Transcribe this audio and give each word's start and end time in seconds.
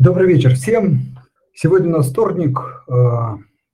Добрый 0.00 0.28
вечер 0.28 0.54
всем. 0.54 1.00
Сегодня 1.52 1.88
у 1.88 1.96
нас 1.96 2.08
вторник, 2.08 2.60
э, 2.86 2.92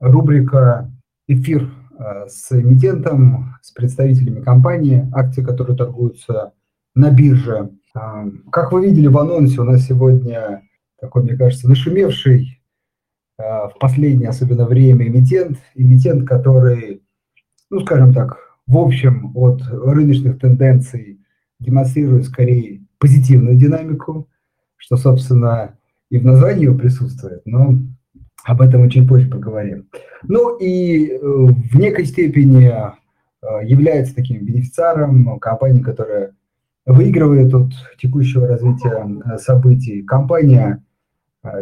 рубрика 0.01 0.91
«Эфир» 1.29 1.69
э, 1.99 2.29
с 2.29 2.51
эмитентом, 2.51 3.57
с 3.61 3.71
представителями 3.73 4.41
компании, 4.41 5.07
акции, 5.13 5.45
которые 5.45 5.77
торгуются 5.77 6.55
на 6.95 7.11
бирже. 7.11 7.73
Э, 7.95 8.25
как 8.51 8.73
вы 8.73 8.87
видели 8.87 9.07
в 9.07 9.19
анонсе, 9.19 9.61
у 9.61 9.65
нас 9.65 9.83
сегодня 9.83 10.63
такой, 10.99 11.25
мне 11.25 11.37
кажется, 11.37 11.69
нашумевший 11.69 12.63
в 13.37 13.75
последнее 13.79 14.31
особенно 14.31 14.65
время 14.65 15.07
эмитент, 15.07 15.59
эмитент, 15.75 16.27
который, 16.27 17.03
ну, 17.69 17.81
скажем 17.81 18.15
так, 18.15 18.39
в 18.67 18.79
общем, 18.79 19.31
от 19.37 19.61
рыночных 19.61 20.39
тенденций 20.39 21.21
демонстрирует 21.61 22.25
скорее 22.25 22.87
позитивную 22.99 23.57
динамику, 23.57 24.31
что, 24.79 24.97
собственно, 24.97 25.77
и 26.15 26.19
в 26.19 26.25
названии 26.25 26.67
его 26.67 26.79
присутствует, 26.79 27.43
но 27.45 27.75
об 28.45 28.63
этом 28.63 28.83
мы 28.83 28.91
чуть 28.91 29.09
позже 29.09 29.29
поговорим. 29.29 29.89
Ну 30.23 30.57
и 30.59 31.09
э, 31.09 31.19
в 31.19 31.77
некой 31.77 32.05
степени 32.05 32.71
э, 32.71 33.67
является 33.67 34.15
таким 34.15 34.45
бенефициаром 34.45 35.41
компании, 35.41 35.83
которая 35.83 36.37
выигрывает 36.87 37.53
от 37.53 37.73
текущего 37.99 38.47
развития 38.47 39.05
э, 39.05 39.39
событий. 39.39 40.03
Компания 40.03 40.85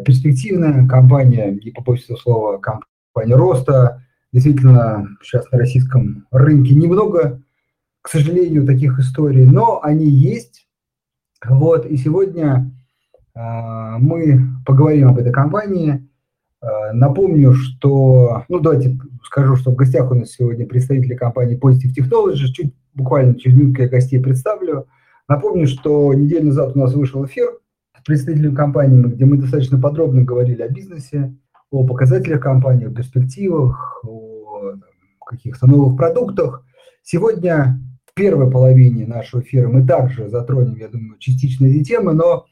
перспективная, 0.04 0.86
компания, 0.86 1.58
не 1.64 1.70
побоюсь 1.70 2.04
этого 2.04 2.18
слова, 2.18 2.58
компания 2.58 3.34
роста. 3.34 4.04
Действительно, 4.32 5.08
сейчас 5.22 5.50
на 5.50 5.58
российском 5.58 6.26
рынке 6.30 6.74
немного, 6.74 7.40
к 8.02 8.08
сожалению, 8.08 8.66
таких 8.66 8.98
историй, 9.00 9.46
но 9.46 9.82
они 9.82 10.06
есть. 10.06 10.68
Вот, 11.44 11.86
и 11.86 11.96
сегодня 11.96 12.70
мы 13.34 14.40
поговорим 14.66 15.08
об 15.08 15.18
этой 15.18 15.32
компании. 15.32 16.08
А, 16.60 16.92
напомню, 16.92 17.54
что, 17.54 18.44
ну 18.48 18.60
давайте 18.60 18.98
скажу, 19.24 19.56
что 19.56 19.72
в 19.72 19.74
гостях 19.74 20.10
у 20.10 20.14
нас 20.14 20.30
сегодня 20.30 20.66
представители 20.66 21.14
компании 21.14 21.58
Positive 21.58 21.92
Technologies. 21.96 22.52
Чуть 22.52 22.74
буквально 22.94 23.38
через 23.38 23.56
минутку 23.56 23.82
я 23.82 23.88
гостей 23.88 24.20
представлю. 24.20 24.86
Напомню, 25.28 25.66
что 25.66 26.12
неделю 26.14 26.46
назад 26.46 26.76
у 26.76 26.78
нас 26.78 26.94
вышел 26.94 27.24
эфир 27.24 27.48
с 27.98 28.04
представителями 28.04 28.54
компании, 28.54 29.00
где 29.02 29.24
мы 29.24 29.38
достаточно 29.38 29.80
подробно 29.80 30.22
говорили 30.22 30.62
о 30.62 30.68
бизнесе, 30.68 31.34
о 31.70 31.86
показателях 31.86 32.40
компании, 32.40 32.86
о 32.86 32.90
перспективах, 32.90 34.04
о 34.04 34.74
каких-то 35.24 35.66
новых 35.66 35.96
продуктах. 35.96 36.64
Сегодня 37.02 37.80
в 38.04 38.14
первой 38.14 38.50
половине 38.50 39.06
нашего 39.06 39.40
эфира 39.40 39.68
мы 39.68 39.86
также 39.86 40.28
затронем, 40.28 40.76
я 40.76 40.88
думаю, 40.88 41.18
частично 41.18 41.66
эти 41.66 41.82
темы, 41.82 42.12
но 42.12 42.44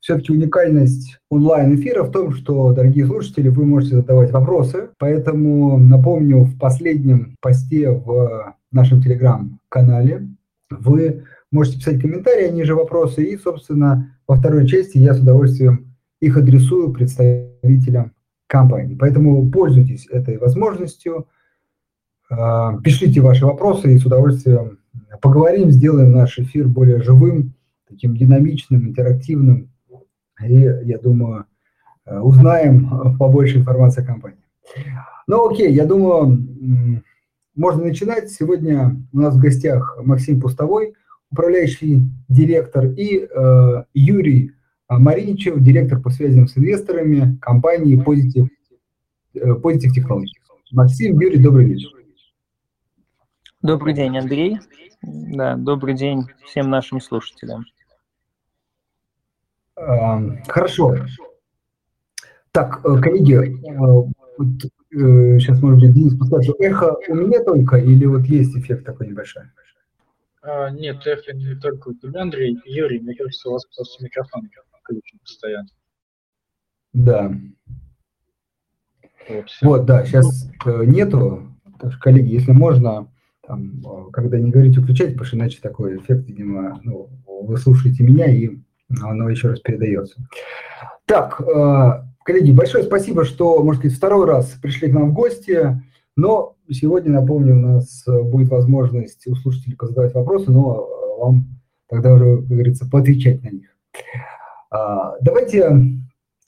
все-таки 0.00 0.32
уникальность 0.32 1.18
онлайн-эфира 1.30 2.04
в 2.04 2.12
том, 2.12 2.32
что, 2.32 2.72
дорогие 2.72 3.06
слушатели, 3.06 3.48
вы 3.48 3.64
можете 3.64 3.96
задавать 3.96 4.30
вопросы. 4.30 4.90
Поэтому 4.98 5.78
напомню, 5.78 6.44
в 6.44 6.58
последнем 6.58 7.36
посте 7.40 7.90
в 7.90 8.54
нашем 8.70 9.02
телеграм-канале 9.02 10.28
вы 10.70 11.24
можете 11.50 11.78
писать 11.78 12.00
комментарии, 12.00 12.48
они 12.48 12.62
же 12.64 12.74
вопросы. 12.74 13.24
И, 13.24 13.36
собственно, 13.36 14.14
во 14.26 14.36
второй 14.36 14.66
части 14.66 14.98
я 14.98 15.14
с 15.14 15.20
удовольствием 15.20 15.96
их 16.20 16.36
адресую 16.36 16.92
представителям 16.92 18.12
компании. 18.46 18.94
Поэтому 18.94 19.50
пользуйтесь 19.50 20.06
этой 20.08 20.38
возможностью, 20.38 21.26
а, 22.30 22.78
пишите 22.80 23.20
ваши 23.20 23.46
вопросы 23.46 23.94
и 23.94 23.98
с 23.98 24.04
удовольствием 24.04 24.78
поговорим, 25.20 25.70
сделаем 25.70 26.12
наш 26.12 26.38
эфир 26.38 26.68
более 26.68 27.02
живым, 27.02 27.54
таким 27.88 28.16
динамичным, 28.16 28.88
интерактивным 28.88 29.70
и, 30.44 30.54
я 30.54 30.98
думаю, 30.98 31.46
э, 32.06 32.18
узнаем 32.18 33.16
побольше 33.18 33.58
информации 33.58 34.02
о 34.02 34.06
компании. 34.06 34.38
Ну, 35.26 35.50
окей, 35.50 35.72
я 35.72 35.84
думаю, 35.84 37.02
можно 37.54 37.84
начинать. 37.84 38.30
Сегодня 38.30 38.96
у 39.12 39.18
нас 39.18 39.34
в 39.34 39.40
гостях 39.40 39.98
Максим 40.04 40.40
Пустовой, 40.40 40.94
управляющий 41.30 42.02
директор, 42.28 42.86
и 42.86 43.26
э, 43.26 43.84
Юрий 43.94 44.52
Мариничев, 44.88 45.60
директор 45.60 46.00
по 46.00 46.10
связям 46.10 46.48
с 46.48 46.56
инвесторами 46.56 47.36
компании 47.40 48.02
Positive, 48.02 48.48
э, 49.34 49.50
Positive 49.52 49.92
Technologies. 49.96 50.38
Максим, 50.72 51.18
Юрий, 51.20 51.42
добрый 51.42 51.66
вечер. 51.66 51.90
Добрый 53.60 53.92
день, 53.92 54.16
Андрей. 54.16 54.58
Да, 55.02 55.56
добрый 55.56 55.94
день 55.94 56.26
всем 56.46 56.70
нашим 56.70 57.00
слушателям. 57.00 57.64
Хорошо. 60.48 60.96
Так, 62.52 62.80
э, 62.84 63.00
коллеги, 63.00 63.34
э, 63.34 63.78
вот, 63.78 64.10
сейчас, 65.40 65.58
э, 65.58 65.60
может 65.60 65.80
быть, 65.80 65.94
Денис 65.94 66.18
подскажет, 66.18 66.56
эхо 66.60 66.96
у 67.08 67.14
меня 67.14 67.44
только 67.44 67.76
или 67.76 68.04
вот 68.06 68.22
есть 68.22 68.56
эффект 68.56 68.84
такой 68.84 69.06
небольшой? 69.06 69.44
А, 70.42 70.70
нет, 70.70 71.06
эхо 71.06 71.34
не 71.34 71.54
только 71.54 71.88
у 71.90 71.94
тебя, 71.94 72.22
Андрей. 72.22 72.58
Юрий, 72.64 73.00
мне 73.00 73.14
кажется, 73.14 73.48
у 73.48 73.52
вас 73.52 73.64
просто 73.66 74.02
микрофон 74.02 74.48
включен 74.82 75.18
постоянно. 75.20 75.68
Да. 76.94 77.32
Вот, 79.28 79.46
вот 79.60 79.86
да, 79.86 80.04
сейчас 80.04 80.50
нету. 80.64 81.54
Так 81.78 81.92
что, 81.92 82.00
коллеги, 82.00 82.32
если 82.32 82.52
можно, 82.52 83.12
там, 83.46 84.10
когда 84.10 84.38
не 84.38 84.50
говорите 84.50 84.80
включать, 84.80 85.12
потому 85.12 85.26
что 85.26 85.36
иначе 85.36 85.60
такой 85.60 85.98
эффект, 85.98 86.26
видимо, 86.26 86.80
ну, 86.82 87.10
вы 87.26 87.56
слушаете 87.58 88.02
меня 88.02 88.26
и 88.26 88.58
оно 89.02 89.28
еще 89.28 89.48
раз 89.48 89.60
передается. 89.60 90.16
Так, 91.06 91.40
э, 91.40 92.04
коллеги, 92.24 92.52
большое 92.52 92.84
спасибо, 92.84 93.24
что, 93.24 93.62
может 93.62 93.82
быть, 93.82 93.94
второй 93.94 94.26
раз 94.26 94.46
пришли 94.62 94.90
к 94.90 94.94
нам 94.94 95.10
в 95.10 95.14
гости, 95.14 95.80
но 96.16 96.56
сегодня, 96.70 97.12
напомню, 97.12 97.54
у 97.54 97.60
нас 97.60 98.04
будет 98.06 98.48
возможность 98.48 99.26
у 99.26 99.34
слушателей 99.34 99.76
позадавать 99.76 100.14
вопросы, 100.14 100.50
но 100.50 100.88
вам 101.18 101.44
тогда 101.88 102.14
уже, 102.14 102.38
как 102.38 102.46
говорится, 102.46 102.88
поотвечать 102.90 103.42
на 103.42 103.50
них. 103.50 103.68
А, 104.70 105.16
давайте, 105.20 105.70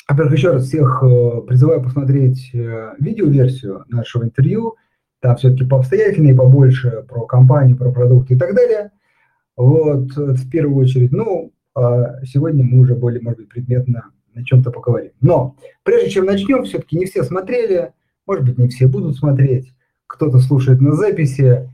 во-первых, 0.08 0.34
еще 0.34 0.52
раз 0.52 0.64
всех 0.64 1.02
э, 1.02 1.40
призываю 1.46 1.82
посмотреть 1.82 2.50
э, 2.52 2.94
видеоверсию 2.98 3.84
нашего 3.88 4.24
интервью, 4.24 4.76
там 5.20 5.36
все-таки 5.36 5.64
пообстоятельнее, 5.64 6.34
побольше 6.34 7.04
про 7.08 7.26
компанию, 7.26 7.76
про 7.76 7.90
продукты 7.90 8.34
и 8.34 8.38
так 8.38 8.54
далее. 8.54 8.90
Вот, 9.56 10.16
в 10.16 10.50
первую 10.50 10.76
очередь. 10.76 11.12
Ну, 11.12 11.52
сегодня 12.24 12.64
мы 12.64 12.80
уже 12.80 12.94
более, 12.94 13.20
может 13.20 13.40
быть, 13.40 13.48
предметно 13.48 14.12
на 14.34 14.44
чем-то 14.44 14.70
поговорим. 14.70 15.12
Но 15.20 15.56
прежде 15.82 16.10
чем 16.10 16.26
начнем, 16.26 16.64
все-таки 16.64 16.96
не 16.96 17.06
все 17.06 17.22
смотрели, 17.22 17.92
может 18.26 18.44
быть, 18.44 18.58
не 18.58 18.68
все 18.68 18.86
будут 18.86 19.16
смотреть, 19.16 19.72
кто-то 20.06 20.38
слушает 20.38 20.80
на 20.80 20.92
записи. 20.94 21.68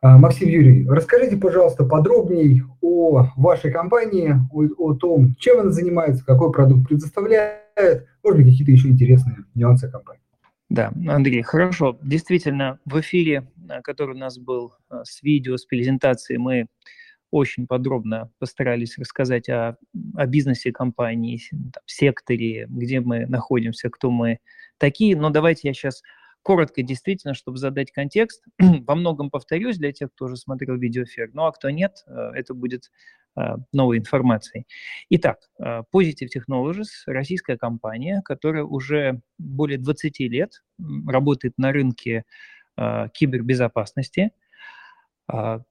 А, 0.00 0.16
Максим 0.16 0.48
Юрий, 0.48 0.88
расскажите, 0.88 1.36
пожалуйста, 1.36 1.84
подробнее 1.84 2.64
о 2.80 3.26
вашей 3.36 3.72
компании, 3.72 4.34
о, 4.52 4.64
о 4.78 4.94
том, 4.94 5.34
чем 5.38 5.60
она 5.60 5.70
занимается, 5.70 6.24
какой 6.24 6.52
продукт 6.52 6.88
предоставляет, 6.88 8.06
может 8.22 8.38
быть, 8.38 8.50
какие-то 8.50 8.72
еще 8.72 8.88
интересные 8.88 9.38
нюансы 9.54 9.90
компании. 9.90 10.22
Да, 10.70 10.92
Андрей, 11.08 11.42
хорошо. 11.42 11.98
Действительно, 12.02 12.78
в 12.84 13.00
эфире, 13.00 13.48
который 13.82 14.14
у 14.14 14.18
нас 14.18 14.38
был 14.38 14.74
с 14.90 15.22
видео, 15.22 15.56
с 15.56 15.64
презентацией, 15.64 16.38
мы 16.38 16.66
очень 17.30 17.66
подробно 17.66 18.30
постарались 18.38 18.98
рассказать 18.98 19.48
о, 19.48 19.76
о 20.14 20.26
бизнесе 20.26 20.72
компании, 20.72 21.40
там, 21.50 21.82
секторе, 21.86 22.66
где 22.68 23.00
мы 23.00 23.26
находимся, 23.26 23.90
кто 23.90 24.10
мы 24.10 24.38
такие. 24.78 25.16
Но 25.16 25.30
давайте 25.30 25.68
я 25.68 25.74
сейчас 25.74 26.02
коротко, 26.42 26.82
действительно, 26.82 27.34
чтобы 27.34 27.58
задать 27.58 27.92
контекст. 27.92 28.42
Во 28.58 28.94
многом 28.94 29.30
повторюсь 29.30 29.78
для 29.78 29.92
тех, 29.92 30.10
кто 30.12 30.26
уже 30.26 30.36
смотрел 30.36 30.76
видеоэфир. 30.76 31.30
Ну 31.34 31.44
а 31.44 31.52
кто 31.52 31.70
нет, 31.70 32.04
э, 32.06 32.30
это 32.34 32.54
будет 32.54 32.90
э, 33.36 33.56
новой 33.72 33.98
информацией. 33.98 34.66
Итак, 35.10 35.40
э, 35.58 35.82
Positive 35.94 36.28
Technologies– 36.34 36.88
российская 37.06 37.58
компания, 37.58 38.22
которая 38.24 38.64
уже 38.64 39.20
более 39.38 39.78
20 39.78 40.20
лет 40.20 40.62
работает 41.06 41.54
на 41.58 41.72
рынке 41.72 42.24
кибербезопасности– 43.12 44.30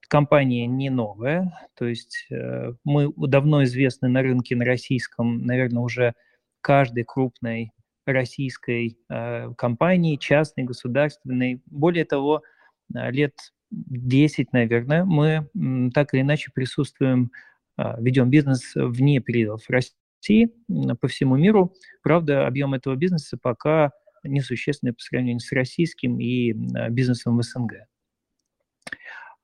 компания 0.08 0.66
не 0.66 0.88
новая, 0.88 1.68
то 1.74 1.84
есть 1.86 2.26
э, 2.30 2.72
мы 2.84 3.12
давно 3.16 3.64
известны 3.64 4.08
на 4.08 4.22
рынке 4.22 4.54
на 4.54 4.64
российском, 4.64 5.44
наверное, 5.44 5.82
уже 5.82 6.14
каждой 6.60 7.02
крупной 7.02 7.72
российской 8.06 8.98
э, 9.10 9.52
компании, 9.56 10.16
частной, 10.16 10.62
государственной. 10.62 11.60
Более 11.66 12.04
того, 12.04 12.42
э, 12.94 13.10
лет 13.10 13.34
10, 13.70 14.52
наверное, 14.52 15.04
мы 15.04 15.48
так 15.92 16.14
или 16.14 16.22
иначе 16.22 16.50
присутствуем, 16.54 17.30
а, 17.76 18.00
ведем 18.00 18.30
бизнес 18.30 18.72
вне 18.74 19.20
пределов 19.20 19.68
России, 19.68 20.50
по 21.00 21.06
всему 21.06 21.36
миру. 21.36 21.74
Правда, 22.02 22.46
объем 22.46 22.72
этого 22.72 22.96
бизнеса 22.96 23.36
пока 23.40 23.90
несущественный 24.24 24.94
по 24.94 25.00
сравнению 25.00 25.40
с 25.40 25.52
российским 25.52 26.18
и 26.18 26.52
бизнесом 26.88 27.36
в 27.36 27.42
СНГ. 27.42 27.88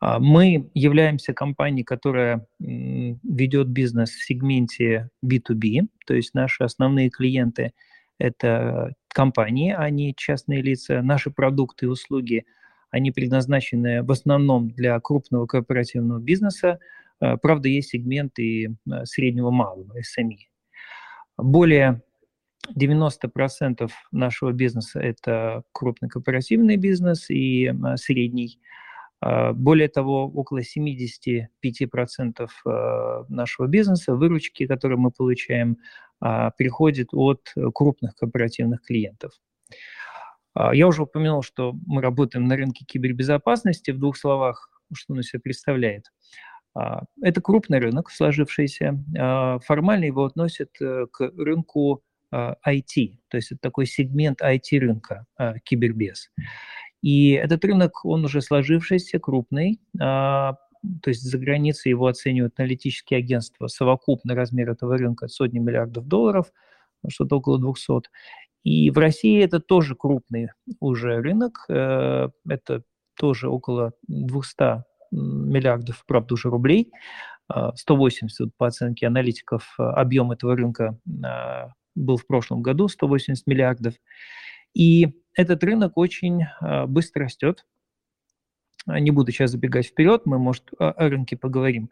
А, 0.05 0.19
мы 0.19 0.71
являемся 0.75 1.33
компанией, 1.33 1.85
которая 1.85 2.47
ведет 2.59 3.69
бизнес 3.69 4.11
в 4.11 4.23
сегменте 4.23 5.09
B2B, 5.25 5.87
то 6.07 6.13
есть 6.13 6.35
наши 6.35 6.63
основные 6.63 7.09
клиенты– 7.09 7.73
это 8.19 8.95
компании, 9.09 9.75
а 9.77 9.89
не 9.89 10.15
частные 10.15 10.61
лица. 10.61 11.01
Наши 11.01 11.31
продукты 11.31 11.87
и 11.87 11.89
услуги, 11.89 12.45
они 12.91 13.13
предназначены 13.13 14.03
в 14.03 14.11
основном 14.11 14.69
для 14.69 15.01
крупного 15.01 15.47
корпоративного 15.47 16.19
бизнеса. 16.19 16.81
А, 17.21 17.39
правда, 17.39 17.71
есть 17.71 17.89
сегменты 17.89 18.77
среднего 19.05 19.51
малого, 19.51 19.97
SME. 20.01 20.37
Более 21.39 22.03
90% 22.77 23.91
нашего 24.13 24.53
бизнеса– 24.53 25.01
это 25.01 25.63
крупный 25.73 26.11
корпоративный 26.11 26.77
бизнес 26.77 27.31
и 27.31 27.73
средний– 27.97 28.61
а, 28.69 28.84
более 29.53 29.89
того, 29.89 30.27
около 30.27 30.61
75% 30.61 32.49
а, 32.67 33.25
нашего 33.29 33.67
бизнеса, 33.67 34.15
выручки, 34.15 34.67
которые 34.67 34.99
мы 34.99 35.11
получаем, 35.11 35.79
а, 36.21 36.51
приходит 36.51 37.09
от 37.13 37.53
крупных 37.75 38.15
корпоративных 38.17 38.83
клиентов. 38.83 39.33
Я 40.73 40.87
уже 40.87 41.03
упомянул, 41.03 41.43
что 41.43 41.75
мы 41.85 42.01
работаем 42.01 42.45
на 42.45 42.57
рынке 42.57 42.85
кибербезопасности. 42.85 43.91
В 43.91 43.99
двух 43.99 44.17
словах, 44.17 44.71
что 44.93 45.15
он 45.15 45.21
из 45.21 45.31
себя 45.31 45.41
представляет. 45.41 46.13
Это 47.21 47.41
крупный 47.41 47.81
рынок, 47.81 48.09
сложившийся. 48.11 49.03
Формально 49.65 50.05
его 50.05 50.25
относят 50.25 50.71
э, 50.81 51.07
к 51.11 51.33
рынку 51.37 52.05
IT, 52.33 53.19
то 53.29 53.37
есть 53.37 53.53
это 53.53 53.61
такой 53.61 53.87
сегмент 53.87 54.43
IT-рынка, 54.43 55.27
кибербез. 55.65 56.31
И 57.05 57.33
этот 57.33 57.63
рынок, 57.67 58.03
он 58.07 58.25
уже 58.25 58.41
сложившийся, 58.41 59.19
крупный, 59.19 59.79
а, 60.01 60.55
то 61.03 61.11
есть 61.11 61.21
за 61.21 61.37
границей 61.37 61.91
его 61.91 62.07
оценивают 62.07 62.55
аналитические 62.57 63.19
агентства. 63.19 63.67
Совокупный 63.67 64.35
размер 64.35 64.71
этого 64.71 64.97
рынка 64.97 65.29
сотни 65.29 65.59
миллиардов 65.59 66.09
долларов, 66.09 66.51
что-то 67.07 67.37
около 67.37 67.59
200. 67.59 68.09
И 68.63 68.89
в 68.89 68.97
России 68.97 69.39
это 69.45 69.61
тоже 69.61 69.95
крупный 69.95 70.49
уже 70.81 71.21
рынок, 71.21 71.67
э, 71.69 72.31
это 72.49 72.83
тоже 73.19 73.51
около 73.51 73.93
200 74.09 74.85
миллиардов, 75.11 76.05
правда, 76.07 76.33
уже 76.33 76.49
рублей, 76.49 76.91
180 77.75 78.47
а, 78.47 78.51
по 78.57 78.67
оценке 78.69 79.09
аналитиков 79.09 79.75
объем 79.77 80.33
этого 80.33 80.57
рынка 80.57 80.99
а, 81.23 81.69
был 81.95 82.17
в 82.17 82.27
прошлом 82.27 82.63
году, 82.63 82.89
180 82.89 83.47
миллиардов. 83.47 83.93
И 84.73 85.21
этот 85.35 85.63
рынок 85.65 85.97
очень 85.97 86.45
а, 86.61 86.87
быстро 86.87 87.25
растет. 87.25 87.67
А, 88.87 89.01
не 89.01 89.11
буду 89.11 89.33
сейчас 89.33 89.51
забегать 89.51 89.87
вперед, 89.87 90.23
мы, 90.25 90.39
может, 90.39 90.71
о 90.79 91.09
рынке 91.09 91.37
поговорим. 91.37 91.91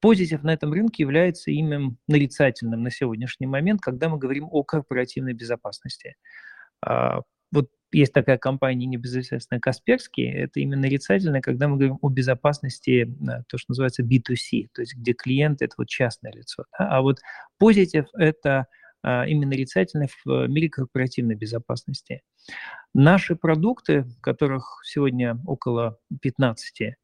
Позитив 0.00 0.42
на 0.42 0.52
этом 0.52 0.72
рынке 0.72 1.02
является 1.02 1.50
именно 1.50 1.96
нарицательным 2.08 2.82
на 2.82 2.90
сегодняшний 2.90 3.46
момент, 3.46 3.80
когда 3.80 4.08
мы 4.08 4.18
говорим 4.18 4.48
о 4.50 4.62
корпоративной 4.62 5.34
безопасности. 5.34 6.16
А, 6.84 7.20
вот 7.52 7.70
есть 7.92 8.12
такая 8.12 8.38
компания 8.38 8.86
небезызвестная 8.86 9.60
Касперский, 9.60 10.28
это 10.28 10.58
именно 10.58 10.82
нарицательное, 10.82 11.40
когда 11.40 11.68
мы 11.68 11.76
говорим 11.76 11.98
о 12.02 12.08
безопасности, 12.08 13.08
то, 13.48 13.58
что 13.58 13.70
называется 13.70 14.02
B2C, 14.02 14.68
то 14.74 14.82
есть 14.82 14.96
где 14.96 15.12
клиент– 15.12 15.62
это 15.62 15.74
вот 15.78 15.88
частное 15.88 16.32
лицо. 16.32 16.64
А 16.72 17.00
вот 17.02 17.20
позитив– 17.58 18.06
это 18.14 18.66
именно 19.04 19.48
нарицательный 19.48 20.08
в 20.24 20.46
мире 20.48 20.68
корпоративной 20.68 21.34
безопасности. 21.34 22.22
Наши 22.94 23.36
продукты, 23.36 24.06
которых 24.22 24.80
сегодня 24.84 25.38
около 25.46 25.98
15, 26.22 26.96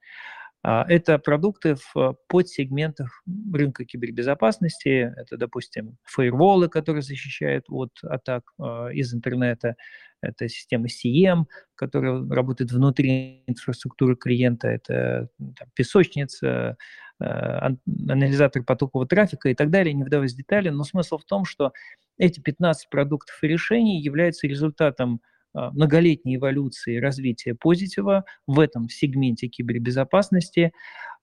а, 0.62 0.84
это 0.88 1.18
продукты 1.18 1.76
в 1.94 2.16
подсегментах 2.28 3.22
рынка 3.52 3.84
кибербезопасности. 3.84 5.12
Это, 5.16 5.36
допустим, 5.36 5.96
фаерволы, 6.04 6.68
которые 6.68 7.02
защищают 7.02 7.64
от 7.68 7.92
атак 8.02 8.52
а, 8.58 8.88
из 8.88 9.14
интернета. 9.14 9.76
Это 10.20 10.48
система 10.48 10.86
CM, 10.86 11.44
которая 11.74 12.28
работает 12.28 12.72
внутри 12.72 13.42
инфраструктуры 13.46 14.16
клиента. 14.16 14.68
Это 14.68 15.28
там, 15.38 15.68
песочница, 15.74 16.46
Э, 16.46 16.74
анализатор 17.20 18.62
потокового 18.64 19.06
трафика 19.06 19.50
и 19.50 19.54
так 19.54 19.70
далее, 19.70 19.92
не 19.92 20.04
вдаваясь 20.04 20.32
в 20.32 20.36
детали, 20.36 20.70
но 20.70 20.84
смысл 20.84 21.18
в 21.18 21.24
том, 21.24 21.44
что 21.44 21.72
эти 22.18 22.40
15 22.40 22.88
продуктов 22.90 23.38
и 23.42 23.48
решений 23.48 24.00
являются 24.00 24.46
результатом 24.46 25.20
а, 25.52 25.70
многолетней 25.70 26.36
эволюции 26.36 26.98
развития 26.98 27.54
позитива 27.54 28.24
в 28.46 28.60
этом 28.60 28.88
сегменте 28.88 29.48
кибербезопасности. 29.48 30.72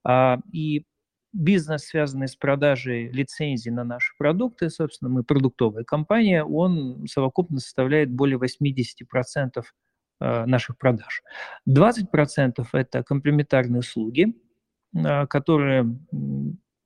А, 0.04 0.40
и 0.52 0.86
бизнес, 1.34 1.86
связанный 1.86 2.28
с 2.28 2.36
продажей 2.36 3.10
лицензий 3.12 3.72
на 3.72 3.84
наши 3.84 4.14
продукты, 4.18 4.70
собственно, 4.70 5.10
мы 5.10 5.24
продуктовая 5.24 5.84
компания, 5.84 6.44
он 6.44 7.06
совокупно 7.08 7.60
составляет 7.60 8.12
более 8.12 8.40
80% 8.40 9.64
а, 10.20 10.46
наших 10.46 10.78
продаж. 10.78 11.22
20% 11.70 12.66
это 12.74 13.04
комплементарные 13.04 13.80
услуги, 13.80 14.34
которые, 15.30 15.98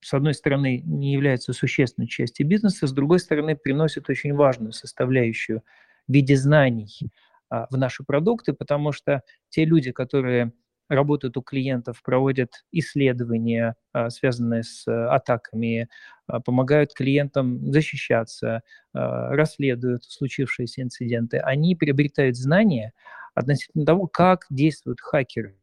с 0.02 0.14
одной 0.14 0.34
стороны, 0.34 0.82
не 0.86 1.14
являются 1.14 1.54
существенной 1.54 2.08
частью 2.08 2.48
бизнеса, 2.48 2.88
с 2.88 2.92
другой 2.92 3.20
стороны, 3.20 3.56
приносят 3.56 4.10
очень 4.10 4.34
важную 4.34 4.74
составляющую 4.74 5.62
в 6.08 6.14
виде 6.14 6.36
знаний 6.36 7.12
а, 7.50 7.68
в 7.70 7.78
наши 7.78 8.04
продукты, 8.04 8.54
потому 8.54 8.92
что 8.92 9.22
те 9.50 9.66
люди, 9.66 9.92
которые 9.92 10.54
работают 10.90 11.38
у 11.38 11.42
клиентов, 11.42 12.02
проводят 12.04 12.66
исследования, 12.72 13.76
а, 13.94 14.10
связанные 14.10 14.64
с 14.64 14.86
атаками, 14.88 15.88
помогают 16.46 16.94
клиентам 16.94 17.72
защищаться, 17.74 18.62
расследуют 18.94 20.06
случившиеся 20.06 20.82
инциденты, 20.82 21.38
они 21.40 21.76
приобретают 21.76 22.38
знания 22.38 22.94
относительно 23.36 23.86
того, 23.86 24.08
как 24.08 24.46
действуют 24.50 25.02
хакеры 25.02 25.58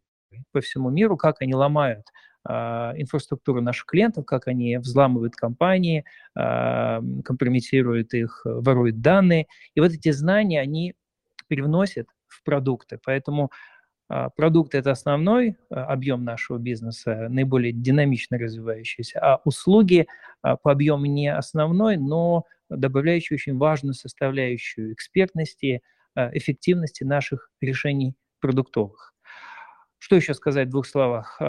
по 0.52 0.60
всему 0.60 0.90
миру, 0.90 1.16
как 1.16 1.40
они 1.40 1.54
ломают 1.54 2.06
а, 2.06 2.12
инфраструктуру 2.46 3.60
наших 3.60 3.86
клиентов, 3.86 4.24
как 4.24 4.48
они 4.48 4.78
взламывают 4.78 5.34
компании, 5.36 6.04
а, 6.34 7.02
компрометируют 7.24 8.14
их, 8.14 8.42
воруют 8.44 9.00
данные. 9.00 9.48
И 9.74 9.80
вот 9.80 9.92
эти 9.92 10.10
знания 10.12 10.60
они 10.60 10.94
привносят 11.48 12.08
в 12.26 12.42
продукты. 12.44 12.98
Поэтому 13.04 13.50
а, 14.08 14.30
продукты– 14.30 14.78
это 14.78 14.92
основной 14.92 15.56
объем 15.68 16.24
нашего 16.24 16.58
бизнеса, 16.58 17.26
наиболее 17.28 17.72
динамично 17.72 18.38
развивающийся, 18.38 19.20
а 19.20 19.40
услуги 19.44 20.06
по 20.40 20.72
объему 20.72 21.06
не 21.06 21.30
основной, 21.32 21.96
но 21.96 22.44
добавляющие 22.70 23.36
очень 23.36 23.58
важную 23.58 23.94
составляющую 23.94 24.92
экспертности, 24.92 25.82
эффективности 26.16 27.04
наших 27.04 27.50
решений 27.60 28.14
продуктовых. 28.40 29.14
Что 29.98 30.16
еще 30.16 30.32
сказать 30.32 30.68
в 30.68 30.70
двух 30.70 30.86
словах? 30.86 31.40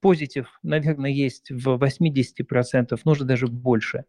Позитив, 0.00 0.58
наверное, 0.62 1.10
есть 1.10 1.50
в 1.50 1.68
80%, 1.76 2.98
нужно 3.04 3.26
даже 3.26 3.46
больше 3.48 4.04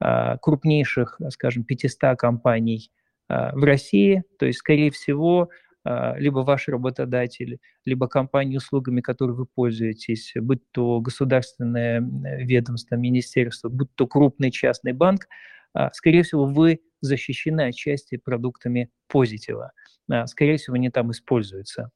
а, 0.00 0.38
крупнейших, 0.38 1.20
скажем, 1.28 1.64
500 1.64 2.18
компаний 2.18 2.90
а, 3.28 3.54
в 3.54 3.62
России. 3.62 4.24
То 4.38 4.46
есть, 4.46 4.58
скорее 4.60 4.90
всего, 4.90 5.50
а, 5.84 6.14
либо 6.16 6.38
ваш 6.38 6.68
работодатель, 6.68 7.58
либо 7.84 8.08
компании, 8.08 8.56
услугами, 8.56 9.02
которой 9.02 9.32
вы 9.32 9.46
пользуетесь, 9.46 10.32
будь 10.36 10.62
то 10.72 11.00
государственное 11.00 12.00
ведомство, 12.00 12.96
министерство, 12.96 13.68
будь 13.68 13.94
то 13.94 14.06
крупный 14.06 14.50
частный 14.50 14.92
банк, 14.92 15.26
скорее 15.92 16.22
всего, 16.22 16.46
вы 16.46 16.80
защищены 17.00 17.62
отчасти 17.62 18.16
продуктами 18.16 18.90
позитива. 19.08 19.72
Скорее 20.26 20.56
всего, 20.56 20.76
они 20.76 20.88
там 20.88 21.10
используются. 21.10 21.90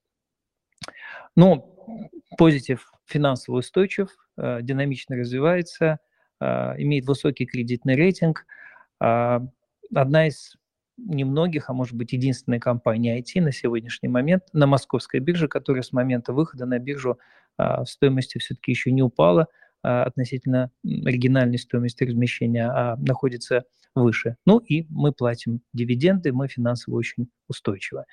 Но 1.36 1.74
позитив 2.36 2.90
финансово 3.06 3.58
устойчив, 3.58 4.08
э, 4.36 4.60
динамично 4.62 5.16
развивается, 5.16 5.98
э, 6.40 6.46
имеет 6.78 7.06
высокий 7.06 7.46
кредитный 7.46 7.94
рейтинг. 7.94 8.46
А, 9.00 9.40
одна 9.94 10.26
из 10.26 10.56
немногих, 10.98 11.70
а 11.70 11.72
может 11.72 11.94
быть 11.94 12.12
единственная 12.12 12.58
компания 12.58 13.18
IT 13.20 13.40
на 13.40 13.52
сегодняшний 13.52 14.08
момент 14.08 14.42
на 14.52 14.66
московской 14.66 15.20
бирже, 15.20 15.48
которая 15.48 15.82
с 15.82 15.92
момента 15.92 16.32
выхода 16.32 16.66
на 16.66 16.78
биржу 16.78 17.18
а, 17.56 17.84
в 17.84 17.88
стоимости 17.88 18.38
все-таки 18.38 18.72
еще 18.72 18.90
не 18.90 19.02
упала 19.02 19.46
а, 19.82 20.04
относительно 20.04 20.70
оригинальной 20.84 21.58
стоимости 21.58 22.04
размещения, 22.04 22.68
а 22.68 22.96
находится 22.96 23.64
выше. 23.94 24.36
Ну 24.44 24.58
и 24.58 24.86
мы 24.90 25.12
платим 25.12 25.60
дивиденды, 25.72 26.32
мы 26.32 26.48
финансово 26.48 26.96
очень 26.96 27.30
устойчивы. 27.48 28.04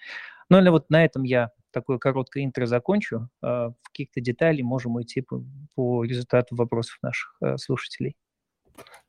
Ну 0.50 0.60
или 0.60 0.70
вот 0.70 0.90
на 0.90 1.04
этом 1.04 1.24
я 1.24 1.50
такое 1.76 1.98
короткое 1.98 2.46
интро 2.46 2.66
закончу. 2.66 3.30
А, 3.42 3.70
в 3.70 3.90
каких-то 3.90 4.22
деталей 4.22 4.64
можем 4.64 4.96
уйти 4.96 5.22
по, 5.22 5.44
по 5.76 6.04
результату 6.04 6.56
вопросов 6.56 6.98
наших 7.04 7.36
а, 7.42 7.58
слушателей. 7.58 8.16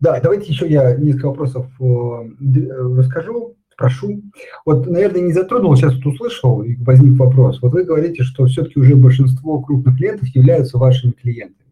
Да, 0.01 0.21
давайте 0.21 0.53
еще 0.53 0.69
я 0.69 0.95
несколько 0.97 1.29
вопросов 1.29 1.67
э, 1.81 1.85
расскажу. 2.99 3.57
спрошу. 3.73 4.21
Вот, 4.65 4.87
наверное, 4.87 5.23
не 5.23 5.33
затронул, 5.33 5.75
сейчас 5.75 5.95
вот 5.95 6.07
услышал, 6.07 6.63
и 6.63 6.77
возник 6.77 7.19
вопрос. 7.19 7.63
Вот 7.63 7.73
вы 7.73 7.85
говорите, 7.85 8.23
что 8.23 8.47
все-таки 8.47 8.79
уже 8.79 8.95
большинство 8.95 9.61
крупных 9.61 9.97
клиентов 9.97 10.29
являются 10.29 10.79
вашими 10.79 11.13
клиентами. 11.13 11.71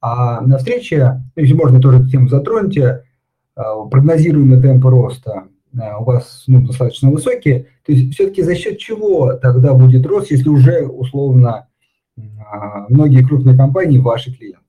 А 0.00 0.40
на 0.42 0.58
встрече, 0.58 1.22
если 1.34 1.54
можно 1.54 1.80
тоже 1.80 1.98
эту 1.98 2.10
тему 2.10 2.28
затроньте, 2.28 3.04
а, 3.54 3.84
прогнозируемые 3.86 4.60
темпы 4.60 4.90
роста 4.90 5.48
у 5.72 6.04
вас 6.04 6.44
ну, 6.46 6.66
достаточно 6.66 7.10
высокие. 7.10 7.66
То 7.88 7.94
есть 7.94 8.12
все-таки 8.12 8.42
за 8.42 8.54
счет 8.54 8.78
чего 8.78 9.32
тогда 9.32 9.72
будет 9.72 10.04
рост, 10.04 10.30
если 10.30 10.50
уже 10.50 10.86
условно 10.86 11.70
а, 12.18 12.86
многие 12.90 13.24
крупные 13.24 13.56
компании 13.56 13.98
ваши 13.98 14.30
клиенты? 14.30 14.60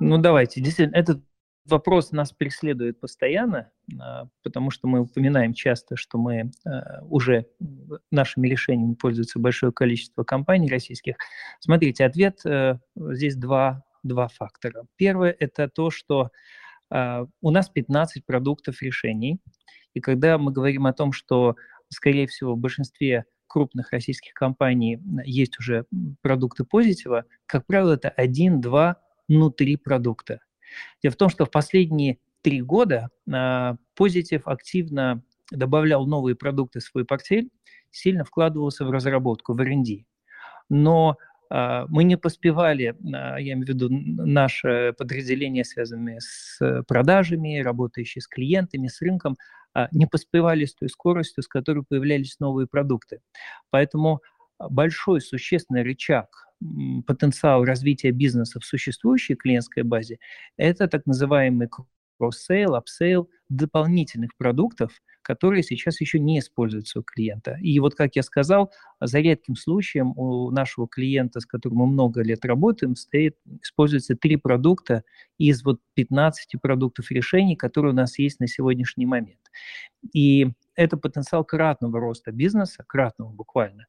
Ну 0.00 0.18
давайте, 0.18 0.60
действительно, 0.60 0.96
этот 0.96 1.22
вопрос 1.64 2.10
нас 2.10 2.32
преследует 2.32 2.98
постоянно, 2.98 3.70
потому 4.42 4.72
что 4.72 4.88
мы 4.88 5.02
упоминаем 5.02 5.54
часто, 5.54 5.94
что 5.94 6.18
мы 6.18 6.50
уже 7.02 7.46
нашими 8.10 8.48
решениями 8.48 8.94
пользуется 8.94 9.38
большое 9.38 9.70
количество 9.70 10.24
компаний 10.24 10.68
российских. 10.68 11.14
Смотрите, 11.60 12.04
ответ 12.04 12.40
э, 12.44 12.78
здесь 12.96 13.36
два 13.36 13.84
два 14.02 14.26
фактора. 14.26 14.86
Первое– 14.96 15.36
это 15.38 15.68
то, 15.68 15.90
что 15.90 16.30
у 16.90 17.50
нас 17.50 17.68
15 17.68 18.24
продуктов 18.24 18.80
решений, 18.80 19.40
и 19.94 20.00
когда 20.00 20.38
мы 20.38 20.52
говорим 20.52 20.86
о 20.86 20.92
том, 20.92 21.12
что, 21.12 21.56
скорее 21.88 22.26
всего, 22.26 22.54
в 22.54 22.58
большинстве 22.58 23.24
крупных 23.46 23.92
российских 23.92 24.34
компаний 24.34 25.00
есть 25.24 25.58
уже 25.58 25.86
продукты 26.20 26.64
позитива, 26.64 27.24
как 27.46 27.66
правило, 27.66 27.92
это 27.94 28.10
один, 28.10 28.60
два, 28.60 29.00
ну, 29.26 29.50
три 29.50 29.76
продукта. 29.76 30.40
Дело 31.02 31.12
в 31.12 31.16
том, 31.16 31.28
что 31.30 31.46
в 31.46 31.50
последние 31.50 32.18
три 32.42 32.60
года 32.60 33.08
э, 33.26 33.76
позитив 33.94 34.46
активно 34.46 35.22
добавлял 35.50 36.06
новые 36.06 36.36
продукты 36.36 36.80
в 36.80 36.84
свой 36.84 37.04
портфель, 37.04 37.50
сильно 37.90 38.24
вкладывался 38.24 38.84
в 38.84 38.90
разработку, 38.90 39.54
в 39.54 39.60
R&D. 39.60 40.04
Но 40.68 41.10
а, 41.10 41.27
мы 41.50 42.04
не 42.04 42.16
поспевали, 42.16 42.94
а, 43.14 43.38
я 43.38 43.54
имею 43.54 43.66
в 43.66 43.68
виду 43.68 43.88
наше 43.90 44.94
подразделение, 44.98 45.64
связанное 45.64 46.20
с 46.20 46.58
продажами, 46.86 47.60
работающие 47.60 48.20
с 48.20 48.26
клиентами, 48.26 48.88
с 48.88 49.00
рынком, 49.00 49.36
а, 49.74 49.88
не 49.92 50.06
поспевали 50.06 50.64
с 50.64 50.74
той 50.74 50.88
скоростью, 50.88 51.42
с 51.42 51.48
которой 51.48 51.84
появлялись 51.88 52.38
новые 52.40 52.66
продукты. 52.66 53.20
Поэтому 53.70 54.20
большой 54.58 55.20
существенный 55.20 55.82
рычаг 55.82 56.48
потенциал 57.06 57.64
развития 57.64 58.10
бизнеса 58.10 58.58
в 58.58 58.64
существующей 58.64 59.36
клиентской 59.36 59.84
базе– 59.84 60.18
это 60.56 60.88
так 60.88 61.06
называемый 61.06 61.68
cross-sale, 62.18 62.74
upsale 62.74 63.30
дополнительных 63.48 64.36
продуктов, 64.36 65.00
которые 65.22 65.62
сейчас 65.62 66.00
еще 66.00 66.18
не 66.18 66.38
используются 66.38 67.00
у 67.00 67.02
клиента. 67.02 67.58
И 67.60 67.78
вот, 67.80 67.94
как 67.94 68.16
я 68.16 68.22
сказал, 68.22 68.72
за 69.00 69.20
редким 69.20 69.56
случаем 69.56 70.12
у 70.16 70.50
нашего 70.50 70.88
клиента, 70.88 71.40
с 71.40 71.46
которым 71.46 71.78
мы 71.78 71.86
много 71.86 72.22
лет 72.22 72.44
работаем, 72.44 72.96
стоит, 72.96 73.36
используется 73.62 74.16
три 74.16 74.36
продукта 74.36 75.04
из 75.38 75.62
вот 75.64 75.80
15 75.94 76.60
продуктов 76.60 77.10
решений, 77.10 77.56
которые 77.56 77.92
у 77.92 77.96
нас 77.96 78.18
есть 78.18 78.40
на 78.40 78.46
сегодняшний 78.46 79.06
момент. 79.06 79.40
И 80.12 80.48
это 80.74 80.96
потенциал 80.96 81.44
кратного 81.44 82.00
роста 82.00 82.32
бизнеса, 82.32 82.84
кратного 82.86 83.30
буквально, 83.30 83.86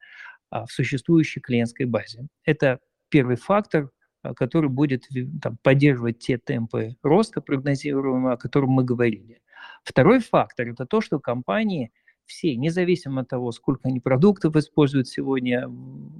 а, 0.49 0.65
в 0.65 0.71
существующей 0.71 1.39
клиентской 1.39 1.85
базе. 1.85 2.27
Это 2.43 2.79
первый 3.09 3.35
фактор, 3.35 3.91
который 4.35 4.69
будет 4.69 5.07
там, 5.41 5.57
поддерживать 5.61 6.19
те 6.19 6.37
темпы 6.37 6.95
роста 7.03 7.41
прогнозируемого, 7.41 8.33
о 8.33 8.37
котором 8.37 8.69
мы 8.69 8.83
говорили. 8.83 9.41
Второй 9.83 10.19
фактор– 10.19 10.67
это 10.69 10.85
то, 10.85 11.01
что 11.01 11.19
компании 11.19 11.91
все, 12.29 12.55
независимо 12.55 13.21
от 13.21 13.29
того, 13.29 13.51
сколько 13.51 13.89
они 13.89 13.99
продуктов 13.99 14.55
используют 14.55 15.07
сегодня 15.07 15.67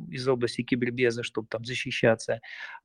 из 0.10 0.28
области 0.28 0.64
кибербеза, 0.64 1.22
чтобы 1.24 1.48
там 1.50 1.64
защищаться, 1.64 2.42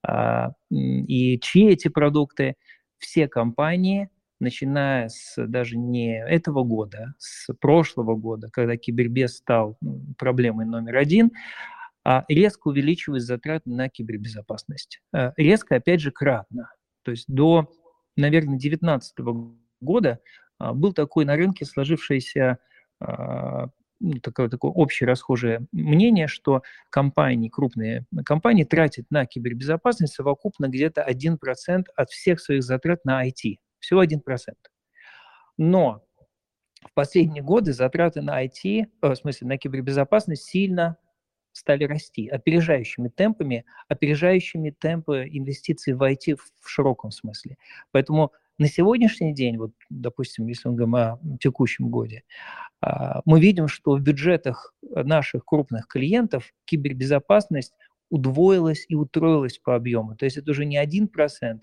а, 0.06 0.52
и 0.70 1.40
чьи 1.40 1.70
эти 1.70 1.88
продукты, 1.88 2.56
все 2.98 3.26
компании, 3.26 4.10
начиная 4.40 5.08
с 5.08 5.34
даже 5.46 5.78
не 5.78 6.22
этого 6.22 6.64
года, 6.64 7.14
с 7.18 7.52
прошлого 7.54 8.14
года, 8.14 8.50
когда 8.52 8.76
кибербез 8.76 9.38
стал 9.38 9.78
проблемой 10.18 10.66
номер 10.66 10.96
один, 10.96 11.32
а 11.32 11.83
резко 12.28 12.68
увеличивать 12.68 13.22
затраты 13.22 13.70
на 13.70 13.88
кибербезопасность. 13.88 15.00
Э, 15.14 15.32
резко, 15.36 15.76
опять 15.76 16.00
же, 16.00 16.10
кратно. 16.10 16.70
То 17.02 17.10
есть 17.10 17.24
до, 17.28 17.70
наверное, 18.16 18.58
2019 18.58 19.16
года 19.80 20.20
а, 20.58 20.72
был 20.72 20.92
такой 20.92 21.24
на 21.24 21.36
рынке 21.36 21.64
сложившееся 21.64 22.58
а, 23.00 23.68
ну, 24.00 24.20
такое, 24.20 24.48
такое 24.48 24.70
общее 24.70 25.08
расхожее 25.08 25.66
мнение, 25.72 26.26
что 26.26 26.62
компании, 26.90 27.48
крупные 27.48 28.06
компании 28.24 28.64
тратят 28.64 29.06
на 29.10 29.24
кибербезопасность 29.24 30.14
совокупно 30.14 30.68
где-то 30.68 31.06
1% 31.08 31.84
от 31.94 32.10
всех 32.10 32.40
своих 32.40 32.62
затрат 32.62 33.04
на 33.04 33.26
IT. 33.26 33.56
Всего 33.78 34.02
1%. 34.02 34.20
Но 35.56 36.04
в 36.82 36.92
последние 36.94 37.42
годы 37.42 37.72
затраты 37.72 38.20
на 38.20 38.44
IT, 38.44 38.64
э, 38.64 38.86
в 39.00 39.14
смысле 39.14 39.48
на 39.48 39.58
кибербезопасность, 39.58 40.44
сильно 40.44 40.96
стали 41.54 41.84
расти 41.84 42.28
опережающими 42.28 43.08
темпами, 43.08 43.64
опережающими 43.88 44.70
темпы 44.70 45.26
инвестиций 45.30 45.94
в 45.94 46.02
IT 46.02 46.36
в 46.60 46.68
широком 46.68 47.10
смысле. 47.10 47.56
Поэтому 47.92 48.32
на 48.58 48.68
сегодняшний 48.68 49.32
день, 49.32 49.56
вот, 49.56 49.72
допустим, 49.88 50.46
если 50.48 50.68
мы 50.68 50.74
говорим 50.74 50.94
о 50.96 51.38
текущем 51.40 51.88
годе, 51.88 52.24
а, 52.80 53.20
мы 53.24 53.40
видим, 53.40 53.68
что 53.68 53.96
в 53.96 54.00
бюджетах 54.00 54.74
наших 54.82 55.44
крупных 55.44 55.86
клиентов 55.86 56.52
кибербезопасность 56.64 57.72
удвоилась 58.10 58.84
и 58.88 58.94
утроилась 58.94 59.58
по 59.58 59.74
объему. 59.74 60.16
То 60.16 60.24
есть 60.24 60.36
это 60.36 60.50
уже 60.50 60.64
не 60.66 60.76
1%, 60.76 61.62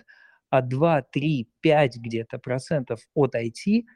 а 0.50 0.62
2, 0.62 1.02
3, 1.04 1.50
5 1.60 1.98
где-то 1.98 2.40
процентов 2.40 3.02
от 3.14 3.36
IT– 3.36 3.84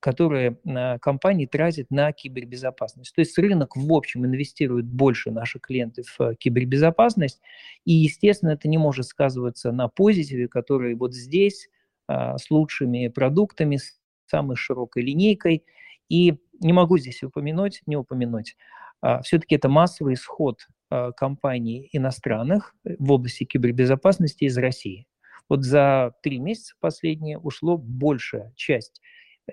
которые 0.00 0.58
э, 0.64 0.98
компании 1.00 1.46
тратят 1.46 1.90
на 1.90 2.12
кибербезопасность. 2.12 3.14
То 3.14 3.20
есть 3.20 3.36
рынок 3.38 3.76
в 3.76 3.92
общем 3.92 4.24
инвестирует 4.24 4.86
больше 4.86 5.30
наших 5.30 5.62
клиентов 5.62 6.06
в 6.18 6.22
э, 6.22 6.34
кибербезопасность, 6.36 7.40
и, 7.84 7.92
естественно, 7.92 8.50
это 8.50 8.68
не 8.68 8.78
может 8.78 9.06
сказываться 9.06 9.72
на 9.72 9.88
позитиве, 9.88 10.48
который 10.48 10.94
вот 10.94 11.14
здесь 11.14 11.68
а, 12.08 12.38
с 12.38 12.50
лучшими 12.50 13.08
продуктами, 13.08 13.76
с 13.76 14.00
самой 14.26 14.56
широкой 14.56 15.02
линейкой. 15.02 15.64
И 16.08 16.38
не 16.60 16.72
могу 16.72 16.96
здесь 16.98 17.22
упомянуть, 17.22 17.82
не 17.86 17.96
упомянуть, 17.96 18.56
а, 19.02 19.20
все-таки 19.22 19.56
это 19.56 19.68
массовый 19.68 20.14
исход 20.14 20.66
а, 20.90 21.12
компаний 21.12 21.88
иностранных 21.92 22.74
в 22.84 23.12
области 23.12 23.44
кибербезопасности 23.44 24.44
из 24.44 24.56
России. 24.56 25.06
Вот 25.50 25.64
за 25.64 26.14
три 26.22 26.38
месяца 26.38 26.74
последние 26.80 27.38
ушло 27.38 27.76
большая 27.76 28.52
часть 28.56 29.00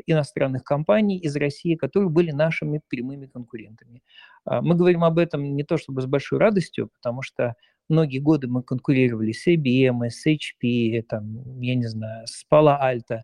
иностранных 0.05 0.63
компаний 0.63 1.17
из 1.17 1.35
России, 1.35 1.75
которые 1.75 2.09
были 2.09 2.31
нашими 2.31 2.81
прямыми 2.87 3.27
конкурентами. 3.27 4.03
А, 4.45 4.61
мы 4.61 4.75
говорим 4.75 5.03
об 5.03 5.17
этом 5.17 5.43
не 5.55 5.63
то 5.63 5.77
чтобы 5.77 6.01
с 6.01 6.05
большой 6.05 6.39
радостью, 6.39 6.89
потому 6.89 7.21
что 7.21 7.55
многие 7.89 8.19
годы 8.19 8.47
мы 8.47 8.63
конкурировали 8.63 9.31
с 9.31 9.47
IBM, 9.47 10.09
с 10.09 10.25
HP, 10.27 11.01
там, 11.03 11.61
я 11.61 11.75
не 11.75 11.87
знаю, 11.87 12.25
с 12.27 12.45
Palo 12.51 12.77
Alto 12.81 13.21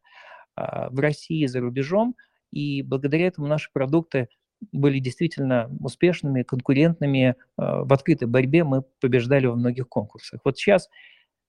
а, 0.56 0.90
в 0.90 1.00
России 1.00 1.46
за 1.46 1.60
рубежом, 1.60 2.16
и 2.52 2.82
благодаря 2.82 3.28
этому 3.28 3.48
наши 3.48 3.70
продукты 3.74 4.28
были 4.72 5.00
действительно 5.00 5.70
успешными, 5.80 6.44
конкурентными. 6.44 7.36
А, 7.58 7.84
в 7.84 7.92
открытой 7.94 8.28
борьбе 8.28 8.64
мы 8.64 8.84
побеждали 9.00 9.48
во 9.48 9.56
многих 9.56 9.88
конкурсах. 9.88 10.42
Вот 10.44 10.58
сейчас 10.58 10.90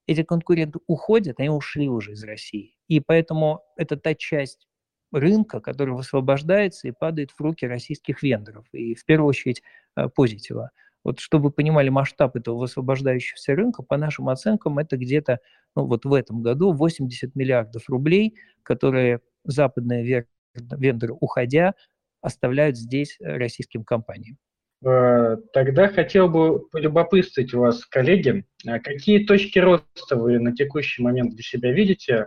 эти 0.07 0.23
конкуренты 0.23 0.81
уходят, 0.87 1.39
они 1.39 1.51
ушли 1.51 1.89
уже 1.89 2.13
из 2.13 2.25
России. 2.25 2.77
И 2.89 3.01
поэтому 3.01 3.63
это 3.77 3.97
та 3.97 4.15
часть 4.15 4.67
рынка, 5.13 5.61
который 5.61 5.95
высвобождается 5.95 6.89
и 6.89 6.93
падает 6.93 7.31
в 7.31 7.41
руки 7.41 7.67
российских 7.67 8.23
вендоров, 8.23 8.65
и 8.73 8.95
в 8.95 9.05
первую 9.05 9.29
очередь 9.29 9.63
э, 9.97 10.09
позитива. 10.09 10.71
Вот 11.05 11.21
чтобы 11.21 11.47
вы 11.47 11.51
понимали 11.51 11.89
масштаб 11.89 12.37
этого 12.37 12.59
высвобождающегося 12.59 13.55
рынка, 13.55 13.83
по 13.83 13.97
нашим 13.97 14.29
оценкам, 14.29 14.79
это 14.79 14.97
где-то 14.97 15.41
ну, 15.77 15.87
вот 15.87 16.05
в 16.05 16.15
этом 16.15 16.43
году 16.43 16.73
80 16.73 17.35
миллиардов 17.35 17.89
рублей, 17.89 18.37
которые 18.63 19.21
западные 19.45 20.27
вендоры, 20.55 21.15
уходя, 21.19 21.75
оставляют 22.21 22.77
здесь 22.77 23.17
э, 23.21 23.37
российским 23.37 23.85
компаниям. 23.85 24.39
Э, 24.85 25.37
тогда 25.53 25.89
хотел 25.89 26.29
бы 26.29 26.69
полюбопытствовать 26.69 27.53
вас, 27.53 27.85
коллеги, 27.85 28.45
какие 28.65 29.25
точки 29.25 29.59
роста 29.59 30.17
вы 30.17 30.39
на 30.39 30.55
текущий 30.55 31.03
момент 31.03 31.35
для 31.35 31.43
себя 31.43 31.73
видите 31.73 32.27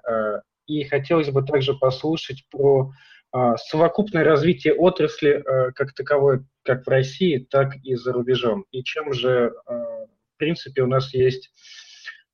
и 0.68 0.84
хотелось 0.84 1.30
бы 1.30 1.44
также 1.44 1.74
послушать 1.74 2.46
про 2.50 2.92
а, 3.32 3.58
совокупное 3.58 4.24
развитие 4.24 4.74
отрасли 4.74 5.44
а, 5.46 5.72
как 5.74 5.94
таковой, 5.94 6.46
как 6.64 6.86
в 6.86 6.90
России, 6.90 7.46
так 7.50 7.76
и 7.84 7.96
за 7.96 8.14
рубежом. 8.14 8.66
И 8.72 8.82
чем 8.82 9.12
же, 9.12 9.54
а, 9.66 9.74
в 9.74 10.38
принципе, 10.38 10.84
у 10.84 10.88
нас 10.88 11.14
есть, 11.14 11.52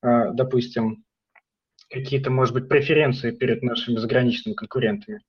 а, 0.00 0.30
допустим, 0.30 1.04
какие-то, 1.90 2.30
может 2.30 2.54
быть, 2.54 2.68
преференции 2.68 3.32
перед 3.32 3.62
нашими 3.62 3.96
заграничными 3.96 4.54
конкурентами. 4.54 5.20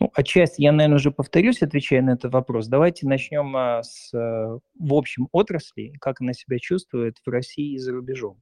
Ну, 0.00 0.10
отчасти 0.14 0.62
я, 0.62 0.72
наверное, 0.72 0.96
уже 0.96 1.10
повторюсь, 1.10 1.60
отвечая 1.60 2.00
на 2.00 2.12
этот 2.12 2.32
вопрос. 2.32 2.66
Давайте 2.68 3.06
начнем 3.06 3.54
а, 3.54 3.82
с, 3.82 4.10
в 4.12 4.94
общем, 4.94 5.28
отрасли, 5.32 5.92
как 6.00 6.22
она 6.22 6.32
себя 6.32 6.58
чувствует 6.58 7.16
в 7.24 7.28
России 7.28 7.74
и 7.74 7.78
за 7.78 7.92
рубежом. 7.92 8.40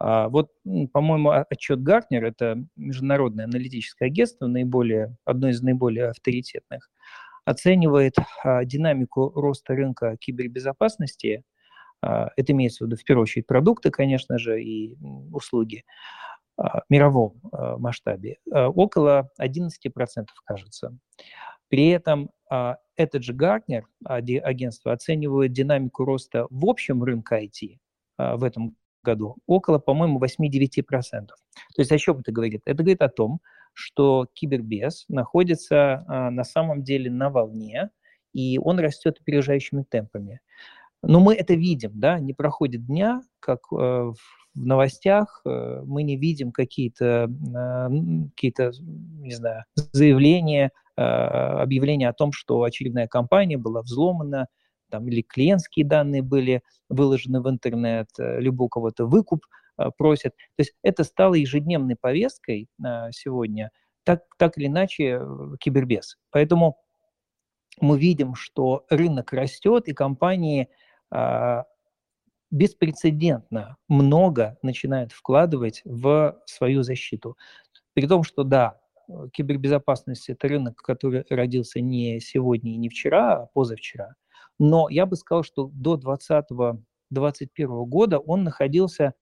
А, 0.00 0.28
вот, 0.30 0.50
по-моему, 0.92 1.30
отчет 1.30 1.82
Гартнер, 1.82 2.24
это 2.24 2.64
международное 2.74 3.44
аналитическое 3.44 4.08
агентство, 4.08 4.46
наиболее, 4.46 5.14
одно 5.26 5.50
из 5.50 5.60
наиболее 5.60 6.08
авторитетных, 6.08 6.90
оценивает 7.44 8.14
а, 8.42 8.64
динамику 8.64 9.30
роста 9.34 9.74
рынка 9.74 10.16
кибербезопасности, 10.16 11.44
а, 12.02 12.30
это 12.36 12.52
имеется 12.52 12.84
в 12.84 12.86
виду 12.86 12.96
в 12.96 13.04
первую 13.04 13.24
очередь 13.24 13.46
продукты, 13.46 13.90
конечно 13.90 14.38
же, 14.38 14.62
и 14.62 14.96
услуги, 15.32 15.84
а, 16.56 16.82
мировом 16.88 17.40
масштабе 17.78 18.38
около 18.46 19.30
11%, 19.38 20.28
кажется. 20.44 20.96
При 21.68 21.88
этом 21.88 22.30
этот 22.96 23.22
же 23.22 23.32
Гартнер, 23.32 23.86
агентство, 24.04 24.92
оценивает 24.92 25.52
динамику 25.52 26.04
роста 26.04 26.48
в 26.50 26.66
общем 26.66 27.04
рынке 27.04 27.44
IT 27.44 27.78
в 28.18 28.42
этом 28.42 28.76
году 29.02 29.36
около, 29.46 29.78
по-моему, 29.78 30.20
8-9%. 30.20 30.82
То 30.82 31.34
есть 31.76 31.92
о 31.92 31.98
чем 31.98 32.18
это 32.18 32.32
говорит? 32.32 32.62
Это 32.64 32.82
говорит 32.82 33.02
о 33.02 33.08
том, 33.08 33.40
что 33.72 34.26
кибербез 34.34 35.04
находится 35.08 36.04
на 36.08 36.44
самом 36.44 36.82
деле 36.82 37.10
на 37.10 37.30
волне, 37.30 37.90
и 38.32 38.58
он 38.58 38.78
растет 38.78 39.18
опережающими 39.20 39.84
темпами. 39.88 40.40
Но 41.02 41.20
мы 41.20 41.34
это 41.34 41.54
видим, 41.54 41.92
да, 41.94 42.18
не 42.18 42.34
проходит 42.34 42.84
дня, 42.86 43.22
как 43.40 43.60
э, 43.72 43.76
в 43.76 44.14
новостях 44.54 45.40
э, 45.44 45.82
мы 45.86 46.02
не 46.02 46.16
видим 46.16 46.52
какие-то, 46.52 47.30
э, 47.30 47.88
какие-то 48.34 48.72
не 48.80 49.34
знаю, 49.34 49.64
заявления, 49.92 50.72
э, 50.96 51.02
объявления 51.02 52.08
о 52.08 52.12
том, 52.12 52.32
что 52.32 52.62
очередная 52.62 53.06
компания 53.06 53.56
была 53.56 53.80
взломана, 53.80 54.48
там, 54.90 55.08
или 55.08 55.22
клиентские 55.22 55.86
данные 55.86 56.22
были 56.22 56.62
выложены 56.88 57.40
в 57.40 57.48
интернет, 57.48 58.08
э, 58.18 58.40
либо 58.40 58.64
у 58.64 58.68
кого-то 58.68 59.06
выкуп 59.06 59.46
э, 59.78 59.90
просят. 59.96 60.34
То 60.56 60.60
есть 60.62 60.74
это 60.82 61.04
стало 61.04 61.34
ежедневной 61.34 61.96
повесткой 61.96 62.68
э, 62.84 63.10
сегодня, 63.12 63.70
так, 64.04 64.24
так 64.38 64.58
или 64.58 64.66
иначе, 64.66 65.20
кибербез. 65.60 66.18
Поэтому 66.30 66.78
мы 67.80 67.98
видим, 67.98 68.34
что 68.34 68.84
рынок 68.90 69.32
растет, 69.32 69.88
и 69.88 69.92
компании 69.92 70.68
а, 71.10 71.64
беспрецедентно 72.50 73.76
много 73.88 74.58
начинают 74.62 75.12
вкладывать 75.12 75.82
в 75.84 76.40
свою 76.46 76.82
защиту. 76.82 77.36
При 77.94 78.06
том, 78.06 78.22
что 78.22 78.42
да, 78.44 78.80
кибербезопасность– 79.32 80.28
это 80.28 80.48
рынок, 80.48 80.76
который 80.76 81.24
родился 81.30 81.80
не 81.80 82.20
сегодня 82.20 82.72
и 82.72 82.76
не 82.76 82.88
вчера, 82.88 83.42
а 83.42 83.46
позавчера. 83.46 84.14
Но 84.60 84.90
я 84.90 85.06
бы 85.06 85.16
сказал, 85.16 85.42
что 85.42 85.70
до 85.72 85.96
2020-2021 85.96 86.84
года 87.86 88.18
он 88.18 88.44
находился 88.44 89.14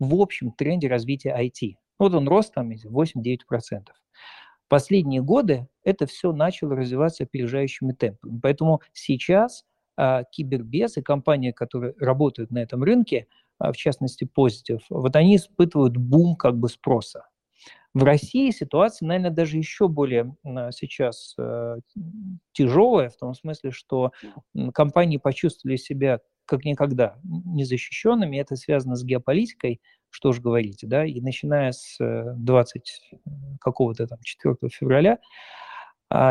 в 0.00 0.18
общем 0.18 0.50
тренде 0.50 0.88
развития 0.88 1.36
IT. 1.38 1.74
Вот 1.98 2.14
он 2.14 2.26
рост 2.26 2.54
там 2.54 2.70
8-9%. 2.70 3.38
Последние 4.68 5.20
годы 5.20 5.68
это 5.84 6.06
все 6.06 6.32
начало 6.32 6.74
развиваться 6.74 7.24
опережающими 7.24 7.92
темпами. 7.92 8.40
Поэтому 8.42 8.80
сейчас 8.94 9.66
а, 9.98 10.24
кибербез 10.24 10.96
и 10.96 11.02
компании, 11.02 11.52
которые 11.52 11.94
работают 11.98 12.50
на 12.50 12.60
этом 12.60 12.82
рынке, 12.82 13.26
а, 13.58 13.72
в 13.72 13.76
частности 13.76 14.24
Positive, 14.24 14.80
вот 14.88 15.14
они 15.16 15.36
испытывают 15.36 15.98
бум 15.98 16.34
как 16.34 16.56
бы 16.56 16.70
спроса. 16.70 17.26
В 17.94 18.04
России 18.04 18.50
ситуация, 18.50 19.06
наверное, 19.06 19.30
даже 19.30 19.58
еще 19.58 19.86
более 19.86 20.34
а, 20.44 20.72
сейчас 20.72 21.34
э, 21.38 21.76
тяжелая, 22.52 23.10
в 23.10 23.16
том 23.16 23.34
смысле, 23.34 23.70
что 23.70 24.12
компании 24.72 25.18
почувствовали 25.18 25.76
себя 25.76 26.20
как 26.46 26.64
никогда 26.64 27.18
незащищенными. 27.22 28.38
Это 28.38 28.56
связано 28.56 28.96
с 28.96 29.04
геополитикой, 29.04 29.80
что 30.08 30.30
уж 30.30 30.40
говорить, 30.40 30.80
да, 30.82 31.04
и 31.04 31.20
начиная 31.20 31.72
с 31.72 31.96
20 31.98 32.82
э, 33.12 33.16
какого-то 33.60 34.06
там 34.06 34.18
4 34.22 34.56
февраля, 34.70 35.18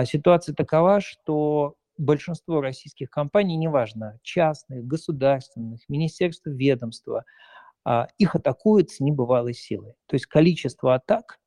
ситуация 0.05 0.53
такова, 0.53 1.01
что 1.01 1.75
большинство 1.97 2.61
российских 2.61 3.09
компаний, 3.09 3.57
неважно, 3.57 4.19
частных, 4.23 4.85
государственных, 4.85 5.81
министерства, 5.87 6.49
ведомства, 6.49 7.23
а, 7.83 8.07
их 8.17 8.35
атакуют 8.35 8.91
с 8.91 8.99
небывалой 8.99 9.53
силой. 9.53 9.93
То 10.07 10.15
есть 10.15 10.25
количество 10.25 10.95
атак 10.95 11.39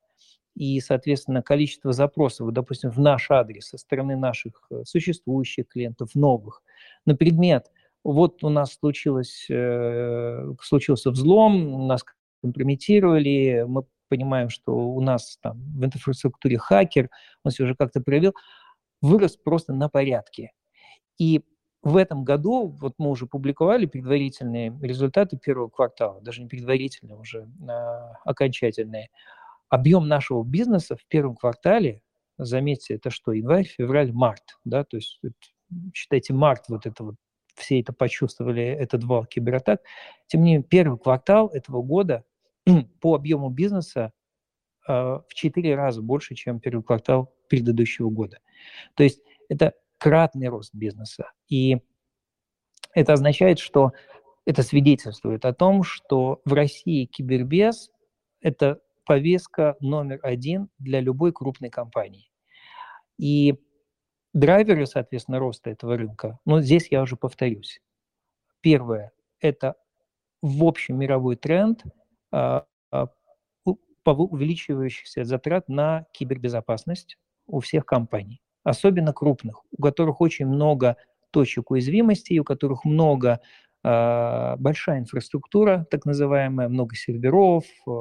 и, 0.55 0.79
соответственно, 0.79 1.41
количество 1.41 1.91
запросов, 1.91 2.51
допустим, 2.51 2.89
в 2.89 2.99
наш 2.99 3.29
адрес 3.29 3.67
со 3.67 3.77
стороны 3.77 4.15
наших 4.15 4.67
э, 4.71 4.83
существующих 4.85 5.67
клиентов, 5.67 6.15
новых, 6.15 6.63
на 7.05 7.15
предмет, 7.15 7.71
вот 8.03 8.43
у 8.43 8.49
нас 8.49 8.73
случилось, 8.73 9.47
э, 9.49 10.53
случился 10.61 11.11
взлом, 11.11 11.87
нас 11.87 12.03
компрометировали, 12.41 13.65
мы 13.67 13.83
понимаем, 14.07 14.49
что 14.49 14.73
у 14.73 15.01
нас 15.01 15.37
там 15.41 15.59
в 15.75 15.83
инфраструктуре 15.83 16.57
хакер, 16.57 17.09
он 17.43 17.51
себя 17.51 17.65
уже 17.65 17.75
как-то 17.75 18.01
проявил, 18.01 18.33
вырос 19.01 19.37
просто 19.37 19.73
на 19.73 19.89
порядке. 19.89 20.51
И 21.17 21.41
в 21.81 21.97
этом 21.97 22.23
году, 22.23 22.67
вот 22.79 22.95
мы 22.97 23.09
уже 23.09 23.27
публиковали 23.27 23.85
предварительные 23.85 24.75
результаты 24.81 25.37
первого 25.37 25.69
квартала, 25.69 26.19
даже 26.21 26.41
не 26.41 26.47
предварительные, 26.47 27.15
уже 27.15 27.47
а, 27.69 28.13
окончательные. 28.25 29.09
Объем 29.69 30.07
нашего 30.07 30.43
бизнеса 30.43 30.95
в 30.95 31.05
первом 31.07 31.35
квартале, 31.35 32.01
заметьте, 32.37 32.95
это 32.95 33.09
что, 33.09 33.31
январь, 33.31 33.65
февраль, 33.65 34.11
март, 34.11 34.57
да, 34.63 34.83
то 34.83 34.97
есть 34.97 35.19
считайте 35.93 36.33
март, 36.33 36.65
вот 36.69 36.85
это 36.85 37.03
вот, 37.03 37.15
все 37.55 37.79
это 37.79 37.93
почувствовали, 37.93 38.63
этот 38.63 39.03
вал 39.03 39.25
кибератак. 39.25 39.81
Тем 40.27 40.43
не 40.43 40.53
менее, 40.53 40.63
первый 40.67 40.99
квартал 40.99 41.47
этого 41.47 41.81
года 41.81 42.25
по 43.01 43.15
объему 43.15 43.49
бизнеса 43.49 44.11
э, 44.87 44.91
в 44.91 45.27
4 45.29 45.75
раза 45.75 46.01
больше, 46.01 46.35
чем 46.35 46.59
первый 46.59 46.83
квартал 46.83 47.33
предыдущего 47.47 48.09
года. 48.09 48.39
То 48.95 49.03
есть 49.03 49.21
это 49.47 49.73
кратный 49.97 50.49
рост 50.49 50.73
бизнеса. 50.73 51.31
И 51.47 51.77
это 52.93 53.13
означает, 53.13 53.59
что 53.59 53.91
это 54.45 54.61
свидетельствует 54.61 55.45
о 55.45 55.53
том, 55.53 55.83
что 55.83 56.41
в 56.45 56.53
России 56.53 57.05
кибербез– 57.05 57.91
это 58.41 58.79
повестка 59.05 59.75
номер 59.79 60.19
один 60.23 60.69
для 60.79 60.99
любой 60.99 61.31
крупной 61.31 61.69
компании. 61.69 62.29
И 63.17 63.55
драйверы, 64.33 64.85
соответственно, 64.85 65.39
роста 65.39 65.69
этого 65.69 65.97
рынка, 65.97 66.39
ну, 66.45 66.59
здесь 66.59 66.87
я 66.91 67.01
уже 67.01 67.15
повторюсь. 67.15 67.81
Первое– 68.61 69.11
это 69.39 69.75
в 70.41 70.63
общем 70.63 70.97
мировой 70.97 71.35
тренд 71.35 71.83
а, 72.31 72.65
а, 72.91 73.07
увеличивающихся 74.05 75.23
затрат 75.23 75.69
на 75.69 76.05
кибербезопасность 76.11 77.17
у 77.47 77.59
всех 77.59 77.85
компаний 77.85 78.41
особенно 78.65 79.13
крупных, 79.13 79.61
у 79.71 79.81
которых 79.81 80.19
очень 80.19 80.47
много 80.47 80.97
точек 81.31 81.71
уязвимости, 81.71 82.37
у 82.39 82.43
которых 82.43 82.83
много 82.83 83.39
большая 83.85 84.99
инфраструктура, 84.99 85.85
так 85.91 86.05
называемая, 86.05 86.69
много 86.69 86.95
серверов, 86.95 87.65
э, 87.87 87.91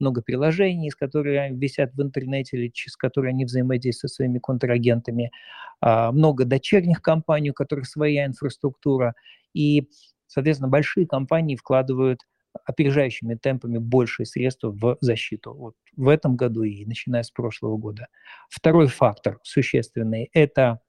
много 0.00 0.22
приложений, 0.22 0.92
которые 0.98 1.52
висят 1.52 1.92
в 1.92 2.00
интернете 2.00 2.56
или 2.56 2.68
через 2.68 2.96
которые 2.96 3.30
они 3.30 3.44
взаимодействуют 3.44 4.12
со 4.12 4.16
своими 4.16 4.38
контрагентами, 4.38 5.30
э, 5.82 6.10
много 6.12 6.46
дочерних 6.46 7.02
компаний, 7.02 7.50
у 7.50 7.54
которых 7.54 7.86
своя 7.86 8.24
инфраструктура, 8.24 9.14
и, 9.52 9.90
соответственно, 10.26 10.68
большие 10.68 11.06
компании 11.06 11.56
вкладывают 11.56 12.20
опережающими 12.64 13.34
темпами 13.34 13.76
большие 13.76 14.24
средства 14.24 14.70
в 14.70 14.96
защиту. 15.02 15.52
Вот 15.52 15.74
в 15.96 16.08
этом 16.08 16.36
году 16.36 16.62
и 16.62 16.86
начиная 16.86 17.22
с 17.22 17.30
прошлого 17.30 17.76
года. 17.76 18.08
Второй 18.48 18.86
фактор 18.86 19.38
существенный– 19.42 20.30
это 20.32 20.80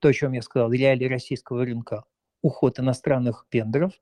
то, 0.00 0.08
о 0.08 0.12
чем 0.12 0.32
я 0.32 0.42
сказал, 0.42 0.72
реалии 0.72 1.06
российского 1.06 1.64
рынка, 1.64 2.04
уход 2.42 2.78
иностранных 2.78 3.46
вендоров. 3.52 3.92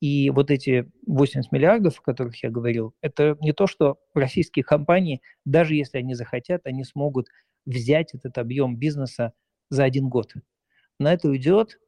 И 0.00 0.30
вот 0.30 0.50
эти 0.50 0.90
80 1.06 1.50
миллиардов, 1.52 1.98
о 1.98 2.02
которых 2.02 2.42
я 2.42 2.50
говорил, 2.50 2.94
это 3.00 3.36
не 3.40 3.52
то, 3.52 3.66
что 3.66 3.98
российские 4.14 4.64
компании, 4.64 5.22
даже 5.44 5.74
если 5.74 5.98
они 5.98 6.14
захотят, 6.14 6.66
они 6.66 6.84
смогут 6.84 7.28
взять 7.66 8.14
этот 8.14 8.38
объем 8.38 8.76
бизнеса 8.76 9.32
за 9.70 9.84
один 9.84 10.08
год. 10.08 10.34
На 10.98 11.12
это 11.12 11.28
уйдет 11.28 11.78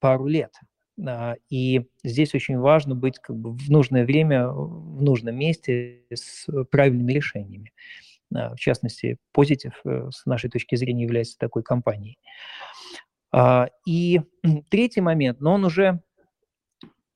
пару 0.00 0.26
лет. 0.26 0.52
А, 1.06 1.34
и 1.50 1.86
здесь 2.04 2.34
очень 2.34 2.58
важно 2.58 2.94
быть 2.94 3.18
как 3.18 3.36
бы 3.36 3.52
в 3.52 3.70
нужное 3.70 4.04
время, 4.04 4.48
в 4.48 5.02
нужном 5.02 5.36
месте 5.36 6.04
с 6.12 6.46
правильными 6.70 7.12
решениями. 7.12 7.72
А, 8.34 8.54
в 8.54 8.58
частности, 8.58 9.18
Positive 9.36 9.74
э, 9.84 10.10
с 10.12 10.26
нашей 10.26 10.50
точки 10.50 10.76
зрения 10.76 11.04
является 11.04 11.38
такой 11.38 11.62
компанией. 11.62 12.18
А, 13.36 13.68
и 13.84 14.20
третий 14.70 15.00
момент, 15.00 15.40
но 15.40 15.54
он 15.54 15.64
уже, 15.64 16.00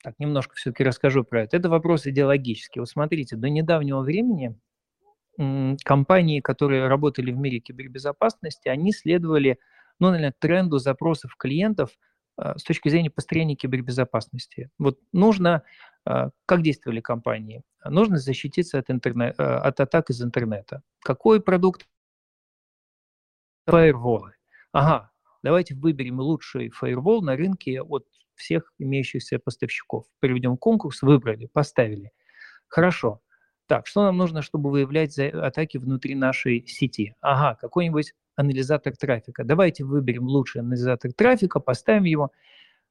так, 0.02 0.18
немножко 0.18 0.56
все-таки 0.56 0.82
расскажу 0.82 1.22
про 1.22 1.44
это, 1.44 1.56
это 1.56 1.68
вопрос 1.68 2.08
идеологический. 2.08 2.80
Вот 2.80 2.88
смотрите, 2.88 3.36
до 3.36 3.48
недавнего 3.48 4.00
времени 4.00 4.58
компании, 5.84 6.40
которые 6.40 6.88
работали 6.88 7.30
в 7.30 7.36
мире 7.36 7.60
кибербезопасности, 7.60 8.66
они 8.66 8.90
следовали, 8.90 9.60
ну, 10.00 10.08
наверное, 10.08 10.34
тренду 10.36 10.78
запросов 10.78 11.36
клиентов 11.36 11.96
а, 12.36 12.58
с 12.58 12.64
точки 12.64 12.88
зрения 12.88 13.10
построения 13.10 13.54
кибербезопасности. 13.54 14.70
Вот 14.80 14.98
нужно, 15.12 15.62
а, 16.04 16.30
как 16.46 16.62
действовали 16.62 17.00
компании? 17.00 17.62
Нужно 17.84 18.16
защититься 18.16 18.80
от, 18.80 18.90
интернет, 18.90 19.38
от 19.38 19.78
атак 19.78 20.10
из 20.10 20.20
интернета. 20.20 20.82
Какой 21.04 21.40
продукт? 21.40 21.86
Фаерволы. 23.66 24.32
Ага, 24.72 25.12
давайте 25.42 25.74
выберем 25.74 26.20
лучший 26.20 26.70
фаервол 26.70 27.22
на 27.22 27.36
рынке 27.36 27.82
от 27.82 28.06
всех 28.34 28.72
имеющихся 28.78 29.38
поставщиков. 29.38 30.06
Проведем 30.20 30.56
конкурс, 30.56 31.02
выбрали, 31.02 31.46
поставили. 31.46 32.12
Хорошо. 32.68 33.20
Так, 33.66 33.86
что 33.86 34.02
нам 34.02 34.16
нужно, 34.16 34.40
чтобы 34.40 34.70
выявлять 34.70 35.18
атаки 35.18 35.76
внутри 35.76 36.14
нашей 36.14 36.66
сети? 36.66 37.14
Ага, 37.20 37.58
какой-нибудь 37.60 38.14
анализатор 38.34 38.96
трафика. 38.96 39.44
Давайте 39.44 39.84
выберем 39.84 40.24
лучший 40.26 40.62
анализатор 40.62 41.12
трафика, 41.12 41.60
поставим 41.60 42.04
его. 42.04 42.30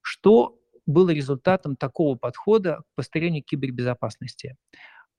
Что 0.01 0.60
было 0.86 1.10
результатом 1.10 1.75
такого 1.75 2.15
подхода 2.15 2.81
к 2.81 2.95
построению 2.95 3.43
кибербезопасности? 3.43 4.55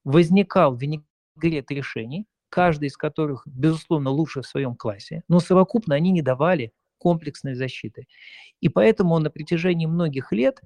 Возникал 0.04 0.76
винегрет 0.76 1.70
решений, 1.70 2.26
каждый 2.50 2.86
из 2.86 2.96
которых, 2.96 3.42
безусловно, 3.46 4.10
лучше 4.10 4.42
в 4.42 4.46
своем 4.46 4.76
классе, 4.76 5.22
но 5.28 5.40
совокупно 5.40 5.94
они 5.94 6.10
не 6.10 6.22
давали 6.22 6.72
комплексной 6.98 7.54
защиты. 7.54 8.06
И 8.60 8.68
поэтому 8.68 9.18
на 9.18 9.30
протяжении 9.30 9.86
многих 9.86 10.32
лет 10.32 10.60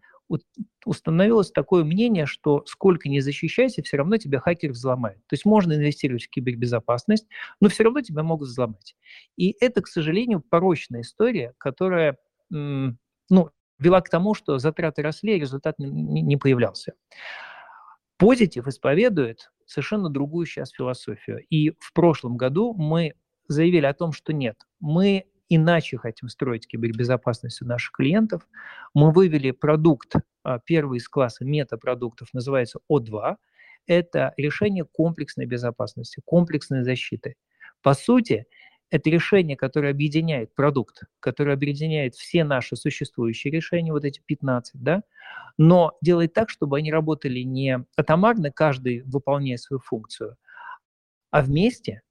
установилось 0.85 1.51
такое 1.51 1.85
мнение, 1.85 2.27
что 2.27 2.64
сколько 2.66 3.09
не 3.09 3.21
защищайся, 3.21 3.83
все 3.83 3.99
равно 3.99 4.16
тебя 4.16 4.40
хакер 4.40 4.73
взломает. 4.73 5.18
То 5.27 5.35
есть 5.35 5.45
можно 5.45 5.75
инвестировать 5.75 6.25
в 6.25 6.31
кибербезопасность, 6.31 7.27
но 7.61 7.68
все 7.68 7.85
равно 7.85 8.01
тебя 8.01 8.23
могут 8.23 8.49
взломать. 8.49 8.97
И 9.37 9.55
это, 9.61 9.83
к 9.83 9.88
сожалению, 9.88 10.40
порочная 10.40 11.03
история, 11.03 11.53
которая 11.59 12.16
ну, 12.51 13.51
вела 13.79 14.01
к 14.01 14.09
тому, 14.09 14.35
что 14.35 14.59
затраты 14.59 15.03
росли, 15.03 15.35
а 15.35 15.38
результат 15.38 15.75
не 15.79 16.37
появлялся. 16.37 16.95
Позитив 18.16 18.66
исповедует 18.68 19.51
совершенно 19.66 20.09
другую 20.09 20.47
сейчас 20.47 20.71
философию. 20.71 21.45
И 21.51 21.71
в 21.79 21.92
прошлом 21.92 22.37
году 22.37 22.75
мы 22.75 23.14
заявили 23.49 23.87
о 23.87 23.95
том, 23.95 24.12
что 24.12 24.33
нет, 24.33 24.57
мы 24.81 25.25
иначе 25.48 25.98
хотим 25.98 26.28
строить 26.28 26.66
кибербезопасность 26.66 27.62
у 27.62 27.66
наших 27.66 27.92
клиентов. 27.92 28.48
Мы 28.94 29.11
вывели 29.11 29.50
продукт, 29.50 30.14
а, 30.44 30.59
первый 30.59 30.98
из 30.98 31.09
класса 31.09 31.44
метапродуктов, 31.44 32.28
называется 32.33 32.81
О2. 32.90 33.37
Это 33.87 34.33
решение 34.37 34.85
комплексной 34.85 35.46
безопасности, 35.46 36.20
комплексной 36.24 36.85
защиты. 36.85 37.37
По 37.83 37.94
сути, 37.94 38.46
это 38.90 39.09
решение, 39.09 39.57
которое 39.57 39.90
объединяет 39.90 40.55
продукт, 40.55 41.05
которое 41.18 41.55
объединяет 41.55 42.14
все 42.14 42.44
наши 42.44 42.76
существующие 42.76 43.50
решения, 43.50 43.90
вот 43.90 44.05
эти 44.05 44.20
15, 44.24 44.83
да, 44.83 45.02
но 45.57 45.96
делает 46.02 46.35
так, 46.35 46.50
чтобы 46.50 46.76
они 46.76 46.92
работали 46.92 47.40
не 47.40 47.85
атомарно, 47.96 48.50
каждый 48.50 49.00
выполняя 49.02 49.57
свою 49.57 49.81
функцию, 49.81 50.37
а 51.31 51.40
вместе 51.40 52.02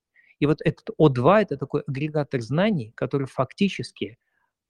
и 0.42 0.48
вот 0.48 0.58
этот 0.66 0.90
О2– 1.00 1.42
это 1.42 1.56
такой 1.56 1.82
агрегатор 1.82 2.42
знаний, 2.42 2.92
который 2.96 3.28
фактически 3.28 4.18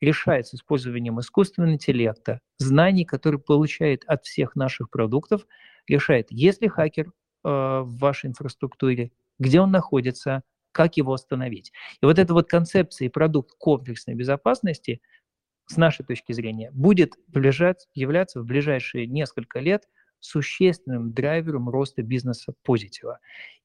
решает 0.01 0.45
с 0.47 0.53
использованием 0.53 1.17
искусственного 1.21 1.71
интеллекта, 1.71 2.41
знаний, 2.57 3.05
которые 3.05 3.39
получает 3.39 4.03
от 4.05 4.25
всех 4.25 4.57
наших 4.57 4.89
продуктов, 4.89 5.47
решает, 5.87 6.27
есть 6.29 6.61
ли 6.61 6.67
хакер 6.67 7.07
э, 7.07 7.11
в 7.43 7.97
вашей 7.99 8.27
инфраструктуре, 8.27 9.13
где 9.39 9.61
он 9.61 9.71
находится, 9.71 10.43
как 10.73 10.97
его 10.97 11.13
остановить. 11.13 11.71
И 12.01 12.05
вот 12.05 12.19
эта 12.19 12.33
вот 12.33 12.49
концепция 12.49 13.05
и 13.05 13.09
продукт 13.09 13.51
комплексной 13.57 14.15
безопасности, 14.15 15.01
с 15.67 15.77
нашей 15.77 16.03
точки 16.03 16.33
зрения, 16.33 16.69
будет 16.73 17.13
ближать, 17.27 17.87
являться 17.93 18.41
в 18.41 18.45
ближайшие 18.45 19.07
несколько 19.07 19.61
лет 19.61 19.87
существенным 20.19 21.13
драйвером 21.13 21.69
роста 21.69 22.01
бизнеса 22.01 22.53
позитива. 22.61 23.19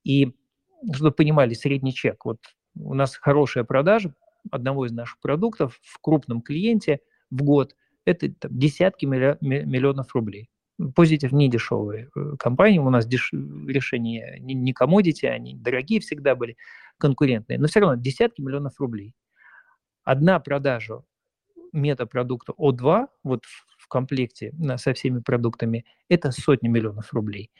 И 0.04 0.36
чтобы 0.92 1.12
понимали, 1.12 1.54
средний 1.54 1.94
чек. 1.94 2.24
Вот 2.24 2.38
у 2.74 2.94
нас 2.94 3.16
хорошая 3.16 3.64
продажа 3.64 4.14
одного 4.50 4.86
из 4.86 4.92
наших 4.92 5.18
продуктов 5.20 5.78
в 5.82 5.98
крупном 6.00 6.40
клиенте 6.40 7.00
в 7.30 7.42
год– 7.42 7.74
это 8.04 8.30
там, 8.32 8.56
десятки 8.56 9.04
миллионов 9.04 10.14
рублей. 10.14 10.48
Позитив 10.94 11.32
не 11.32 11.48
дешевые 11.48 12.10
э, 12.14 12.36
компании, 12.38 12.78
у 12.78 12.90
нас 12.90 13.06
деш... 13.06 13.32
решения 13.32 14.38
не, 14.40 14.54
не 14.54 14.72
commodity, 14.72 15.26
они 15.26 15.54
дорогие 15.54 16.00
всегда 16.00 16.34
были, 16.34 16.56
конкурентные, 16.98 17.58
но 17.58 17.66
все 17.66 17.80
равно 17.80 18.00
десятки 18.00 18.40
миллионов 18.40 18.78
рублей. 18.78 19.14
Одна 20.04 20.38
продажа 20.38 21.02
метапродукта 21.72 22.52
О2 22.52 23.08
вот 23.24 23.44
в 23.78 23.88
комплекте 23.88 24.54
со 24.76 24.92
всеми 24.94 25.20
продуктами– 25.20 25.84
это 26.08 26.30
сотни 26.30 26.68
миллионов 26.68 27.12
рублей. 27.12 27.50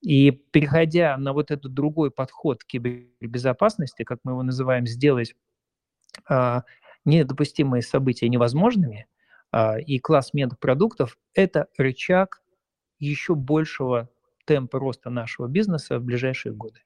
И 0.00 0.30
переходя 0.30 1.16
на 1.18 1.32
вот 1.32 1.50
этот 1.50 1.74
другой 1.74 2.10
подход 2.10 2.64
к 2.64 2.66
кибербезопасности, 2.66 4.02
как 4.02 4.20
мы 4.24 4.32
его 4.32 4.42
называем, 4.42 4.86
сделать 4.86 5.34
а, 6.28 6.64
недопустимые 7.04 7.82
события 7.82 8.28
невозможными, 8.28 9.06
а, 9.52 9.78
и 9.78 9.98
класс 9.98 10.32
медпродуктов– 10.32 11.18
это 11.34 11.66
рычаг 11.76 12.42
еще 12.98 13.34
большего 13.34 14.08
темпа 14.46 14.78
роста 14.78 15.10
нашего 15.10 15.48
бизнеса 15.48 15.98
в 15.98 16.04
ближайшие 16.04 16.54
годы. 16.54 16.80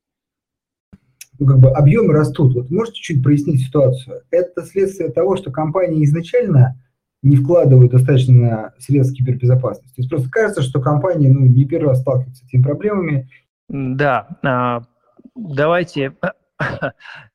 Ну, 1.39 1.47
как 1.47 1.59
бы 1.59 1.71
объемы 1.71 2.13
растут. 2.13 2.55
Вот 2.55 2.71
можете 2.71 3.01
чуть 3.01 3.23
прояснить 3.23 3.67
ситуацию? 3.67 4.23
Это 4.31 4.63
следствие 4.65 5.11
того, 5.11 5.37
что 5.37 5.51
компания 5.51 6.05
изначально 6.05 6.81
не 7.25 7.37
вкладывают 7.37 7.91
достаточно 7.91 8.75
средств 8.79 9.17
кибербезопасности. 9.17 9.97
То 9.97 10.01
есть 10.01 10.11
просто 10.11 10.31
кажется, 10.31 10.63
что 10.63 10.81
компания 10.81 11.31
ну, 11.31 11.47
не 11.47 11.65
первый 11.65 11.89
раз 11.89 12.03
сталкивается 12.03 12.45
с 12.45 12.49
этими 12.49 12.63
проблемами. 12.63 13.29
Да, 13.69 14.39
а, 14.45 14.83
давайте. 15.35 16.17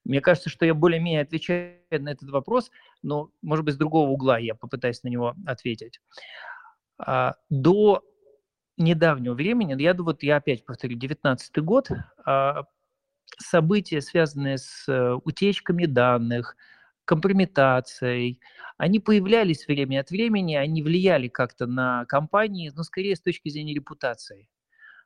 Мне 0.06 0.22
кажется, 0.22 0.50
что 0.50 0.66
я 0.66 0.74
более-менее 0.74 1.22
отвечаю 1.22 1.74
на 1.92 2.10
этот 2.10 2.30
вопрос, 2.30 2.72
но, 3.02 3.32
может 3.42 3.66
быть, 3.66 3.74
с 3.74 3.78
другого 3.78 4.10
угла 4.10 4.38
я 4.38 4.56
попытаюсь 4.56 5.04
на 5.04 5.10
него 5.10 5.36
ответить. 5.46 6.00
А, 7.00 7.36
до 7.50 8.04
недавнего 8.78 9.34
времени, 9.34 9.80
я, 9.82 9.94
вот 9.96 10.22
я 10.24 10.38
опять 10.38 10.66
повторю, 10.66 10.98
19 10.98 11.58
год, 11.64 11.90
а, 12.26 12.64
события, 13.38 14.02
связанные 14.02 14.58
с 14.58 14.88
э, 14.88 15.18
утечками 15.24 15.86
данных, 15.86 16.56
компрометацией. 17.10 18.40
Они 18.78 19.00
появлялись 19.00 19.68
время 19.68 20.02
от 20.02 20.12
времени, 20.12 20.54
они 20.54 20.84
влияли 20.84 21.28
как-то 21.28 21.66
на 21.66 22.06
компании, 22.06 22.72
но 22.76 22.84
скорее 22.84 23.16
с 23.16 23.22
точки 23.22 23.50
зрения 23.50 23.74
репутации. 23.74 24.48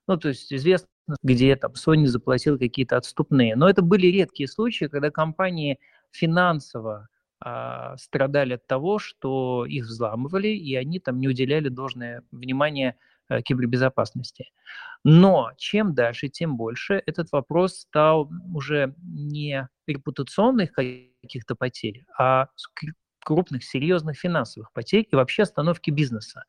Ну, 0.06 0.18
то 0.18 0.28
есть 0.28 0.52
известно, 0.52 0.90
где 1.24 1.56
там 1.56 1.72
Sony 1.72 2.08
заплатил 2.08 2.60
какие-то 2.60 2.98
отступные. 2.98 3.56
Но 3.56 3.70
это 3.70 3.82
были 3.82 4.08
редкие 4.08 4.50
случаи, 4.50 4.86
когда 4.86 5.12
компании 5.12 5.80
финансово 6.12 7.08
а, 7.40 7.96
страдали 7.96 8.56
от 8.56 8.68
того, 8.68 9.00
что 9.00 9.66
их 9.66 9.86
взламывали, 9.86 10.50
и 10.50 10.76
они 10.76 11.00
там 11.00 11.22
не 11.22 11.30
уделяли 11.30 11.70
должное 11.70 12.24
внимание 12.32 12.98
кибербезопасности. 13.46 14.52
Но 15.04 15.52
чем 15.58 15.94
дальше, 15.94 16.30
тем 16.30 16.58
больше 16.58 17.02
этот 17.06 17.32
вопрос 17.32 17.80
стал 17.80 18.30
уже 18.54 18.96
не 19.04 19.68
репутационных 19.88 20.72
каких-то 20.72 21.56
потерь, 21.56 22.06
а 22.18 22.48
крупных, 23.24 23.64
серьезных 23.64 24.18
финансовых 24.18 24.72
потерь 24.74 25.08
и 25.10 25.16
вообще 25.16 25.44
остановки 25.44 25.90
бизнеса. 25.90 26.44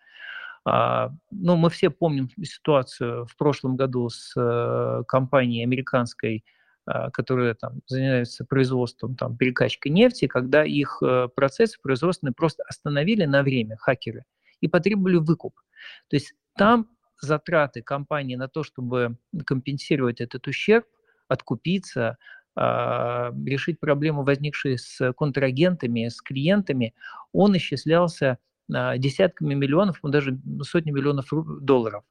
А, 0.66 1.10
ну, 1.30 1.56
мы 1.56 1.70
все 1.70 1.90
помним 1.90 2.30
ситуацию 2.42 3.26
в 3.26 3.36
прошлом 3.36 3.76
году 3.76 4.08
с 4.08 4.32
э, 4.36 5.02
компанией 5.06 5.62
американской, 5.62 6.44
а, 6.86 7.10
которая 7.10 7.54
там 7.54 7.80
занимается 7.86 8.44
производством, 8.46 9.14
там, 9.14 9.36
перекачкой 9.36 9.92
нефти, 9.92 10.26
когда 10.26 10.64
их 10.64 11.02
э, 11.02 11.28
процессы 11.34 11.78
производственные 11.82 12.32
просто 12.32 12.62
остановили 12.66 13.24
на 13.26 13.42
время 13.42 13.76
хакеры 13.76 14.24
и 14.64 14.68
потребовали 14.68 15.16
выкуп. 15.16 15.60
То 16.08 16.16
есть 16.16 16.32
там 16.56 16.88
затраты 17.20 17.82
компании 17.82 18.36
на 18.36 18.48
то, 18.48 18.62
чтобы 18.62 19.18
компенсировать 19.46 20.22
этот 20.22 20.46
ущерб, 20.46 20.86
откупиться, 21.28 22.16
а, 22.56 23.30
решить 23.44 23.78
проблемы, 23.78 24.24
возникшие 24.24 24.78
с 24.78 25.12
контрагентами, 25.12 26.08
с 26.08 26.22
клиентами, 26.22 26.94
он 27.32 27.54
исчислялся 27.58 28.38
а, 28.72 28.96
десятками 28.96 29.52
миллионов, 29.52 29.98
ну, 30.02 30.08
даже 30.08 30.38
сотни 30.62 30.90
миллионов 30.90 31.26
долларов. 31.60 32.04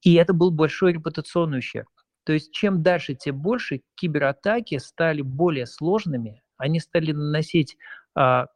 И 0.00 0.14
это 0.14 0.32
был 0.32 0.50
большой 0.50 0.94
репутационный 0.94 1.58
ущерб. 1.58 1.88
То 2.24 2.32
есть 2.32 2.52
чем 2.52 2.82
дальше, 2.82 3.14
тем 3.14 3.38
больше 3.38 3.82
кибератаки 3.96 4.78
стали 4.78 5.20
более 5.20 5.66
сложными, 5.66 6.42
они 6.56 6.80
стали 6.80 7.12
наносить 7.12 7.76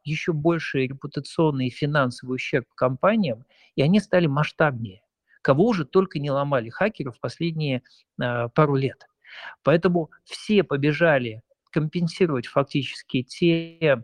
еще 0.03 0.33
больше 0.33 0.79
репутационный 0.87 1.67
и 1.67 1.71
финансовый 1.71 2.35
ущерб 2.35 2.65
компаниям, 2.73 3.45
и 3.75 3.83
они 3.83 3.99
стали 3.99 4.25
масштабнее. 4.25 5.01
Кого 5.41 5.67
уже 5.67 5.85
только 5.85 6.19
не 6.19 6.31
ломали 6.31 6.69
хакеры 6.69 7.11
в 7.11 7.19
последние 7.19 7.83
а, 8.19 8.49
пару 8.49 8.75
лет. 8.75 9.07
Поэтому 9.63 10.11
все 10.23 10.63
побежали 10.63 11.41
компенсировать 11.71 12.47
фактически 12.47 13.23
те 13.23 14.03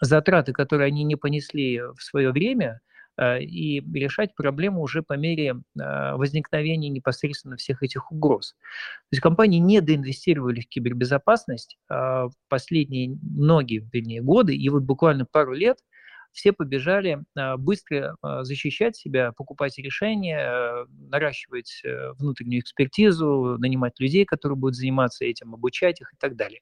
затраты, 0.00 0.52
которые 0.52 0.88
они 0.88 1.02
не 1.04 1.16
понесли 1.16 1.80
в 1.80 2.02
свое 2.02 2.30
время, 2.30 2.80
и 3.20 3.80
решать 3.92 4.34
проблему 4.34 4.82
уже 4.82 5.02
по 5.02 5.14
мере 5.14 5.54
э, 5.78 6.14
возникновения 6.16 6.88
непосредственно 6.88 7.56
всех 7.56 7.82
этих 7.82 8.10
угроз. 8.10 8.52
То 8.52 9.12
есть 9.12 9.22
компании 9.22 9.58
не 9.58 9.80
доинвестировали 9.80 10.60
в 10.60 10.68
кибербезопасность 10.68 11.78
а 11.88 12.28
последние 12.48 13.16
многие, 13.22 13.88
вернее, 13.92 14.22
годы, 14.22 14.56
и 14.56 14.68
вот 14.68 14.82
буквально 14.82 15.26
пару 15.26 15.52
лет– 15.52 15.78
все 16.34 16.52
побежали 16.52 17.20
а, 17.36 17.56
быстро 17.56 18.16
а, 18.20 18.44
защищать 18.44 18.96
себя, 18.96 19.32
покупать 19.32 19.78
решения, 19.78 20.38
э, 20.38 20.86
наращивать 21.08 21.80
э, 21.84 22.12
внутреннюю 22.18 22.60
экспертизу, 22.60 23.56
нанимать 23.58 23.98
людей, 24.00 24.24
которые 24.24 24.56
будут 24.56 24.74
заниматься 24.74 25.24
этим, 25.24 25.54
обучать 25.54 26.00
их 26.00 26.12
и 26.12 26.16
так 26.18 26.36
далее. 26.36 26.60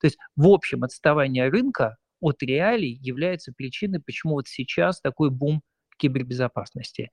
То 0.00 0.06
есть, 0.06 0.18
в 0.36 0.46
общем, 0.46 0.84
отставание 0.84 1.48
рынка 1.48 1.96
от 2.20 2.42
реалий 2.42 2.98
является 3.00 3.52
причиной, 3.56 4.00
почему 4.00 4.34
вот 4.34 4.46
сейчас 4.46 5.00
такой 5.00 5.30
бум 5.30 5.62
кибербезопасности. 5.96 7.10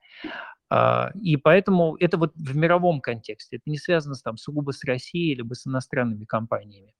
А, 0.69 1.11
и 1.21 1.37
поэтому 1.37 1.97
это 1.99 2.17
вот 2.17 2.33
в 2.35 2.55
мировом 2.55 3.01
контексте, 3.01 3.57
это 3.57 3.69
не 3.69 3.77
связано 3.77 4.15
с, 4.15 4.21
там, 4.21 4.37
сугубо 4.37 4.71
с 4.71 4.83
Россией 4.83 5.35
либо 5.35 5.53
с 5.53 5.67
иностранными 5.67 6.25
компаниями. 6.25 6.93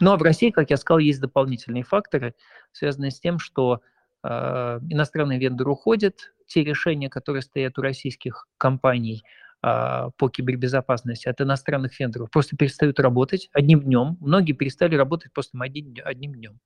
Ну 0.00 0.12
а 0.12 0.16
в 0.16 0.22
России, 0.22 0.50
как 0.50 0.70
я 0.70 0.76
сказал, 0.76 0.98
есть 0.98 1.20
дополнительные 1.20 1.82
факторы, 1.82 2.34
связанные 2.72 3.10
с 3.10 3.20
тем, 3.20 3.38
что 3.38 3.82
а, 4.22 4.78
иностранные 4.88 5.38
вендоры 5.38 5.70
уходят, 5.70 6.32
те 6.46 6.64
решения, 6.64 7.10
которые 7.10 7.42
стоят 7.42 7.78
у 7.78 7.82
российских 7.82 8.46
компаний 8.56 9.22
а, 9.60 10.10
по 10.16 10.28
кибербезопасности 10.28 11.28
от 11.28 11.40
иностранных 11.40 11.98
вендоров, 11.98 12.30
просто 12.30 12.56
перестают 12.56 13.00
работать 13.00 13.48
одним 13.52 13.82
днем. 13.82 14.16
Многие 14.20 14.52
перестали 14.52 14.94
работать 14.94 15.32
просто 15.32 15.58
одним, 15.60 15.94
одним 16.04 16.34
днем. 16.34 16.60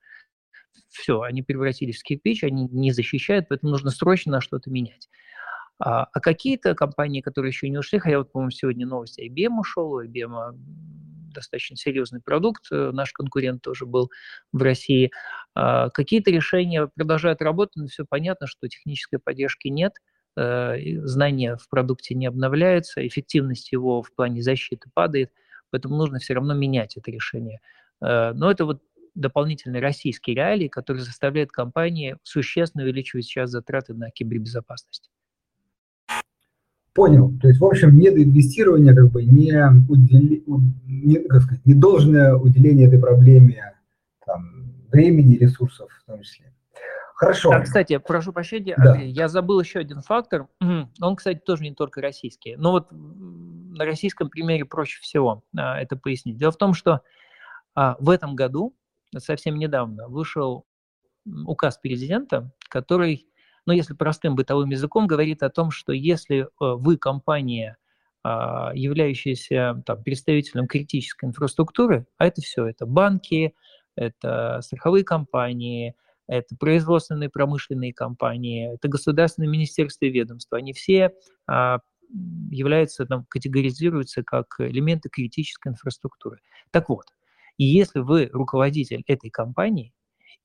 Все, 0.89 1.23
они 1.23 1.43
превратились 1.43 2.01
в 2.01 2.05
кирпич, 2.05 2.45
они 2.45 2.69
не 2.69 2.93
защищают, 2.93 3.47
поэтому 3.49 3.71
нужно 3.73 3.91
срочно 3.91 4.41
что-то 4.41 4.71
менять. 4.71 5.09
А, 5.79 6.05
а 6.13 6.21
какие-то 6.21 6.75
компании, 6.75 7.21
которые 7.21 7.51
еще 7.51 7.69
не 7.69 7.79
ушли, 7.79 7.99
хотя 7.99 8.19
вот, 8.19 8.31
по-моему, 8.31 8.51
сегодня 8.51 8.87
новость 8.87 9.19
IBM 9.19 9.59
ушел, 9.59 10.01
IBM 10.01 10.55
достаточно 11.33 11.77
серьезный 11.77 12.21
продукт, 12.21 12.67
э, 12.71 12.91
наш 12.93 13.13
конкурент 13.13 13.63
тоже 13.63 13.87
был 13.87 14.11
в 14.53 14.63
России. 14.63 15.11
А, 15.55 15.91
какие-то 15.91 16.31
решения 16.31 16.89
продолжают 16.95 17.43
работать, 17.43 17.77
но 17.77 17.87
все 17.87 18.05
понятно, 18.05 18.47
что 18.47 18.69
технической 18.69 19.19
поддержки 19.19 19.69
нет, 19.69 19.95
э, 20.37 20.77
знания 21.05 21.57
в 21.57 21.69
продукте 21.69 22.15
не 22.15 22.27
обновляются, 22.27 23.07
эффективность 23.07 23.73
его 23.73 24.03
в 24.03 24.15
плане 24.15 24.43
защиты 24.43 24.91
падает, 24.95 25.33
поэтому 25.71 25.97
нужно 25.97 26.19
все 26.19 26.35
равно 26.35 26.55
менять 26.55 26.97
это 26.97 27.11
решение. 27.11 27.61
Э, 28.01 28.33
но 28.35 28.51
это 28.51 28.67
вот 28.67 28.83
дополнительные 29.15 29.83
российские 29.83 30.37
реалии, 30.37 30.69
которые 30.69 31.03
заставляют 31.03 31.53
компании 31.53 32.17
существенно 32.23 32.85
увеличивать 32.85 33.25
сейчас 33.25 33.51
затраты 33.51 33.95
на 33.95 34.11
кибербезопасность. 34.11 35.11
Понял. 36.95 37.33
То 37.41 37.49
есть, 37.49 37.59
в 37.59 37.65
общем, 37.65 37.97
недоинвестирование, 37.99 38.95
как 38.95 39.11
бы 39.11 39.25
не, 39.25 39.53
удели, 39.89 40.45
не, 40.87 41.17
как 41.27 41.43
сказать, 41.43 41.65
не 41.65 41.75
должное 41.75 42.35
уделение 42.35 42.87
этой 42.87 43.01
проблеме 43.01 43.75
там, 44.27 44.75
времени, 44.91 45.37
ресурсов 45.37 45.91
в 45.91 46.05
том 46.05 46.21
числе. 46.23 46.53
Хорошо. 47.15 47.53
А, 47.53 47.61
кстати, 47.61 47.97
прошу 47.99 48.33
прощения, 48.33 48.75
да. 48.77 48.93
Андрей, 48.93 49.11
я 49.11 49.29
забыл 49.29 49.61
еще 49.61 49.79
один 49.79 50.03
фактор. 50.03 50.49
Он, 51.01 51.17
кстати, 51.17 51.39
тоже 51.39 51.63
не 51.63 51.73
только 51.73 52.03
российский. 52.03 52.57
Но 52.57 52.73
вот 52.73 52.89
на 52.91 53.85
российском 53.85 54.29
примере 54.29 54.65
проще 54.65 55.01
всего 55.01 55.45
а, 55.57 55.81
это 55.81 55.97
пояснить. 55.97 56.37
Дело 56.37 56.51
в 56.51 56.57
том, 56.57 56.75
что 56.75 57.03
а, 57.75 57.97
в 58.01 58.11
этом 58.11 58.35
году, 58.35 58.75
совсем 59.19 59.57
недавно, 59.57 60.09
вышел 60.09 60.67
указ 61.47 61.79
президента, 61.79 62.53
который 62.69 63.27
но 63.67 63.73
если 63.73 63.95
простым 63.95 64.35
бытовым 64.35 64.71
языком, 64.71 65.07
говорит 65.07 65.43
о 65.43 65.51
том, 65.51 65.71
что 65.71 65.93
если 65.93 66.41
э, 66.41 66.47
вы 66.59 66.97
компания, 66.97 67.77
а, 68.25 68.71
являющаяся 68.75 69.83
там, 69.85 70.03
представителем 70.03 70.67
критической 70.67 71.29
инфраструктуры, 71.29 72.07
а 72.19 72.27
это 72.27 72.41
все, 72.41 72.67
это 72.67 72.87
банки, 72.87 73.55
это 73.97 74.61
страховые 74.63 75.05
компании, 75.05 75.97
это 76.29 76.57
производственные 76.57 77.31
промышленные 77.31 77.93
компании, 77.93 78.75
это 78.75 78.89
государственные 78.89 79.51
министерства 79.51 80.05
и 80.05 80.11
ведомства, 80.11 80.59
они 80.59 80.73
все 80.73 81.13
а, 81.49 81.81
являются, 82.51 83.07
там, 83.07 83.27
категоризируются 83.29 84.23
как 84.23 84.55
элементы 84.59 85.09
критической 85.09 85.73
инфраструктуры. 85.73 86.39
Так 86.71 86.89
вот, 86.89 87.07
и 87.59 87.65
если 87.65 88.01
вы 88.01 88.29
руководитель 88.33 89.03
этой 89.07 89.31
компании, 89.31 89.93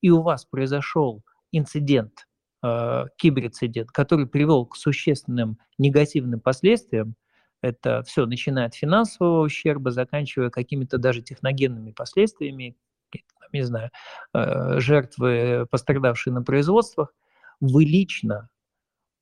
и 0.02 0.10
у 0.10 0.22
вас 0.22 0.46
произошел 0.46 1.24
инцидент 1.52 2.28
э, 2.64 3.06
киберинцидент, 3.18 3.92
который 3.92 4.28
привел 4.28 4.66
к 4.66 4.76
существенным 4.76 5.58
негативным 5.78 6.40
последствиям, 6.40 7.16
это 7.62 8.04
все, 8.04 8.26
начиная 8.26 8.68
от 8.68 8.76
финансового 8.76 9.44
ущерба, 9.44 9.92
заканчивая 9.92 10.50
какими-то 10.50 10.98
даже 10.98 11.22
техногенными 11.22 11.92
последствиями, 11.92 12.78
не 13.52 13.64
знаю, 13.64 13.90
э, 14.34 14.80
жертвы, 14.80 15.66
пострадавшие 15.72 16.34
на 16.34 16.44
производствах, 16.44 17.14
вы 17.60 17.86
лично 17.86 18.50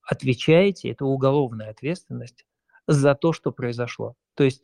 отвечаете, 0.03 0.91
это 0.91 1.05
уголовная 1.05 1.69
ответственность, 1.69 2.45
за 2.87 3.15
то, 3.15 3.33
что 3.33 3.51
произошло. 3.51 4.15
То 4.35 4.43
есть 4.43 4.61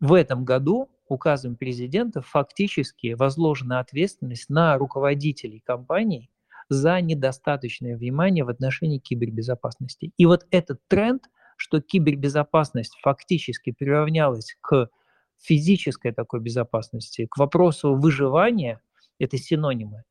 в 0.00 0.12
этом 0.12 0.44
году 0.44 0.90
указом 1.08 1.56
президента 1.56 2.20
фактически 2.20 3.14
возложена 3.14 3.80
ответственность 3.80 4.48
на 4.48 4.76
руководителей 4.78 5.60
компаний 5.64 6.30
за 6.68 7.00
недостаточное 7.00 7.96
внимание 7.96 8.44
в 8.44 8.48
отношении 8.48 8.98
кибербезопасности. 8.98 10.12
И 10.16 10.26
вот 10.26 10.46
этот 10.50 10.80
тренд, 10.88 11.22
что 11.56 11.80
кибербезопасность 11.80 12.96
фактически 13.02 13.72
приравнялась 13.72 14.56
к 14.60 14.88
физической 15.38 16.12
такой 16.12 16.40
безопасности, 16.40 17.26
к 17.30 17.36
вопросу 17.36 17.94
выживания, 17.94 18.80
это 19.18 19.38
синонимы, 19.38 20.02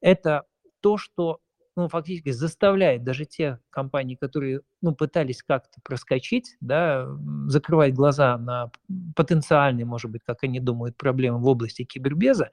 это 0.00 0.44
то, 0.80 0.96
что 0.96 1.40
ну, 1.76 1.88
фактически 1.88 2.30
заставляет 2.30 3.04
даже 3.04 3.26
те 3.26 3.58
компании, 3.68 4.16
которые 4.16 4.62
ну, 4.80 4.94
пытались 4.94 5.42
как-то 5.42 5.78
проскочить, 5.84 6.56
да, 6.60 7.06
закрывать 7.48 7.92
глаза 7.92 8.38
на 8.38 8.70
потенциальные, 9.14 9.84
может 9.84 10.10
быть, 10.10 10.22
как 10.24 10.42
они 10.42 10.58
думают, 10.58 10.96
проблемы 10.96 11.38
в 11.38 11.46
области 11.46 11.84
кибербеза, 11.84 12.50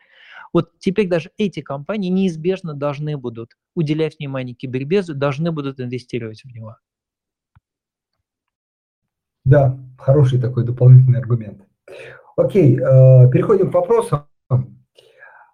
вот 0.52 0.78
теперь 0.78 1.08
даже 1.08 1.32
эти 1.38 1.62
компании 1.62 2.10
неизбежно 2.10 2.74
должны 2.74 3.18
будут 3.18 3.58
уделять 3.76 4.20
внимание 4.20 4.56
кибербезу, 4.56 5.16
должны 5.16 5.52
будут 5.52 5.80
инвестировать 5.80 6.44
в 6.44 6.52
него. 6.54 6.76
Да, 9.46 9.78
хороший 9.98 10.40
такой 10.40 10.66
дополнительный 10.66 11.20
аргумент. 11.20 11.62
Окей, 12.36 12.78
э, 12.78 13.30
переходим 13.30 13.72
к 13.72 13.74
вопросам. 13.74 14.28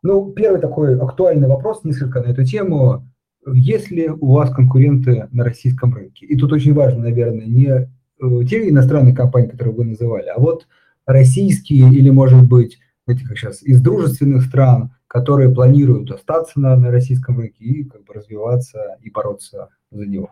Ну, 0.01 0.31
первый 0.31 0.61
такой 0.61 0.97
актуальный 0.99 1.47
вопрос, 1.47 1.83
несколько 1.83 2.21
на 2.21 2.27
эту 2.27 2.45
тему. 2.45 3.05
Есть 3.53 3.91
ли 3.91 4.09
у 4.09 4.33
вас 4.33 4.53
конкуренты 4.53 5.27
на 5.31 5.43
российском 5.43 5.93
рынке? 5.93 6.25
И 6.25 6.37
тут 6.37 6.51
очень 6.51 6.73
важно, 6.73 7.03
наверное, 7.03 7.45
не 7.45 7.67
э, 7.67 8.45
те 8.45 8.69
иностранные 8.69 9.15
компании, 9.15 9.49
которые 9.49 9.73
вы 9.73 9.85
называли, 9.85 10.27
а 10.27 10.39
вот 10.39 10.67
российские 11.05 11.91
или, 11.91 12.09
может 12.09 12.47
быть, 12.47 12.79
знаете, 13.05 13.25
как 13.25 13.37
сейчас, 13.37 13.63
из 13.63 13.81
дружественных 13.81 14.43
стран, 14.43 14.91
которые 15.07 15.53
планируют 15.53 16.11
остаться 16.11 16.59
на, 16.59 16.75
на 16.75 16.91
российском 16.91 17.39
рынке 17.39 17.63
и 17.63 17.83
как 17.83 18.03
бы 18.03 18.13
развиваться 18.13 18.97
и 19.01 19.09
бороться 19.09 19.69
за 19.89 20.05
него? 20.05 20.31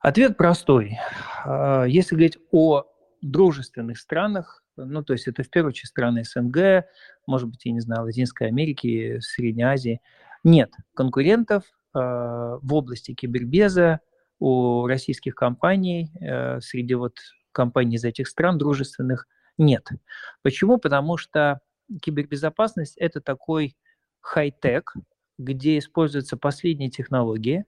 Ответ 0.00 0.36
простой. 0.36 0.96
А, 1.44 1.84
если 1.84 2.14
говорить 2.14 2.38
о 2.52 2.84
дружественных 3.20 3.98
странах, 3.98 4.62
ну, 4.76 5.02
то 5.02 5.12
есть 5.12 5.26
это 5.26 5.42
в 5.42 5.50
первую 5.50 5.70
очередь 5.70 5.88
страны 5.88 6.22
СНГ, 6.22 6.84
может 7.26 7.48
быть, 7.48 7.64
я 7.64 7.72
не 7.72 7.80
знаю, 7.80 8.04
Латинской 8.04 8.46
Америки, 8.46 9.18
Средней 9.20 9.64
Азии, 9.64 10.00
нет 10.48 10.72
конкурентов 10.94 11.64
э, 11.94 11.98
в 11.98 12.74
области 12.74 13.14
кибербеза 13.14 14.00
у 14.40 14.86
российских 14.86 15.34
компаний, 15.34 16.10
э, 16.20 16.60
среди 16.60 16.94
вот 16.94 17.16
компаний 17.52 17.96
из 17.96 18.04
этих 18.04 18.28
стран 18.28 18.58
дружественных 18.58 19.26
нет. 19.56 19.88
Почему? 20.42 20.78
Потому 20.78 21.16
что 21.16 21.60
кибербезопасность– 22.02 22.96
это 22.98 23.20
такой 23.20 23.76
хай-тек, 24.20 24.94
где 25.38 25.78
используются 25.78 26.36
последние 26.36 26.90
технологии, 26.90 27.64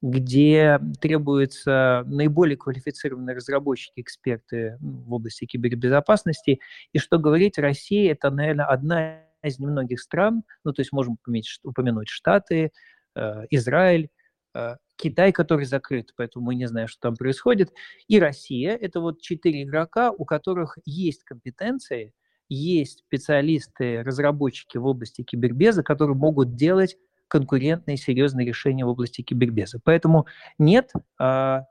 где 0.00 0.78
требуются 1.00 2.04
наиболее 2.06 2.56
квалифицированные 2.56 3.36
разработчики, 3.36 4.00
эксперты 4.00 4.76
в 4.80 5.12
области 5.12 5.46
кибербезопасности. 5.46 6.60
И 6.92 6.98
что 6.98 7.18
говорить, 7.18 7.58
Россия– 7.58 8.12
это, 8.12 8.30
наверное, 8.30 8.66
одна 8.66 9.20
из 9.46 9.58
немногих 9.58 10.00
стран, 10.00 10.42
ну, 10.64 10.72
то 10.72 10.80
есть 10.80 10.92
можем 10.92 11.14
упомянуть, 11.14 11.60
упомянуть 11.62 12.08
Штаты, 12.08 12.72
э, 13.14 13.44
Израиль, 13.50 14.10
э, 14.54 14.76
Китай, 14.96 15.32
который 15.32 15.66
закрыт, 15.66 16.12
поэтому 16.16 16.46
мы 16.46 16.54
не 16.54 16.66
знаем, 16.66 16.88
что 16.88 17.00
там 17.00 17.16
происходит, 17.16 17.72
и 18.06 18.18
Россия. 18.18 18.76
Это 18.76 19.00
вот 19.00 19.20
четыре 19.20 19.64
игрока, 19.64 20.10
у 20.12 20.24
которых 20.24 20.78
есть 20.84 21.24
компетенции, 21.24 22.12
есть 22.48 23.00
специалисты, 23.00 24.02
разработчики 24.02 24.78
в 24.78 24.86
области 24.86 25.22
кибербеза, 25.22 25.82
которые 25.82 26.16
могут 26.16 26.54
делать 26.54 26.96
конкурентные 27.28 27.96
серьезные 27.96 28.46
решения 28.46 28.84
в 28.84 28.88
области 28.88 29.22
кибербеза. 29.22 29.80
Поэтому 29.82 30.26
нет, 30.58 30.92
а, 31.18 31.64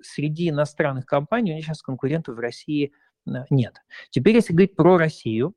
среди 0.00 0.48
иностранных 0.48 1.04
компаний 1.04 1.52
у 1.52 1.56
них 1.56 1.64
сейчас 1.64 1.82
конкурентов 1.82 2.36
в 2.36 2.38
России 2.38 2.92
а, 3.28 3.44
нет. 3.50 3.74
Теперь, 4.10 4.36
если 4.36 4.52
говорить 4.52 4.76
про 4.76 4.96
Россию, 4.96 5.54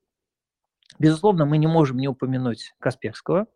безусловно, 0.99 1.45
мы 1.45 1.57
не 1.57 1.67
можем 1.67 1.97
не 1.97 2.07
упомянуть 2.07 2.73
Касперского, 2.79 3.47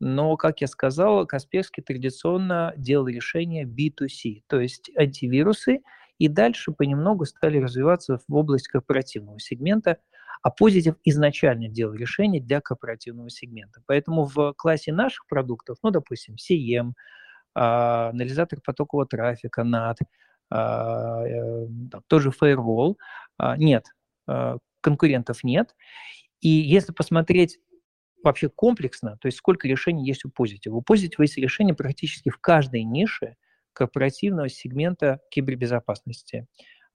но, 0.00 0.36
как 0.36 0.60
я 0.60 0.66
сказал, 0.66 1.26
Касперский 1.26 1.82
традиционно 1.82 2.74
делал 2.76 3.06
решения 3.06 3.64
B2C, 3.64 4.42
то 4.48 4.60
есть 4.60 4.90
антивирусы, 4.96 5.80
и 6.18 6.28
дальше 6.28 6.72
понемногу 6.72 7.24
стали 7.24 7.58
развиваться 7.58 8.18
в 8.28 8.34
область 8.34 8.68
корпоративного 8.68 9.40
сегмента, 9.40 9.98
а 10.42 10.50
Positive 10.50 10.96
изначально 11.04 11.68
делал 11.68 11.94
решения 11.94 12.40
для 12.40 12.60
корпоративного 12.60 13.30
сегмента. 13.30 13.82
Поэтому 13.86 14.24
в 14.24 14.52
классе 14.56 14.92
наших 14.92 15.26
продуктов, 15.26 15.78
ну, 15.82 15.90
допустим, 15.90 16.36
CM, 16.36 16.92
а, 17.54 18.10
анализатор 18.10 18.60
потокового 18.64 19.06
трафика, 19.06 19.62
NAT, 19.62 19.96
а, 20.50 21.24
тоже 22.08 22.30
Firewall, 22.30 22.96
а, 23.38 23.56
нет, 23.56 23.86
конкурентов 24.80 25.44
нет. 25.44 25.74
И 26.44 26.48
если 26.50 26.92
посмотреть 26.92 27.58
вообще 28.22 28.50
комплексно, 28.50 29.16
то 29.16 29.26
есть 29.26 29.38
сколько 29.38 29.66
решений 29.66 30.06
есть 30.06 30.26
у 30.26 30.28
Positive. 30.28 30.72
У 30.72 30.82
Positive 30.82 31.14
есть 31.20 31.38
решения 31.38 31.72
практически 31.72 32.28
в 32.28 32.38
каждой 32.38 32.84
нише 32.84 33.36
корпоративного 33.72 34.50
сегмента 34.50 35.20
кибербезопасности. 35.30 36.46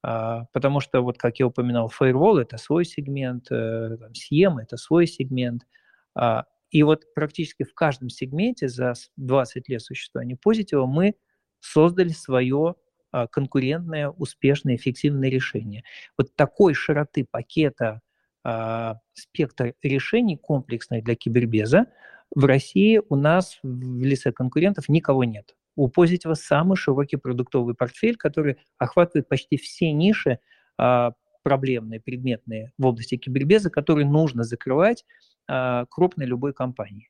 А, 0.03 0.45
потому 0.53 0.81
что, 0.81 1.01
вот 1.01 1.17
как 1.17 1.39
я 1.39 1.47
упоминал, 1.47 1.91
Firewall– 1.99 2.39
это 2.41 2.57
свой 2.57 2.85
сегмент, 2.85 3.51
э, 3.51 3.97
SIEM– 4.13 4.59
это 4.61 4.77
свой 4.77 5.07
сегмент. 5.07 5.63
А, 6.13 6.45
и 6.69 6.83
вот 6.83 7.11
практически 7.15 7.63
в 7.63 7.73
каждом 7.73 8.09
сегменте 8.09 8.69
за 8.69 8.93
20 9.17 9.67
лет 9.67 9.81
существования 9.81 10.37
Positive 10.45 10.85
мы 10.85 11.15
создали 11.59 12.09
свое 12.09 12.75
а, 13.11 13.25
конкурентное, 13.25 14.09
успешное, 14.09 14.75
эффективное 14.75 15.29
решение. 15.29 15.83
Вот 16.19 16.35
такой 16.35 16.75
широты 16.75 17.25
пакета 17.29 17.95
э, 17.95 18.08
спектр 19.13 19.73
решений 19.83 20.37
комплексных 20.37 21.03
для 21.03 21.15
кибербеза 21.15 21.87
в 22.35 22.45
России 22.45 23.01
у 23.09 23.15
нас 23.15 23.59
в 23.63 24.03
лице 24.03 24.31
конкурентов 24.31 24.87
никого 24.87 25.23
нет. 25.23 25.55
У 25.75 25.89
Positive 25.89 26.35
самый 26.35 26.75
широкий 26.75 27.17
продуктовый 27.17 27.73
портфель, 27.73 28.17
который 28.17 28.57
охватывает 28.77 29.27
почти 29.27 29.57
все 29.57 29.91
ниши 29.91 30.39
э, 30.77 31.11
проблемные, 31.41 32.01
предметные 32.01 32.71
в 32.77 32.85
области 32.85 33.17
кибербеза, 33.17 33.69
которые 33.69 34.05
нужно 34.05 34.43
закрывать 34.43 35.05
э, 35.47 35.85
крупной 35.89 36.27
любой 36.27 36.53
компании. 36.53 37.09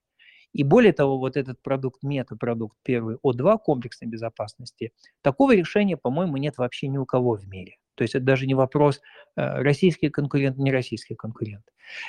И 0.54 0.64
более 0.64 0.94
того, 0.94 1.20
вот 1.20 1.38
этот 1.38 1.62
продукт, 1.62 2.02
метапродукт 2.02 2.78
первый 2.84 3.18
О2 3.24 3.58
комплексной 3.60 4.08
безопасности, 4.08 4.94
такого 5.22 5.56
решения, 5.56 5.98
по-моему, 5.98 6.38
нет 6.38 6.58
вообще 6.58 6.88
ни 6.88 6.98
у 6.98 7.06
кого 7.06 7.36
в 7.36 7.48
мире. 7.48 7.78
То 8.00 8.04
есть 8.04 8.16
это 8.16 8.24
даже 8.24 8.48
не 8.48 8.54
вопрос, 8.54 9.02
э, 9.36 9.62
российский 9.62 10.08
конкурент, 10.08 10.58
не 10.58 10.72
российский 10.72 11.16
конкурент. 11.16 11.66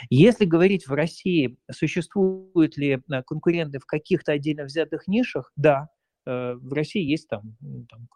Если 0.09 0.44
говорить 0.44 0.87
в 0.87 0.92
России, 0.92 1.59
существуют 1.68 2.76
ли 2.76 3.03
э, 3.11 3.22
конкуренты 3.24 3.81
в 3.81 3.87
каких-то 3.87 4.31
отдельно 4.31 4.66
взятых 4.66 5.09
нишах, 5.09 5.50
да, 5.57 5.88
в 6.31 6.73
России 6.73 7.03
есть 7.03 7.29
там, 7.29 7.57
там 7.88 8.09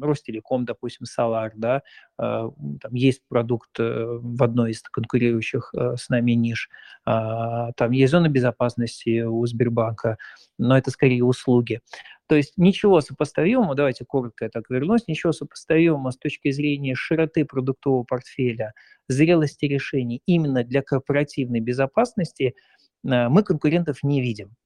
Ростелеком, 0.00 0.64
допустим, 0.64 1.06
Solar, 1.06 1.50
да, 1.54 1.82
там 2.18 2.92
есть 2.92 3.22
продукт 3.28 3.78
в 3.78 4.42
одной 4.42 4.72
из 4.72 4.82
конкурирующих 4.82 5.72
с 5.96 6.08
нами 6.08 6.32
ниш, 6.32 6.68
а, 7.04 7.72
там 7.72 7.92
есть 7.92 8.10
зона 8.10 8.28
безопасности 8.28 9.22
у 9.22 9.44
Сбербанка, 9.46 10.18
но 10.58 10.76
это 10.76 10.90
скорее 10.90 11.24
услуги. 11.24 11.80
То 12.28 12.34
есть 12.34 12.54
ничего 12.56 13.00
сопоставимого, 13.00 13.74
давайте 13.76 14.04
коротко 14.04 14.46
я 14.46 14.50
так 14.50 14.68
вернусь, 14.68 15.06
ничего 15.06 15.32
сопоставимого 15.32 16.10
с 16.10 16.18
точки 16.18 16.50
зрения 16.50 16.94
широты 16.96 17.44
продуктового 17.44 18.02
портфеля, 18.02 18.72
зрелости 19.08 19.66
решений 19.66 20.22
именно 20.26 20.64
для 20.64 20.82
корпоративной 20.82 21.60
безопасности 21.60 22.54
э, 23.04 23.28
мы 23.28 23.44
конкурентов 23.44 24.02
не 24.02 24.20
видим. 24.20 24.56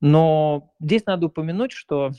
Но 0.00 0.72
здесь 0.80 1.04
надо 1.06 1.26
упомянуть, 1.26 1.72
что 1.72 2.12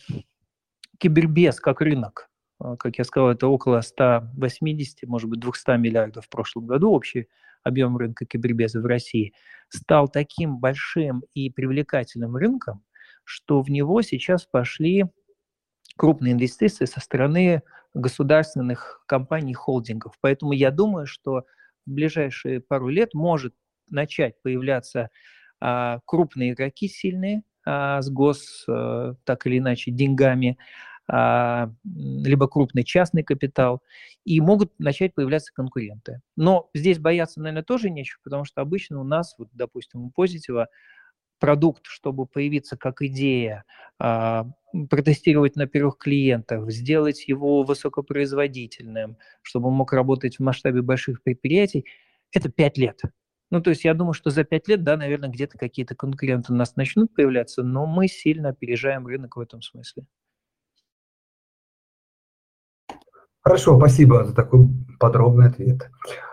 кибербез 1.00 1.60
как 1.60 1.82
рынок, 1.82 2.30
э, 2.63 2.76
как 2.78 2.98
я 2.98 3.04
сказал, 3.04 3.32
это 3.32 3.48
около 3.48 3.82
180, 3.82 5.08
может 5.10 5.30
быть, 5.30 5.39
200 5.39 5.78
миллиардов 5.78 6.26
в 6.26 6.30
прошлом 6.30 6.67
году 6.67 6.91
общий 6.91 7.28
объем 7.63 7.98
рынка 7.98 8.26
кибербеза 8.26 8.82
в 8.82 8.86
России, 8.86 9.34
стал 9.70 10.08
таким 10.08 10.60
большим 10.60 11.24
и 11.34 11.50
привлекательным 11.50 12.36
рынком, 12.36 12.84
что 13.24 13.62
в 13.62 13.70
него 13.70 14.02
сейчас 14.02 14.46
пошли 14.46 15.06
крупные 15.98 16.34
инвестиции 16.34 16.86
со 16.86 17.00
стороны 17.00 17.62
государственных 17.94 19.04
компаний-холдингов. 19.08 20.15
Поэтому 20.22 20.54
я 20.54 20.72
думаю, 20.72 21.06
что 21.06 21.44
в 21.86 21.91
ближайшие 21.91 22.62
пару 22.62 22.88
лет 22.88 23.13
может 23.13 23.54
начать 23.89 24.41
появляться 24.41 25.10
а, 25.60 26.00
крупные 26.06 26.54
игроки 26.54 26.88
сильные 26.88 27.39
а, 27.39 27.44
с 27.65 28.10
гос, 28.10 28.65
а, 28.69 29.15
так 29.26 29.45
или 29.47 29.60
иначе, 29.60 29.91
деньгами, 29.91 30.58
а, 31.08 31.71
либо 31.86 32.47
крупный 32.47 32.84
частный 32.84 33.24
капитал, 33.24 33.82
и 34.26 34.39
могут 34.41 34.71
начать 34.80 35.13
появляться 35.15 35.52
конкуренты. 35.54 36.21
Но 36.38 36.69
здесь 36.74 37.00
бояться, 37.00 37.41
наверное, 37.41 37.63
тоже 37.63 37.89
нечего, 37.89 38.19
потому 38.24 38.45
что 38.45 38.62
обычно 38.62 39.00
у 39.02 39.04
нас, 39.04 39.36
вот, 39.38 39.50
допустим, 39.54 40.06
у 40.06 40.12
Позитива 40.12 40.67
продукт, 41.39 41.84
чтобы 41.88 42.28
появиться 42.28 42.78
как 42.78 43.02
идея, 43.02 43.65
а, 44.00 44.47
протестировать 44.89 45.56
на 45.56 45.67
первых 45.67 45.97
клиентах, 45.97 46.71
сделать 46.71 47.28
его 47.28 47.63
высокопроизводительным, 47.63 49.17
чтобы 49.41 49.69
он 49.69 49.76
мог 49.76 49.93
работать 49.93 50.38
в 50.38 50.41
масштабе 50.41 50.82
больших 50.84 51.24
предприятий, 51.24 51.86
это 52.32 52.50
пять 52.50 52.78
лет. 52.78 53.02
Ну, 53.52 53.62
то 53.62 53.70
есть 53.70 53.84
я 53.84 53.94
думаю, 53.94 54.14
что 54.14 54.30
за 54.30 54.46
пять 54.46 54.70
лет, 54.70 54.84
да, 54.84 54.96
наверное, 54.96 55.30
где-то 55.30 55.58
какие-то 55.58 55.94
конкуренты 55.94 56.54
у 56.54 56.56
нас 56.56 56.78
начнут 56.78 57.14
появляться, 57.14 57.64
но 57.64 57.86
мы 57.86 58.08
сильно 58.08 58.50
опережаем 58.50 59.06
рынок 59.06 59.36
в 59.36 59.42
этом 59.42 59.62
смысле. 59.62 60.06
Хорошо, 63.42 63.78
спасибо 63.78 64.24
за 64.24 64.34
такой 64.34 64.68
подробный 65.00 65.48
ответ. 65.48 65.90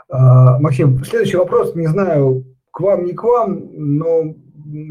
А, 0.09 0.61
Максим, 0.61 1.05
следующий 1.05 1.39
вопрос, 1.39 1.75
не 1.75 1.89
знаю, 1.89 2.45
к 2.71 2.81
вам, 2.81 3.05
не 3.05 3.15
к 3.15 3.25
вам, 3.25 3.69
но 3.73 4.37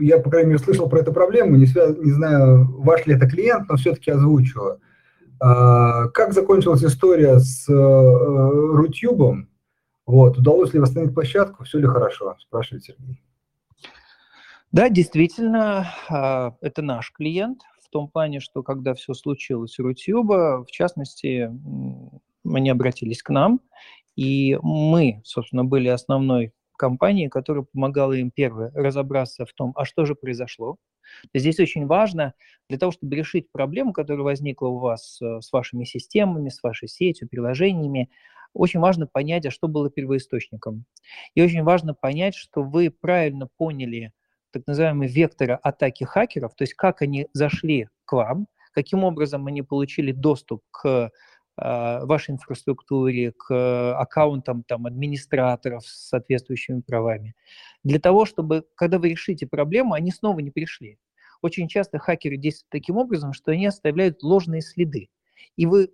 я, 0.02 0.20
по 0.20 0.30
крайней 0.30 0.50
мере, 0.50 0.64
слышал 0.64 0.90
про 0.90 1.00
эту 1.00 1.14
проблему, 1.14 1.56
не, 1.56 1.66
связ... 1.66 1.96
не 1.98 2.12
знаю, 2.12 2.66
ваш 2.82 3.06
ли 3.06 3.16
это 3.16 3.28
клиент, 3.28 3.70
но 3.70 3.78
все-таки 3.78 4.12
озвучу. 4.12 4.80
А, 5.40 6.08
как 6.10 6.34
закончилась 6.34 6.84
история 6.84 7.40
с 7.40 7.70
э, 7.70 7.74
Рутюбом? 7.74 9.48
Вот, 10.08 10.38
удалось 10.38 10.74
ли 10.74 10.80
восстановить 10.80 11.14
площадку, 11.14 11.66
все 11.66 11.80
ли 11.80 11.86
хорошо? 11.86 12.38
Спрашивает 12.40 12.86
Сергей. 12.86 13.22
Да, 14.72 14.90
действительно, 14.90 15.88
а, 16.10 16.56
это 16.62 16.82
наш 16.82 17.12
клиент, 17.12 17.62
в 17.84 17.90
том 17.90 18.10
плане, 18.10 18.40
что 18.40 18.64
когда 18.64 18.94
все 18.94 19.14
случилось 19.14 19.78
у 19.80 19.84
Рутюба, 19.84 20.64
в 20.66 20.72
частности, 20.72 21.52
они 22.46 22.70
обратились 22.70 23.22
к 23.22 23.30
нам, 23.30 23.60
и 24.16 24.58
мы, 24.62 25.22
собственно, 25.26 25.66
были 25.66 25.90
основной 25.90 26.54
компании, 26.78 27.28
которая 27.28 27.64
помогала 27.64 28.14
им, 28.14 28.32
первое, 28.32 28.72
разобраться 28.74 29.46
в 29.46 29.54
том, 29.54 29.74
а 29.76 29.84
что 29.84 30.06
же 30.06 30.16
произошло. 30.16 30.78
Здесь 31.34 31.60
очень 31.60 31.86
важно 31.86 32.34
для 32.70 32.78
того, 32.78 32.92
чтобы 32.92 33.16
решить 33.16 33.52
проблему, 33.52 33.94
которая 33.94 34.24
возникла 34.24 34.68
у 34.68 34.80
вас 34.80 35.22
э, 35.22 35.42
с 35.42 35.52
вашими 35.52 35.86
системами, 35.86 36.50
с 36.50 36.62
вашей 36.62 36.88
сетью, 36.88 37.30
приложениями, 37.30 38.10
очень 38.58 38.80
важно 38.80 39.08
понять, 39.08 39.46
а 39.46 39.52
что 39.52 39.68
было 39.68 39.90
первоисточником. 39.90 40.86
И 41.36 41.42
очень 41.42 41.64
важно 41.64 41.94
понять, 41.94 42.36
что 42.36 42.64
вы 42.64 42.90
правильно 42.90 43.48
поняли 43.58 44.14
так 44.52 44.66
называемые 44.66 45.10
векторы 45.10 45.54
атаки 45.62 46.04
хакеров, 46.04 46.56
то 46.56 46.64
есть 46.64 46.74
как 46.74 47.02
они 47.02 47.28
зашли 47.34 47.90
к 48.06 48.14
вам, 48.14 48.48
каким 48.72 49.04
образом 49.04 49.48
они 49.48 49.62
получили 49.62 50.12
доступ 50.12 50.64
к 50.72 51.12
а, 51.58 52.06
вашей 52.06 52.32
инфраструктуре, 52.32 53.32
к 53.32 54.00
аккаунтам 54.00 54.64
там, 54.64 54.86
администраторов 54.86 55.86
с 55.86 56.10
соответствующими 56.10 56.82
правами. 56.82 57.36
Для 57.84 58.00
того, 58.00 58.26
чтобы, 58.26 58.66
когда 58.76 59.00
вы 59.00 59.10
решите 59.10 59.48
проблему, 59.48 59.94
они 59.94 60.12
снова 60.12 60.40
не 60.40 60.52
пришли. 60.52 61.00
Очень 61.42 61.68
часто 61.68 61.98
хакеры 62.00 62.38
действуют 62.38 62.70
таким 62.70 62.98
образом, 62.98 63.34
что 63.34 63.52
они 63.52 63.66
оставляют 63.66 64.22
ложные 64.24 64.62
следы. 64.62 65.10
И 65.56 65.66
вы, 65.66 65.90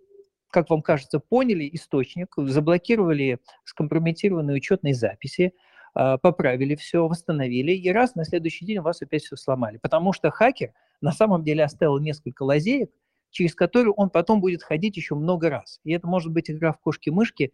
как 0.54 0.70
вам 0.70 0.82
кажется, 0.82 1.20
поняли 1.20 1.70
источник, 1.74 2.34
заблокировали 2.38 3.40
скомпрометированные 3.66 4.56
учетные 4.56 4.94
записи, 4.94 5.54
а, 5.96 6.18
поправили 6.18 6.76
все, 6.76 7.08
восстановили, 7.08 7.72
и 7.72 7.92
раз 7.92 8.16
на 8.16 8.24
следующий 8.24 8.66
день 8.66 8.78
у 8.78 8.84
вас 8.84 9.02
опять 9.02 9.24
все 9.24 9.36
сломали. 9.36 9.78
Потому 9.78 10.14
что 10.14 10.30
хакер 10.30 10.72
на 11.02 11.12
самом 11.12 11.44
деле 11.44 11.64
оставил 11.64 12.00
несколько 12.00 12.44
лазеек, 12.44 12.92
через 13.32 13.56
которую 13.56 13.94
он 13.96 14.12
потом 14.12 14.40
будет 14.42 14.64
ходить 14.64 14.96
еще 14.96 15.16
много 15.16 15.50
раз. 15.50 15.80
И 15.84 15.92
это 15.92 16.08
может 16.08 16.32
быть 16.32 16.50
игра 16.52 16.72
в 16.72 16.80
кошки-мышки, 16.80 17.52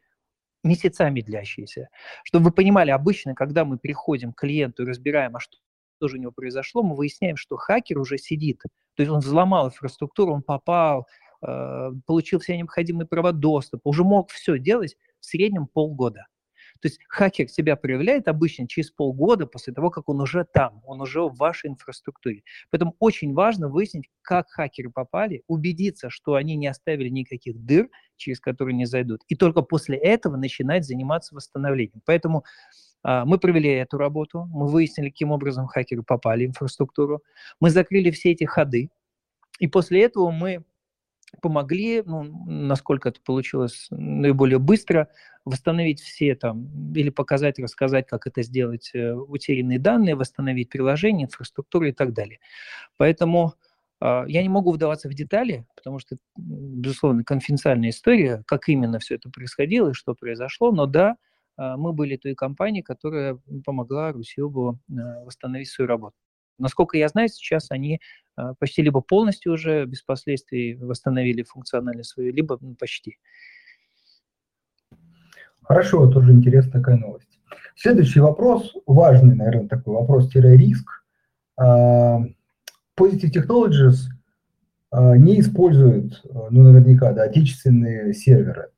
месяцами 0.62 1.22
длящаяся. 1.22 1.88
Чтобы 2.26 2.46
вы 2.46 2.52
понимали, 2.52 2.92
обычно, 2.92 3.34
когда 3.34 3.64
мы 3.64 3.78
приходим 3.78 4.34
к 4.34 4.42
клиенту 4.42 4.84
и 4.84 4.86
разбираем, 4.86 5.38
а 5.38 5.40
что 5.40 5.58
тоже 6.00 6.18
у 6.18 6.20
него 6.20 6.34
произошло, 6.34 6.84
мы 6.84 6.96
выясняем, 6.96 7.38
что 7.38 7.56
хакер 7.56 7.98
уже 7.98 8.18
сидит. 8.18 8.62
То 8.96 9.04
есть 9.04 9.10
он 9.10 9.20
взломал 9.20 9.68
инфраструктуру, 9.68 10.34
он 10.34 10.42
попал, 10.42 11.08
получил 11.42 12.40
все 12.40 12.58
необходимые 12.58 13.08
права 13.08 13.32
доступа, 13.32 13.88
уже 13.88 14.04
мог 14.04 14.32
все 14.32 14.60
делать 14.60 14.98
в 15.20 15.26
среднем 15.26 15.68
полгода. 15.68 16.28
То 16.82 16.88
есть 16.88 17.00
хакер 17.10 17.50
себя 17.50 17.76
проявляет 17.76 18.28
обычно 18.28 18.68
через 18.68 18.90
полгода 18.90 19.46
после 19.46 19.74
того, 19.74 19.90
как 19.90 20.08
он 20.08 20.22
уже 20.22 20.46
там, 20.46 20.82
он 20.86 21.02
уже 21.02 21.22
в 21.22 21.36
вашей 21.36 21.70
инфраструктуре. 21.70 22.44
Поэтому 22.72 22.96
очень 23.00 23.34
важно 23.34 23.68
выяснить, 23.68 24.10
как 24.22 24.50
хакеры 24.50 24.90
попали, 24.90 25.44
убедиться, 25.48 26.10
что 26.10 26.36
они 26.36 26.56
не 26.56 26.68
оставили 26.68 27.10
никаких 27.10 27.58
дыр, 27.58 27.90
через 28.16 28.40
которые 28.40 28.76
не 28.76 28.86
зайдут, 28.86 29.22
и 29.28 29.36
только 29.36 29.62
после 29.62 29.98
этого 29.98 30.38
начинать 30.38 30.86
заниматься 30.86 31.36
восстановлением. 31.36 32.02
Поэтому 32.06 32.46
а, 33.04 33.26
мы 33.26 33.40
провели 33.40 33.70
эту 33.70 33.98
работу, 33.98 34.46
мы 34.50 34.68
выяснили, 34.68 35.10
каким 35.10 35.32
образом 35.32 35.68
хакеры 35.68 36.04
попали 36.04 36.46
в 36.46 36.50
инфраструктуру, 36.50 37.24
мы 37.60 37.70
закрыли 37.70 38.12
все 38.12 38.32
эти 38.32 38.46
ходы, 38.46 38.90
и 39.60 39.68
после 39.68 40.04
этого 40.04 40.32
мы 40.32 40.64
помогли, 41.42 42.04
ну, 42.06 42.24
насколько 42.46 43.10
это 43.10 43.20
получилось 43.22 43.88
наиболее 43.90 44.60
быстро, 44.60 45.10
восстановить 45.46 46.02
все 46.02 46.36
там, 46.36 46.94
или 46.94 47.10
показать, 47.10 47.60
рассказать, 47.60 48.08
как 48.08 48.28
это 48.28 48.42
сделать, 48.44 48.92
э, 48.94 49.14
утерянные 49.14 49.80
данные, 49.80 50.16
восстановить 50.16 50.70
приложение, 50.70 51.26
инфраструктуру 51.26 51.88
и 51.88 51.92
так 51.92 52.14
далее. 52.14 52.40
Поэтому 52.98 53.54
э, 54.02 54.24
я 54.28 54.42
не 54.42 54.50
могу 54.50 54.72
вдаваться 54.72 55.10
в 55.10 55.14
детали, 55.14 55.66
потому 55.76 56.00
что, 56.00 56.18
безусловно, 56.36 57.24
конфиденциальная 57.24 57.90
история, 57.90 58.44
как 58.46 58.68
именно 58.70 59.00
все 59.00 59.16
это 59.16 59.30
происходило 59.30 59.90
и 59.90 59.94
что 59.94 60.16
произошло, 60.16 60.72
но 60.72 60.86
да, 60.86 61.16
э, 61.58 61.76
мы 61.78 61.94
были 61.94 62.18
той 62.18 62.36
компанией, 62.36 62.84
которая 62.84 63.40
помогла 63.66 64.12
Русилбу 64.12 64.80
э, 64.90 64.94
восстановить 65.26 65.70
свою 65.70 65.88
работу. 65.88 66.16
Насколько 66.60 66.98
я 66.98 67.08
знаю, 67.08 67.30
сейчас 67.30 67.72
они 67.72 68.02
почти 68.60 68.82
либо 68.82 69.02
полностью 69.02 69.54
уже 69.54 69.86
без 69.86 70.02
последствий 70.02 70.76
восстановили 70.76 71.44
функциональность 71.44 72.12
свою, 72.12 72.34
либо 72.34 72.58
ну, 72.62 72.76
почти. 72.76 73.18
Хорошо, 75.64 76.08
тоже 76.08 76.32
интересная 76.32 76.74
такая 76.74 76.98
новость. 76.98 77.40
Следующий 77.76 78.20
вопрос, 78.20 78.74
важный, 78.86 79.36
наверное, 79.36 79.70
такой 79.70 79.94
вопрос-риск. 79.94 81.04
А, 81.58 82.20
Positive 83.00 83.32
Technologies 83.32 84.10
а, 84.92 85.16
не 85.16 85.40
используют, 85.40 86.22
ну, 86.50 86.64
наверняка, 86.64 87.14
да, 87.14 87.24
отечественные 87.24 88.14
серверы. 88.14 88.70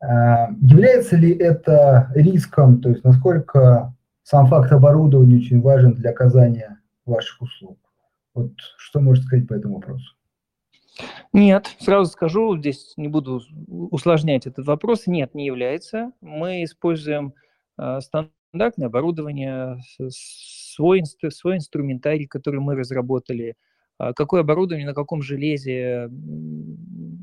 Является 0.00 1.16
ли 1.16 1.34
это 1.34 2.12
риском, 2.14 2.82
то 2.82 2.90
есть 2.90 3.02
насколько 3.04 3.94
сам 4.22 4.48
факт 4.48 4.70
оборудования 4.70 5.36
очень 5.36 5.62
важен 5.62 5.94
для 5.94 6.10
оказания 6.10 6.78
ваших 7.06 7.40
услуг? 7.40 7.78
Вот 8.34 8.52
что 8.78 9.00
можете 9.00 9.26
сказать 9.26 9.48
по 9.48 9.54
этому 9.54 9.76
вопросу? 9.76 10.14
Нет, 11.32 11.74
сразу 11.78 12.10
скажу, 12.10 12.56
здесь 12.58 12.94
не 12.96 13.08
буду 13.08 13.40
усложнять 13.66 14.46
этот 14.46 14.66
вопрос. 14.66 15.06
Нет, 15.06 15.34
не 15.34 15.46
является. 15.46 16.12
Мы 16.20 16.64
используем 16.64 17.34
э, 17.78 18.00
стандартное 18.00 18.86
оборудование, 18.86 19.80
свой, 20.08 21.02
свой 21.30 21.56
инструментарий, 21.56 22.26
который 22.26 22.60
мы 22.60 22.76
разработали, 22.76 23.56
э, 23.98 24.12
какое 24.14 24.42
оборудование, 24.42 24.86
на 24.86 24.94
каком 24.94 25.22
железе 25.22 26.04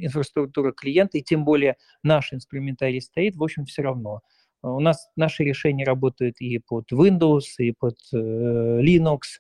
инфраструктура 0.02 0.74
клиента, 0.74 1.18
и 1.18 1.22
тем 1.22 1.46
более 1.46 1.78
наш 2.04 2.34
инструментарий 2.34 3.02
стоит, 3.02 3.36
в 3.36 3.44
общем, 3.44 3.66
все 3.66 3.84
равно. 3.84 4.22
У 4.64 4.80
нас 4.80 5.10
наши 5.16 5.44
решения 5.44 5.86
работают 5.86 6.40
и 6.40 6.60
под 6.60 6.92
Windows, 6.92 7.46
и 7.58 7.72
под 7.72 7.98
э, 8.14 8.18
Linux, 8.18 9.40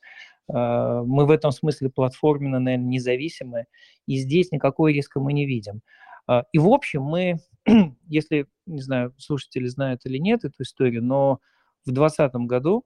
мы 0.53 1.25
в 1.25 1.31
этом 1.31 1.51
смысле 1.51 1.89
платформенно, 1.89 2.59
наверное, 2.59 2.87
независимы, 2.87 3.65
и 4.05 4.17
здесь 4.17 4.51
никакой 4.51 4.93
риска 4.93 5.19
мы 5.19 5.33
не 5.33 5.45
видим. 5.45 5.81
А, 6.27 6.45
и 6.51 6.59
в 6.59 6.67
общем 6.67 7.03
мы, 7.03 7.37
если, 8.07 8.47
не 8.65 8.81
знаю, 8.81 9.13
слушатели 9.17 9.67
знают 9.67 10.05
или 10.05 10.17
нет 10.17 10.45
эту 10.45 10.63
историю, 10.63 11.03
но 11.03 11.39
в 11.85 11.91
2020 11.91 12.33
году, 12.47 12.85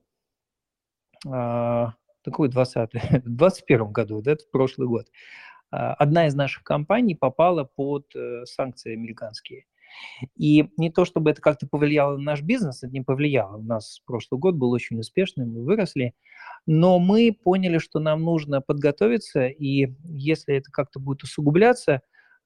а, 1.26 1.94
какой 2.24 2.48
20 2.48 2.92
в 2.94 2.98
2021 2.98 3.92
году, 3.92 4.22
да, 4.22 4.32
это 4.32 4.44
прошлый 4.50 4.88
год, 4.88 5.06
одна 5.70 6.26
из 6.26 6.34
наших 6.34 6.62
компаний 6.62 7.16
попала 7.16 7.64
под 7.64 8.14
э, 8.14 8.44
санкции 8.44 8.92
американские. 8.92 9.66
И 10.36 10.68
не 10.76 10.90
то, 10.90 11.04
чтобы 11.04 11.30
это 11.30 11.40
как-то 11.40 11.66
повлияло 11.66 12.16
на 12.16 12.22
наш 12.22 12.42
бизнес, 12.42 12.82
это 12.82 12.92
не 12.92 13.02
повлияло. 13.02 13.56
У 13.56 13.62
нас 13.62 14.00
прошлый 14.06 14.38
год 14.38 14.54
был 14.54 14.70
очень 14.70 14.98
успешным, 14.98 15.52
мы 15.52 15.64
выросли, 15.64 16.14
но 16.66 16.98
мы 16.98 17.32
поняли, 17.32 17.78
что 17.78 18.00
нам 18.00 18.22
нужно 18.22 18.60
подготовиться, 18.60 19.46
и 19.46 19.94
если 20.04 20.56
это 20.56 20.70
как-то 20.70 20.98
будет 20.98 21.22
усугубляться, 21.22 22.02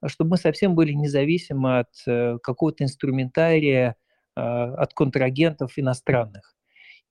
чтобы 0.06 0.30
мы 0.30 0.36
совсем 0.36 0.74
были 0.74 0.92
независимы 0.92 1.80
от 1.80 1.90
э, 2.06 2.38
какого-то 2.42 2.84
инструментария, 2.84 3.96
э, 4.36 4.40
от 4.40 4.94
контрагентов 4.94 5.72
иностранных. 5.76 6.54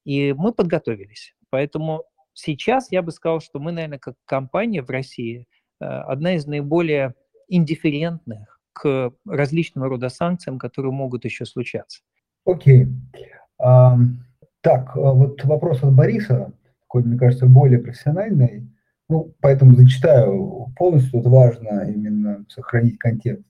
И 0.06 0.34
мы 0.34 0.54
подготовились. 0.54 1.36
Поэтому 1.52 2.04
сейчас 2.34 2.92
я 2.92 3.02
бы 3.02 3.12
сказал, 3.12 3.42
что 3.42 3.60
мы, 3.60 3.72
наверное, 3.72 4.00
как 4.00 4.16
компания 4.26 4.82
в 4.82 4.90
России, 4.90 5.48
э, 5.80 5.86
одна 5.86 6.36
из 6.36 6.48
наиболее 6.48 7.14
индифферентных 7.48 8.59
к 8.74 9.12
различного 9.26 9.90
рода 9.90 10.10
санкциям, 10.10 10.58
которые 10.58 10.92
могут 10.92 11.26
еще 11.26 11.46
случаться. 11.46 12.02
Окей. 12.46 12.88
Okay. 13.62 14.06
Так, 14.62 14.96
а 14.96 15.14
вот 15.14 15.44
вопрос 15.46 15.84
от 15.84 15.94
Бориса, 15.94 16.52
такой, 16.82 17.04
мне 17.04 17.18
кажется, 17.18 17.46
более 17.46 17.80
профессиональный. 17.80 18.70
Ну, 19.08 19.34
поэтому 19.42 19.76
зачитаю 19.76 20.74
полностью, 20.76 21.12
тут 21.12 21.32
важно 21.32 21.90
именно 21.90 22.46
сохранить 22.50 23.00
контекст. 23.00 23.46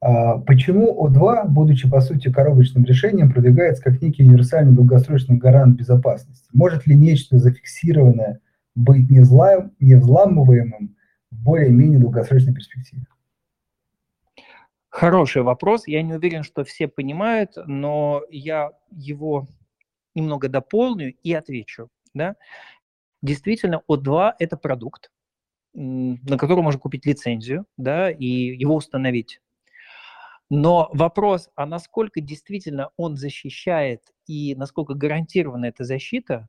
А, 0.00 0.38
почему 0.38 1.06
О2, 1.06 1.48
будучи 1.48 1.88
по 1.88 2.00
сути 2.00 2.32
коробочным 2.32 2.84
решением, 2.84 3.32
продвигается 3.32 3.82
как 3.82 4.00
некий 4.00 4.24
универсальный 4.24 4.74
долгосрочный 4.74 5.36
гарант 5.36 5.76
безопасности? 5.76 6.48
Может 6.52 6.86
ли 6.86 6.96
нечто 6.96 7.38
зафиксированное 7.38 8.40
быть 8.74 9.10
невзламываемым 9.10 10.96
в 11.30 11.42
более-менее 11.42 12.00
долгосрочной 12.00 12.54
перспективе? 12.54 13.06
Хороший 14.92 15.40
вопрос. 15.40 15.88
Я 15.88 16.02
не 16.02 16.12
уверен, 16.12 16.42
что 16.42 16.64
все 16.64 16.86
понимают, 16.86 17.52
но 17.66 18.22
я 18.28 18.72
его 18.90 19.48
немного 20.14 20.50
дополню 20.50 21.14
и 21.22 21.32
отвечу. 21.32 21.88
Да? 22.12 22.36
Действительно, 23.22 23.80
О2– 23.88 24.34
это 24.38 24.58
продукт, 24.58 25.10
на 25.72 26.36
который 26.36 26.62
можно 26.62 26.78
купить 26.78 27.06
лицензию 27.06 27.64
да, 27.78 28.10
и 28.10 28.26
его 28.26 28.74
установить. 28.74 29.40
Но 30.50 30.90
вопрос, 30.92 31.48
а 31.54 31.64
насколько 31.64 32.20
действительно 32.20 32.90
он 32.98 33.16
защищает 33.16 34.02
и 34.26 34.54
насколько 34.56 34.92
гарантирована 34.92 35.64
эта 35.64 35.84
защита, 35.84 36.48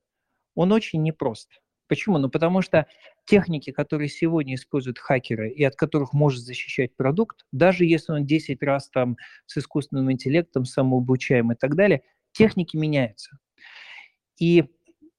он 0.54 0.74
очень 0.74 1.02
непрост. 1.02 1.62
Почему? 1.88 2.18
Ну, 2.18 2.30
потому 2.30 2.62
что 2.62 2.88
техники, 3.26 3.72
которые 3.72 4.10
сегодня 4.10 4.56
используют 4.56 5.00
хакеры 5.00 5.52
и 5.52 5.64
от 5.64 5.76
которых 5.76 6.14
может 6.14 6.42
защищать 6.42 6.96
продукт, 6.96 7.46
даже 7.52 7.86
если 7.86 8.14
он 8.14 8.26
10 8.26 8.62
раз 8.64 8.90
там 8.90 9.18
с 9.46 9.58
искусственным 9.58 10.12
интеллектом, 10.12 10.66
самообучаем 10.66 11.52
и 11.52 11.56
так 11.56 11.76
далее, 11.76 12.04
техники 12.32 12.78
меняются. 12.78 13.38
И 14.40 14.66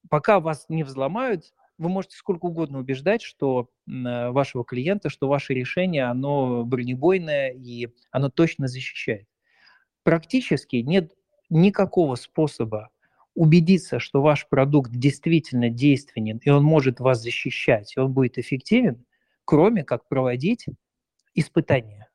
пока 0.09 0.41
вас 0.41 0.67
не 0.69 0.85
взломают, 0.85 1.53
вы 1.79 1.89
можете 1.89 2.17
сколько 2.17 2.47
угодно 2.47 2.79
убеждать, 2.79 3.23
что 3.23 3.69
э, 3.87 4.31
вашего 4.31 4.65
клиента, 4.65 5.11
что 5.11 5.29
ваше 5.29 5.55
решение, 5.55 6.05
оно 6.05 6.65
бронебойное 6.65 7.51
и 7.51 7.89
оно 8.11 8.31
точно 8.31 8.69
защищает. 8.69 9.27
Практически 10.03 10.77
нет 10.77 11.13
никакого 11.51 12.15
способа 12.15 12.91
убедиться, 13.35 13.99
что 13.99 14.23
ваш 14.23 14.49
продукт 14.49 14.91
действительно 14.93 15.69
действенен, 15.69 16.39
и 16.39 16.51
он 16.51 16.63
может 16.65 17.01
вас 17.01 17.21
защищать, 17.21 17.97
и 17.97 18.01
он 18.01 18.13
будет 18.13 18.39
эффективен, 18.39 19.05
кроме 19.45 19.85
как 19.85 20.09
проводить 20.09 20.67
испытания. 21.35 22.09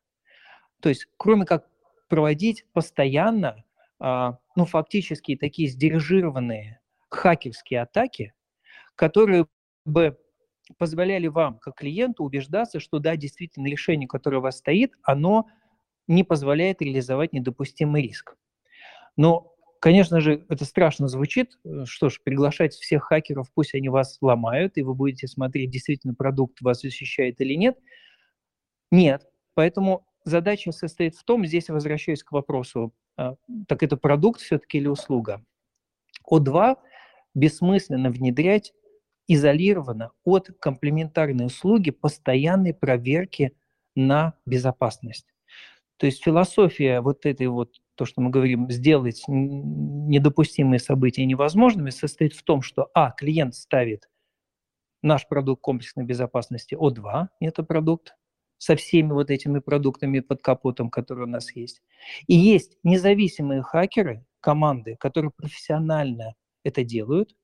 То 0.81 0.89
есть, 0.89 1.07
кроме 1.17 1.45
как 1.45 1.67
проводить 2.07 2.65
постоянно, 2.73 3.63
а, 3.99 4.39
ну, 4.55 4.65
фактически 4.65 5.35
такие 5.35 5.69
сдирижированные 5.69 6.79
хакерские 7.09 7.81
атаки, 7.81 8.33
которые 8.95 9.47
бы 9.85 10.17
позволяли 10.77 11.27
вам, 11.27 11.57
как 11.59 11.75
клиенту, 11.75 12.23
убеждаться, 12.23 12.79
что 12.79 12.99
да, 12.99 13.15
действительно, 13.15 13.67
решение, 13.67 14.07
которое 14.07 14.37
у 14.37 14.41
вас 14.41 14.59
стоит, 14.59 14.93
оно 15.03 15.47
не 16.07 16.23
позволяет 16.23 16.81
реализовать 16.81 17.33
недопустимый 17.33 18.01
риск. 18.03 18.35
Но 19.17 19.53
Конечно 19.83 20.19
же, 20.19 20.43
это 20.49 20.65
страшно 20.65 21.07
звучит. 21.07 21.57
Что 21.85 22.09
ж, 22.09 22.19
приглашать 22.21 22.73
всех 22.73 23.03
хакеров, 23.03 23.47
пусть 23.53 23.73
они 23.73 23.87
вас 23.87 24.17
ломают, 24.21 24.77
и 24.77 24.83
вы 24.83 24.93
будете 24.93 25.27
смотреть, 25.27 25.71
действительно 25.71 26.13
продукт 26.13 26.61
вас 26.61 26.81
защищает 26.81 27.39
или 27.39 27.53
нет. 27.53 27.79
Нет. 28.91 29.25
Поэтому 29.53 30.05
задача 30.25 30.71
состоит 30.71 31.15
в 31.15 31.23
том, 31.23 31.45
здесь 31.45 31.69
возвращаюсь 31.69 32.23
к 32.23 32.31
вопросу, 32.31 32.93
а, 33.17 33.35
так 33.67 33.83
это 33.83 33.97
продукт 33.97 34.41
все-таки 34.41 34.77
или 34.79 34.87
услуга? 34.87 35.43
О2 36.29 36.77
бессмысленно 37.35 38.11
внедрять 38.11 38.73
изолированно 39.27 40.11
от 40.25 40.49
комплементарной 40.59 41.47
услуги 41.47 41.91
постоянной 41.91 42.73
проверки 42.73 43.53
на 43.95 44.35
безопасность. 44.45 45.27
То 45.97 46.07
есть 46.07 46.23
философия 46.23 47.01
вот 47.01 47.25
этой 47.25 47.47
вот, 47.47 47.75
то, 47.99 48.05
что 48.05 48.21
мы 48.21 48.29
говорим, 48.29 48.71
сделать 48.71 49.25
недопустимые 49.27 50.79
события 50.79 51.25
невозможными, 51.25 51.89
состоит 51.89 52.33
в 52.33 52.43
том, 52.43 52.61
что, 52.61 52.89
а, 52.93 53.11
клиент 53.11 53.55
ставит 53.55 54.07
наш 55.01 55.27
продукт 55.27 55.61
комплексной 55.61 56.05
безопасности 56.05 56.75
О2, 56.75 57.27
это 57.41 57.63
продукт, 57.63 58.15
со 58.57 58.77
всеми 58.77 59.11
вот 59.11 59.29
этими 59.31 59.59
продуктами 59.59 60.21
под 60.21 60.41
капотом, 60.41 60.89
которые 60.89 61.25
у 61.25 61.29
нас 61.29 61.53
есть. 61.57 61.81
И 62.27 62.35
есть 62.35 62.77
независимые 62.83 63.63
хакеры, 63.63 64.25
команды, 64.39 64.95
которые 64.97 65.31
профессионально 65.35 66.35
это 66.63 66.85
делают, 66.85 67.35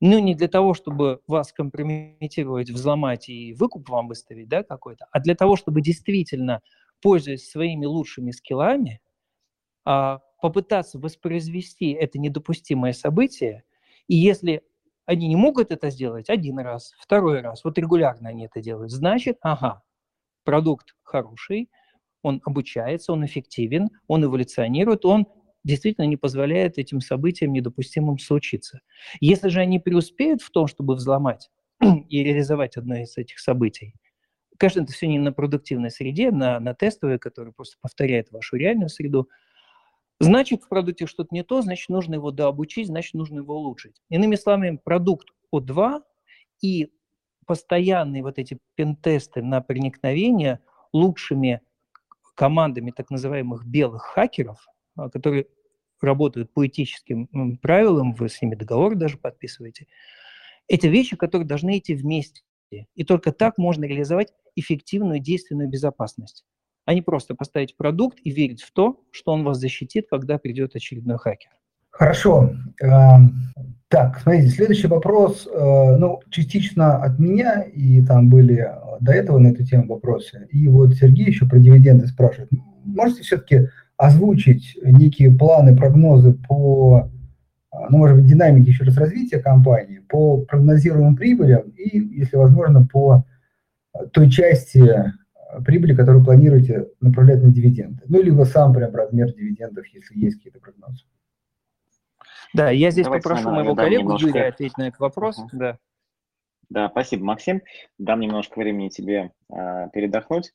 ну, 0.00 0.18
не 0.18 0.34
для 0.34 0.48
того, 0.48 0.74
чтобы 0.74 1.20
вас 1.28 1.52
компрометировать, 1.52 2.70
взломать 2.70 3.28
и 3.28 3.54
выкуп 3.54 3.88
вам 3.88 4.08
выставить, 4.08 4.48
да, 4.48 4.64
какой-то, 4.64 5.06
а 5.12 5.20
для 5.20 5.36
того, 5.36 5.54
чтобы 5.54 5.80
действительно, 5.80 6.60
пользуясь 7.00 7.48
своими 7.48 7.86
лучшими 7.86 8.32
скиллами, 8.32 9.00
попытаться 10.40 10.98
воспроизвести 10.98 11.92
это 11.92 12.18
недопустимое 12.18 12.92
событие, 12.92 13.64
и 14.08 14.16
если 14.16 14.62
они 15.04 15.28
не 15.28 15.36
могут 15.36 15.70
это 15.70 15.90
сделать 15.90 16.28
один 16.28 16.58
раз, 16.58 16.92
второй 16.98 17.40
раз, 17.40 17.64
вот 17.64 17.78
регулярно 17.78 18.28
они 18.28 18.46
это 18.46 18.60
делают, 18.60 18.90
значит, 18.90 19.38
ага, 19.40 19.82
продукт 20.44 20.96
хороший, 21.02 21.70
он 22.22 22.42
обучается, 22.44 23.12
он 23.12 23.24
эффективен, 23.24 23.88
он 24.08 24.24
эволюционирует, 24.24 25.04
он 25.04 25.26
действительно 25.62 26.06
не 26.06 26.16
позволяет 26.16 26.78
этим 26.78 27.00
событиям 27.00 27.52
недопустимым 27.52 28.18
случиться. 28.18 28.80
Если 29.20 29.48
же 29.48 29.60
они 29.60 29.78
преуспеют 29.78 30.42
в 30.42 30.50
том, 30.50 30.66
чтобы 30.66 30.94
взломать 30.94 31.50
и 32.08 32.24
реализовать 32.24 32.76
одно 32.76 32.96
из 32.96 33.16
этих 33.16 33.38
событий, 33.38 33.94
конечно, 34.58 34.80
это 34.82 34.92
все 34.92 35.06
не 35.06 35.18
на 35.18 35.32
продуктивной 35.32 35.90
среде, 35.90 36.30
на, 36.30 36.58
на 36.60 36.74
тестовой, 36.74 37.18
которая 37.18 37.52
просто 37.52 37.76
повторяет 37.80 38.30
вашу 38.32 38.56
реальную 38.56 38.88
среду, 38.88 39.28
значит, 40.20 40.62
в 40.62 40.68
продукте 40.68 41.06
что-то 41.06 41.28
не 41.34 41.42
то, 41.42 41.62
значит, 41.62 41.88
нужно 41.88 42.14
его 42.14 42.30
дообучить, 42.30 42.88
значит, 42.88 43.14
нужно 43.14 43.40
его 43.40 43.56
улучшить. 43.56 44.00
Иными 44.08 44.36
словами, 44.36 44.80
продукт 44.82 45.28
О2 45.54 46.02
и 46.62 46.92
постоянные 47.46 48.22
вот 48.22 48.38
эти 48.38 48.58
пентесты 48.74 49.42
на 49.42 49.60
проникновение 49.60 50.60
лучшими 50.92 51.60
командами 52.34 52.90
так 52.90 53.10
называемых 53.10 53.66
белых 53.66 54.02
хакеров, 54.02 54.66
а, 54.96 55.08
которые 55.08 55.46
работают 56.00 56.52
по 56.52 56.66
этическим 56.66 57.58
правилам, 57.58 58.12
вы 58.14 58.28
с 58.28 58.40
ними 58.42 58.54
договор 58.54 58.94
даже 58.96 59.16
подписываете, 59.16 59.86
это 60.68 60.88
вещи, 60.88 61.16
которые 61.16 61.46
должны 61.46 61.78
идти 61.78 61.94
вместе. 61.94 62.42
И 62.70 63.04
только 63.04 63.32
так 63.32 63.58
можно 63.58 63.84
реализовать 63.84 64.32
эффективную 64.56 65.20
действенную 65.20 65.68
безопасность, 65.68 66.44
а 66.86 66.94
не 66.94 67.02
просто 67.02 67.34
поставить 67.34 67.76
продукт 67.76 68.18
и 68.22 68.30
верить 68.30 68.62
в 68.62 68.72
то, 68.72 69.02
что 69.10 69.32
он 69.32 69.44
вас 69.44 69.58
защитит, 69.58 70.06
когда 70.08 70.38
придет 70.38 70.74
очередной 70.74 71.18
хакер. 71.18 71.50
Хорошо. 71.90 72.52
Эм, 72.80 73.32
так, 73.88 74.20
смотрите, 74.20 74.48
следующий 74.48 74.86
вопрос, 74.86 75.48
э, 75.52 75.96
ну, 75.98 76.20
частично 76.30 76.96
от 77.02 77.18
меня, 77.18 77.62
и 77.62 78.02
там 78.02 78.30
были 78.30 78.70
до 79.00 79.12
этого 79.12 79.38
на 79.38 79.48
эту 79.48 79.64
тему 79.64 79.88
вопросы. 79.88 80.46
И 80.50 80.68
вот 80.68 80.94
Сергей 80.94 81.26
еще 81.26 81.46
про 81.46 81.58
дивиденды 81.58 82.06
спрашивает. 82.06 82.50
Можете 82.84 83.22
все-таки 83.22 83.68
озвучить 83.96 84.78
некие 84.82 85.34
планы, 85.34 85.76
прогнозы 85.76 86.34
по, 86.34 87.10
ну, 87.90 87.98
может 87.98 88.16
быть, 88.16 88.26
динамике 88.26 88.70
еще 88.70 88.84
раз 88.84 88.96
развития 88.96 89.38
компании, 89.38 90.02
по 90.08 90.38
прогнозируемым 90.38 91.16
прибылям 91.16 91.62
и, 91.70 91.98
если 91.98 92.36
возможно, 92.36 92.86
по 92.86 93.24
той 94.12 94.30
части 94.30 95.12
прибыли, 95.64 95.94
которую 95.94 96.24
планируете 96.24 96.88
направлять 97.00 97.42
на 97.42 97.50
дивиденды. 97.50 98.02
Ну, 98.08 98.22
либо 98.22 98.44
сам 98.44 98.72
прям 98.72 98.94
размер 98.94 99.32
дивидендов, 99.32 99.86
если 99.86 100.18
есть 100.18 100.36
какие-то 100.36 100.60
прогнозы. 100.60 101.04
Да, 102.54 102.70
я 102.70 102.90
здесь 102.90 103.04
Давайте, 103.04 103.22
попрошу 103.22 103.50
моего 103.50 103.74
коллегу 103.74 104.02
немножко... 104.02 104.28
Юрия 104.28 104.48
ответить 104.48 104.78
на 104.78 104.88
этот 104.88 105.00
вопрос. 105.00 105.38
Uh-huh. 105.38 105.48
Да. 105.52 105.78
да, 106.70 106.88
спасибо, 106.88 107.24
Максим. 107.24 107.62
Дам 107.98 108.20
немножко 108.20 108.58
времени 108.58 108.88
тебе 108.88 109.32
э, 109.52 109.88
передохнуть. 109.92 110.52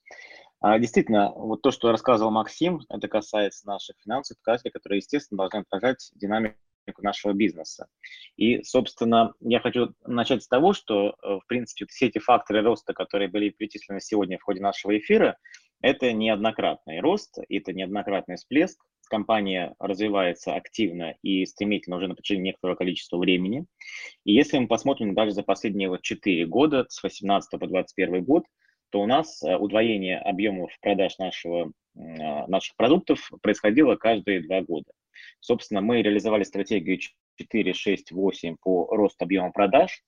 А, 0.62 0.78
действительно, 0.80 1.32
вот 1.32 1.62
то, 1.62 1.72
что 1.72 1.92
рассказывал 1.92 2.32
Максим, 2.32 2.82
это 2.89 3.08
касается 3.08 3.68
наших 3.68 3.98
финансовых 4.04 4.42
показателей, 4.42 4.72
которые, 4.72 4.98
естественно, 4.98 5.38
должны 5.38 5.60
отражать 5.60 6.12
динамику 6.16 6.56
нашего 6.99 7.34
бизнеса. 7.34 7.88
И, 8.38 8.63
собственно, 8.63 9.34
я 9.39 9.59
хочу 9.59 9.93
начать 10.05 10.43
с 10.43 10.47
того, 10.47 10.73
что, 10.73 11.15
э, 11.21 11.39
в 11.43 11.47
принципе, 11.47 11.86
все 11.88 12.07
эти 12.07 12.19
факторы 12.19 12.61
роста, 12.61 12.93
которые 12.93 13.29
были 13.29 13.49
перечислены 13.49 13.99
сегодня 14.01 14.38
в 14.38 14.43
ходе 14.43 14.61
нашего 14.61 14.97
эфира, 14.97 15.38
это 15.82 16.11
неоднократный 16.13 16.99
рост, 16.99 17.38
это 17.49 17.73
неоднократный 17.73 18.36
всплеск. 18.36 18.79
Компания 19.09 19.75
развивается 19.79 20.55
активно 20.55 21.15
и 21.21 21.45
стремительно 21.45 21.97
уже 21.97 22.07
на 22.07 22.15
протяжении 22.15 22.49
некоторого 22.49 22.77
количества 22.77 23.17
времени. 23.17 23.65
И 24.23 24.34
если 24.34 24.57
мы 24.57 24.67
посмотрим 24.67 25.13
даже 25.13 25.32
за 25.32 25.43
последние 25.43 25.89
вот 25.89 26.01
4 26.01 26.45
года, 26.45 26.86
с 26.88 27.03
18 27.03 27.59
по 27.59 27.67
21 27.67 28.23
год, 28.23 28.45
то 28.91 29.01
у 29.01 29.07
нас 29.07 29.41
э, 29.43 29.57
удвоение 29.57 30.19
объемов 30.19 30.71
продаж 30.82 31.17
нашего, 31.17 31.71
а, 31.97 32.47
наших 32.47 32.75
продуктов 32.75 33.29
происходило 33.41 33.95
каждые 33.95 34.43
два 34.43 34.61
года. 34.61 34.91
Собственно, 35.39 35.82
мы 35.82 36.01
реализовали 36.01 36.43
стратегию 36.43 36.99
4, 37.36 37.74
6, 37.74 38.12
8 38.12 38.55
по 38.62 38.88
росту 38.95 39.26
объема 39.26 39.51
продаж. 39.51 40.03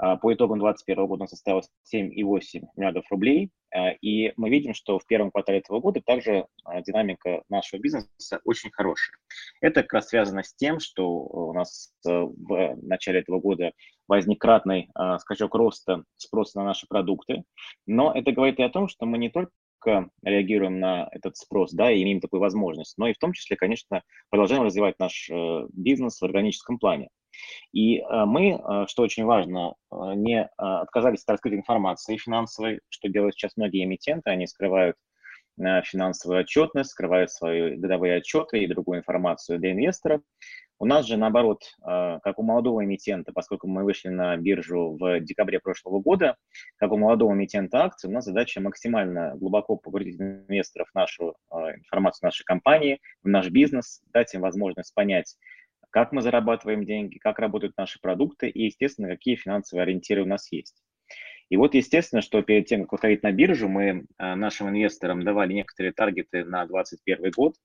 А, 0.00 0.16
по 0.16 0.32
итогам 0.32 0.60
2021 0.60 1.06
года 1.06 1.22
он 1.22 1.28
составил 1.28 1.62
7,8 1.92 2.62
миллиардов 2.76 3.04
рублей. 3.10 3.50
А, 3.74 3.90
и 4.00 4.32
мы 4.36 4.48
видим, 4.48 4.74
что 4.74 4.98
в 4.98 5.06
первом 5.06 5.30
квартале 5.30 5.58
этого 5.58 5.80
года 5.80 6.00
также 6.04 6.46
динамика 6.86 7.42
нашего 7.48 7.80
бизнеса 7.80 8.40
очень 8.44 8.70
хорошая. 8.70 9.16
Это 9.60 9.82
как 9.82 9.94
раз 9.94 10.08
связано 10.08 10.42
с 10.42 10.54
тем, 10.54 10.78
что 10.78 11.08
у 11.08 11.52
нас 11.52 11.92
в 12.04 12.76
начале 12.82 13.20
этого 13.20 13.40
года 13.40 13.72
возник 14.06 14.40
кратный 14.40 14.88
скачок 15.18 15.54
роста 15.54 16.04
спроса 16.16 16.58
на 16.58 16.64
наши 16.64 16.86
продукты. 16.86 17.42
Но 17.86 18.12
это 18.12 18.32
говорит 18.32 18.58
и 18.58 18.62
о 18.62 18.70
том, 18.70 18.88
что 18.88 19.04
мы 19.06 19.18
не 19.18 19.30
только 19.30 19.50
реагируем 20.22 20.80
на 20.80 21.08
этот 21.12 21.36
спрос, 21.36 21.72
да, 21.72 21.90
и 21.90 22.02
имеем 22.02 22.20
такую 22.20 22.40
возможность, 22.40 22.96
но 22.98 23.08
и 23.08 23.14
в 23.14 23.18
том 23.18 23.32
числе, 23.32 23.56
конечно, 23.56 24.02
продолжаем 24.30 24.62
развивать 24.62 24.98
наш 24.98 25.28
э, 25.30 25.66
бизнес 25.72 26.20
в 26.20 26.24
органическом 26.24 26.78
плане. 26.78 27.08
И 27.72 27.98
э, 27.98 28.24
мы, 28.24 28.50
э, 28.52 28.86
что 28.88 29.02
очень 29.02 29.24
важно, 29.24 29.74
не 29.90 30.48
отказались 30.56 31.22
от 31.22 31.30
раскрытой 31.30 31.58
информации 31.58 32.16
финансовой, 32.16 32.80
что 32.88 33.08
делают 33.08 33.34
сейчас 33.34 33.56
многие 33.56 33.84
эмитенты, 33.84 34.30
они 34.30 34.46
скрывают 34.46 34.96
финансовую 35.56 36.42
отчетность, 36.42 36.90
скрывают 36.90 37.32
свои 37.32 37.74
годовые 37.74 38.18
отчеты 38.18 38.60
и 38.60 38.68
другую 38.68 39.00
информацию 39.00 39.58
для 39.58 39.72
инвесторов. 39.72 40.20
У 40.80 40.86
нас 40.86 41.06
же, 41.06 41.16
наоборот, 41.16 41.62
а, 41.82 42.20
как 42.20 42.38
у 42.38 42.44
молодого 42.44 42.84
эмитента, 42.84 43.32
поскольку 43.32 43.66
мы 43.66 43.82
вышли 43.82 44.10
на 44.10 44.36
биржу 44.36 44.96
в 44.98 45.18
декабре 45.20 45.58
прошлого 45.58 45.98
года, 45.98 46.36
как 46.76 46.92
у 46.92 46.96
молодого 46.96 47.32
эмитента 47.32 47.82
акций, 47.82 48.08
у 48.08 48.12
нас 48.12 48.24
задача 48.24 48.60
максимально 48.60 49.34
глубоко 49.36 49.76
погрузить 49.76 50.20
инвесторов 50.20 50.88
в 50.90 50.94
нашу 50.94 51.34
а, 51.50 51.74
информацию 51.74 52.28
нашей 52.28 52.44
компании, 52.44 53.00
в 53.24 53.28
наш 53.28 53.50
бизнес, 53.50 54.02
дать 54.12 54.32
им 54.34 54.42
возможность 54.42 54.94
понять, 54.94 55.36
как 55.90 56.12
мы 56.12 56.22
зарабатываем 56.22 56.84
деньги, 56.84 57.18
как 57.18 57.40
работают 57.40 57.76
наши 57.76 57.98
продукты 58.00 58.48
и, 58.48 58.66
естественно, 58.66 59.08
какие 59.08 59.34
финансовые 59.34 59.82
ориентиры 59.82 60.22
у 60.22 60.26
нас 60.26 60.52
есть. 60.52 60.80
И 61.48 61.56
вот, 61.56 61.74
естественно, 61.74 62.22
что 62.22 62.42
перед 62.42 62.66
тем, 62.66 62.82
как 62.82 62.92
выходить 62.92 63.24
на 63.24 63.32
биржу, 63.32 63.68
мы 63.68 64.04
а, 64.16 64.36
нашим 64.36 64.68
инвесторам 64.68 65.24
давали 65.24 65.54
некоторые 65.54 65.92
таргеты 65.92 66.44
на 66.44 66.66
2021 66.66 67.32
год– 67.32 67.54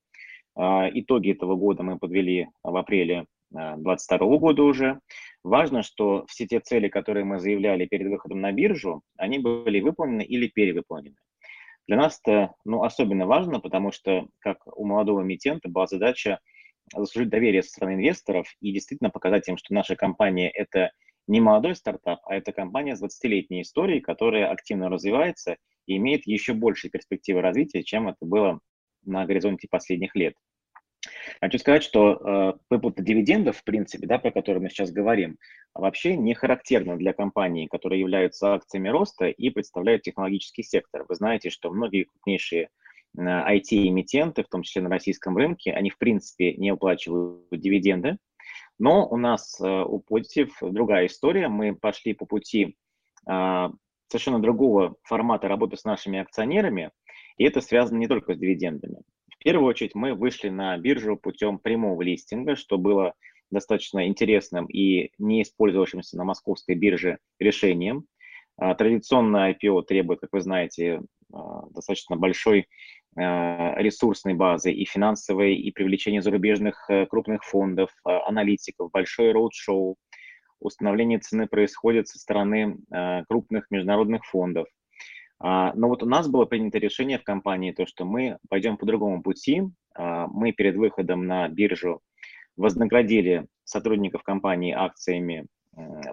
итоги 0.55 1.31
этого 1.31 1.55
года 1.55 1.83
мы 1.83 1.97
подвели 1.97 2.47
в 2.63 2.75
апреле 2.75 3.25
2022 3.53 4.17
а, 4.17 4.39
года 4.39 4.63
уже. 4.63 4.99
Важно, 5.43 5.83
что 5.83 6.25
все 6.27 6.47
те 6.47 6.59
цели, 6.59 6.87
которые 6.87 7.25
мы 7.25 7.39
заявляли 7.39 7.85
перед 7.85 8.07
выходом 8.07 8.41
на 8.41 8.51
биржу, 8.51 9.01
они 9.17 9.39
были 9.39 9.79
выполнены 9.79 10.23
или 10.23 10.47
перевыполнены. 10.47 11.15
Для 11.87 11.97
нас 11.97 12.19
это 12.23 12.53
ну, 12.65 12.83
особенно 12.83 13.25
важно, 13.27 13.59
потому 13.59 13.91
что, 13.91 14.27
как 14.39 14.57
у 14.77 14.85
молодого 14.85 15.21
эмитента, 15.21 15.69
была 15.69 15.85
задача 15.85 16.39
заслужить 16.95 17.29
доверие 17.29 17.63
со 17.63 17.69
стороны 17.69 17.95
инвесторов 17.95 18.47
и 18.61 18.71
действительно 18.71 19.09
показать 19.09 19.47
им, 19.47 19.57
что 19.57 19.73
наша 19.73 19.95
компания– 19.95 20.49
это 20.53 20.91
не 21.27 21.39
молодой 21.39 21.75
стартап, 21.75 22.19
а 22.25 22.35
это 22.35 22.51
компания 22.51 22.95
с 22.95 23.03
20-летней 23.03 23.61
историей, 23.61 24.01
которая 24.01 24.49
активно 24.51 24.89
развивается 24.89 25.57
и 25.85 25.97
имеет 25.97 26.25
еще 26.25 26.53
большие 26.53 26.91
перспективы 26.91 27.41
развития, 27.41 27.83
чем 27.83 28.09
это 28.09 28.25
было 28.25 28.59
на 29.05 29.25
горизонте 29.25 29.67
последних 29.69 30.15
лет. 30.15 30.35
Хочу 31.41 31.57
сказать, 31.57 31.83
что 31.83 32.13
э, 32.13 32.53
выплата 32.69 33.03
дивидендов, 33.03 33.57
в 33.57 33.63
принципе, 33.63 34.07
да, 34.07 34.19
про 34.19 34.31
которые 34.31 34.61
мы 34.61 34.69
сейчас 34.69 34.91
говорим, 34.91 35.37
вообще 35.73 36.15
не 36.15 36.33
характерна 36.33 36.95
для 36.97 37.13
компаний, 37.13 37.67
которые 37.67 37.99
являются 37.99 38.53
акциями 38.53 38.89
роста 38.89 39.25
и 39.25 39.49
представляют 39.49 40.03
технологический 40.03 40.63
сектор. 40.63 41.05
Вы 41.07 41.15
знаете, 41.15 41.49
что 41.49 41.71
многие 41.71 42.03
крупнейшие 42.03 42.69
IT-эмитенты, 43.17 44.43
в 44.43 44.47
том 44.47 44.63
числе 44.63 44.81
на 44.81 44.89
российском 44.89 45.37
рынке, 45.37 45.73
они 45.73 45.89
в 45.89 45.97
принципе 45.97 46.53
не 46.55 46.71
уплачивают 46.71 47.49
дивиденды. 47.51 48.17
Но 48.79 49.07
у 49.07 49.17
нас 49.17 49.59
э, 49.59 49.65
у 49.65 50.01
Positive 50.01 50.51
другая 50.61 51.07
история. 51.07 51.47
Мы 51.47 51.75
пошли 51.75 52.13
по 52.13 52.25
пути 52.25 52.75
а, 53.25 53.71
совершенно 54.07 54.39
другого 54.39 54.95
формата 55.03 55.47
работы 55.47 55.77
с 55.77 55.85
нашими 55.85 56.19
акционерами, 56.19 56.91
и 57.37 57.45
это 57.45 57.61
связано 57.61 57.97
не 57.97 58.07
только 58.07 58.33
с 58.33 58.37
дивидендами. 58.37 59.01
В 59.29 59.37
первую 59.43 59.67
очередь 59.67 59.95
мы 59.95 60.13
вышли 60.13 60.49
на 60.49 60.77
биржу 60.77 61.17
путем 61.17 61.59
прямого 61.59 62.01
листинга, 62.01 62.55
что 62.55 62.77
было 62.77 63.13
достаточно 63.51 64.07
интересным 64.07 64.65
и 64.65 65.11
не 65.17 65.43
использовавшимся 65.43 66.17
на 66.17 66.25
московской 66.25 66.75
бирже 66.75 67.19
решением. 67.39 68.05
А, 68.57 68.75
традиционно 68.75 69.51
IPO 69.51 69.83
требует, 69.83 70.19
как 70.19 70.29
вы 70.33 70.41
знаете, 70.41 71.01
а, 71.31 71.67
достаточно 71.69 72.17
большой 72.17 72.67
а, 73.15 73.75
ресурсной 73.77 74.33
базы 74.33 74.71
и 74.71 74.85
финансовой, 74.85 75.55
и 75.55 75.71
привлечение 75.71 76.21
зарубежных 76.21 76.89
э, 76.89 77.05
крупных 77.05 77.43
фондов, 77.43 77.91
аналитиков, 78.03 78.91
большой 78.91 79.31
роуд-шоу. 79.31 79.97
Установление 80.59 81.19
цены 81.19 81.47
происходит 81.47 82.07
со 82.07 82.17
стороны 82.17 82.77
крупных 83.27 83.69
международных 83.69 84.23
фондов. 84.23 84.67
Но 85.43 85.89
вот 85.89 86.01
у 86.01 86.05
нас 86.05 86.29
было 86.29 86.45
принято 86.45 86.77
решение 86.77 87.19
в 87.19 87.23
компании, 87.23 87.73
то, 87.73 87.85
что 87.85 88.05
мы 88.05 88.37
пойдем 88.49 88.77
по 88.77 88.85
другому 88.85 89.21
пути. 89.21 89.63
Мы 89.97 90.53
перед 90.53 90.77
выходом 90.77 91.27
на 91.27 91.49
биржу 91.49 92.01
вознаградили 92.55 93.47
сотрудников 93.65 94.23
компании 94.23 94.71
акциями 94.71 95.47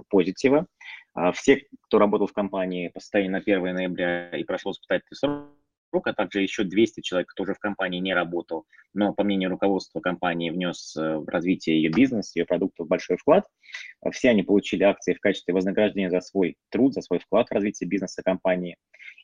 позитива. 0.09 0.67
А 1.15 1.33
все, 1.33 1.63
кто 1.83 1.99
работал 1.99 2.27
в 2.27 2.33
компании 2.33 2.89
по 2.89 3.01
состоянию 3.01 3.33
на 3.33 3.39
1 3.39 3.63
ноября 3.75 4.31
и 4.31 4.45
прошел 4.45 4.73
испытательный 4.73 5.17
срок, 5.17 6.07
а 6.07 6.13
также 6.13 6.43
еще 6.43 6.65
200 6.65 7.01
человек, 7.01 7.29
кто 7.31 7.43
уже 7.43 7.55
в 7.55 7.59
компании 7.59 7.99
не 7.99 8.15
работал, 8.15 8.65
но, 8.95 9.13
по 9.13 9.25
мнению 9.25 9.51
руководства 9.51 10.01
компании, 10.01 10.51
внес 10.51 10.97
э, 10.97 11.17
в 11.17 11.29
развитие 11.29 11.83
ее 11.83 11.91
бизнеса, 11.91 12.39
ее 12.39 12.47
продуктов 12.47 12.87
большой 12.87 13.17
вклад. 13.17 13.45
Все 14.13 14.31
они 14.31 14.43
получили 14.43 14.85
акции 14.85 15.15
в 15.15 15.21
качестве 15.21 15.53
вознаграждения 15.53 16.11
за 16.11 16.21
свой 16.21 16.57
труд, 16.71 16.95
за 16.95 17.03
свой 17.03 17.19
вклад 17.19 17.49
в 17.49 17.53
развитие 17.53 17.89
бизнеса 17.89 18.23
компании. 18.23 18.77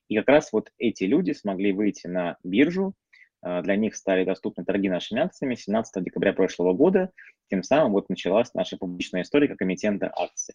И 0.08 0.16
как 0.16 0.28
раз 0.28 0.52
вот 0.52 0.70
эти 0.78 1.04
люди 1.04 1.32
смогли 1.32 1.72
выйти 1.72 2.06
на 2.06 2.36
биржу, 2.44 2.94
а, 3.42 3.62
для 3.62 3.76
них 3.76 3.96
стали 3.96 4.24
доступны 4.24 4.64
торги 4.64 4.88
нашими 4.88 5.20
акциями 5.20 5.54
17 5.54 6.02
декабря 6.02 6.32
прошлого 6.32 6.72
года. 6.72 7.10
Тем 7.48 7.62
самым 7.62 7.92
вот 7.92 8.08
началась 8.08 8.52
наша 8.54 8.76
публичная 8.76 9.22
история 9.22 9.48
как 9.48 9.62
эмитента 9.62 10.12
акций. 10.14 10.54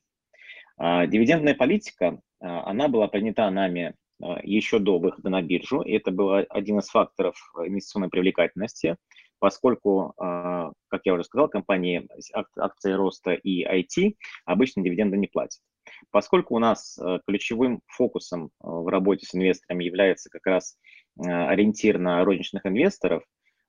А, 0.78 1.08
дивидендная 1.08 1.56
политика, 1.56 2.20
а, 2.40 2.70
она 2.70 2.88
была 2.88 3.08
принята 3.08 3.50
нами 3.50 3.96
еще 4.44 4.78
до 4.78 5.00
выхода 5.00 5.30
на 5.30 5.42
биржу, 5.42 5.82
и 5.82 5.94
это 5.94 6.12
был 6.12 6.46
один 6.48 6.78
из 6.78 6.90
факторов 6.90 7.36
инвестиционной 7.58 8.10
привлекательности, 8.10 8.98
поскольку, 9.40 10.14
как 10.16 11.02
я 11.06 11.16
уже 11.16 11.24
сказал, 11.24 11.50
компании 11.50 12.08
акции 12.56 12.92
роста 12.92 13.32
и 13.32 13.66
IT 13.66 14.14
обычно 14.46 14.84
дивиденды 14.84 15.18
не 15.18 15.26
платят. 15.26 15.60
Поскольку 16.12 16.56
у 16.56 16.60
нас 16.60 17.00
ключевым 17.28 17.82
фокусом 17.88 18.52
в 18.60 18.88
работе 18.88 19.26
с 19.26 19.36
инвесторами 19.36 19.84
является 19.84 20.30
как 20.30 20.46
раз 20.46 20.78
Э, 21.20 21.48
ориентир 21.48 22.00
на 22.00 22.24
розничных 22.24 22.66
инвесторов, 22.66 23.24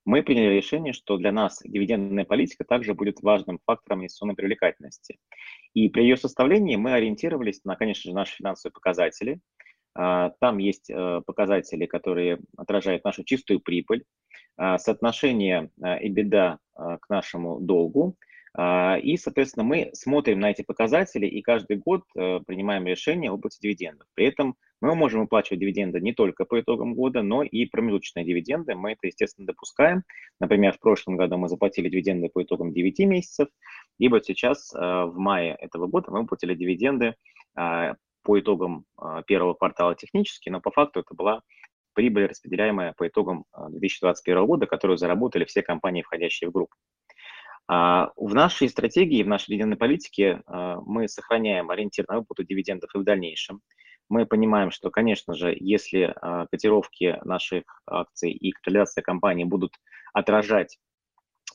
мы 0.05 0.23
приняли 0.23 0.55
решение, 0.55 0.93
что 0.93 1.17
для 1.17 1.33
нас 1.33 1.61
дивидендная 1.65 2.25
политика 2.25 2.65
также 2.65 2.95
будет 2.95 3.21
важным 3.23 3.61
фактором 3.65 4.01
инвестиционной 4.01 4.35
привлекательности. 4.35 5.19
И 5.75 5.89
при 5.89 6.03
ее 6.03 6.17
составлении 6.17 6.77
мы 6.77 6.93
ориентировались 6.93 7.65
на, 7.65 7.77
конечно 7.77 8.11
же, 8.11 8.15
наши 8.15 8.37
финансовые 8.37 8.73
показатели. 8.73 9.41
А, 9.95 10.31
там 10.41 10.59
есть 10.59 10.91
э, 10.91 11.21
показатели, 11.27 11.87
которые 11.87 12.41
отражают 12.57 13.05
нашу 13.05 13.25
чистую 13.25 13.61
прибыль, 13.61 14.05
а, 14.57 14.79
соотношение 14.79 15.71
EBITDA 15.81 16.57
э, 16.57 16.99
к 17.01 17.09
нашему 17.09 17.61
долгу, 17.61 18.17
и, 18.55 19.17
соответственно, 19.17 19.65
мы 19.65 19.91
смотрим 19.95 20.39
на 20.39 20.51
эти 20.51 20.63
показатели 20.63 21.27
и 21.27 21.41
каждый 21.41 21.79
год 21.79 22.03
э, 22.15 22.41
принимаем 22.47 22.87
решение 22.87 23.31
об 23.31 23.37
выплате 23.37 23.59
дивидендов. 23.63 24.07
При 24.15 24.27
этом 24.27 24.57
мы 24.83 24.95
можем 24.95 25.23
выплачивать 25.23 25.61
дивиденды 25.61 26.01
не 26.01 26.13
только 26.13 26.45
по 26.45 26.61
итогам 26.61 26.95
года, 26.95 27.23
но 27.23 27.43
и 27.43 27.65
промежуточные 27.65 28.27
дивиденды. 28.27 28.75
Мы 28.75 28.93
это, 28.93 29.07
естественно, 29.07 29.47
допускаем. 29.47 30.03
Например, 30.39 30.75
в 30.75 30.81
прошлом 30.81 31.17
году 31.17 31.39
мы 31.39 31.49
заплатили 31.49 31.89
дивиденды 31.89 32.29
по 32.29 32.43
итогам 32.43 32.75
9 32.75 32.99
месяцев, 33.01 33.49
и 33.99 34.09
вот 34.09 34.27
сейчас, 34.27 34.75
э, 34.75 34.79
в 34.79 35.17
мае 35.17 35.57
этого 35.59 35.87
года, 35.87 36.11
мы 36.11 36.21
выплатили 36.21 36.55
дивиденды 36.55 37.15
а, 37.55 37.95
по 38.23 38.39
итогам 38.39 38.85
а, 38.97 39.23
первого 39.23 39.55
квартала 39.55 39.95
технически, 39.95 40.49
но 40.49 40.61
по 40.61 40.71
факту 40.71 41.01
это 41.01 41.15
была 41.15 41.43
прибыль, 41.95 42.27
распределяемая 42.27 42.95
по 42.97 43.07
итогам 43.07 43.45
2021 43.69 44.47
года, 44.47 44.67
которую 44.67 44.97
заработали 44.97 45.45
все 45.45 45.63
компании, 45.63 46.03
входящие 46.03 46.49
в 46.49 46.53
группу. 46.53 46.75
А, 47.69 48.11
в 48.17 48.35
нашей 48.35 48.69
стратегии, 48.69 49.23
в 49.23 49.29
нашей 49.29 49.49
дивидендной 49.49 49.77
политике 49.77 50.43
а, 50.47 50.81
мы 50.81 51.09
сохраняем 51.09 51.71
ориентир 51.71 52.05
на 52.09 52.19
выплату 52.19 52.45
дивидендов 52.45 52.91
и 52.95 52.99
в 52.99 53.05
дальнейшем. 53.05 53.61
Мы 54.09 54.27
понимаем, 54.27 54.71
что, 54.71 54.91
конечно 54.91 55.35
же, 55.35 55.57
если 55.59 56.13
а, 56.21 56.47
котировки 56.47 57.19
наших 57.25 57.65
акций 57.87 58.33
и 58.33 58.53
капитализация 58.53 59.03
компании 59.03 59.45
будут 59.45 59.75
отражать 60.13 60.79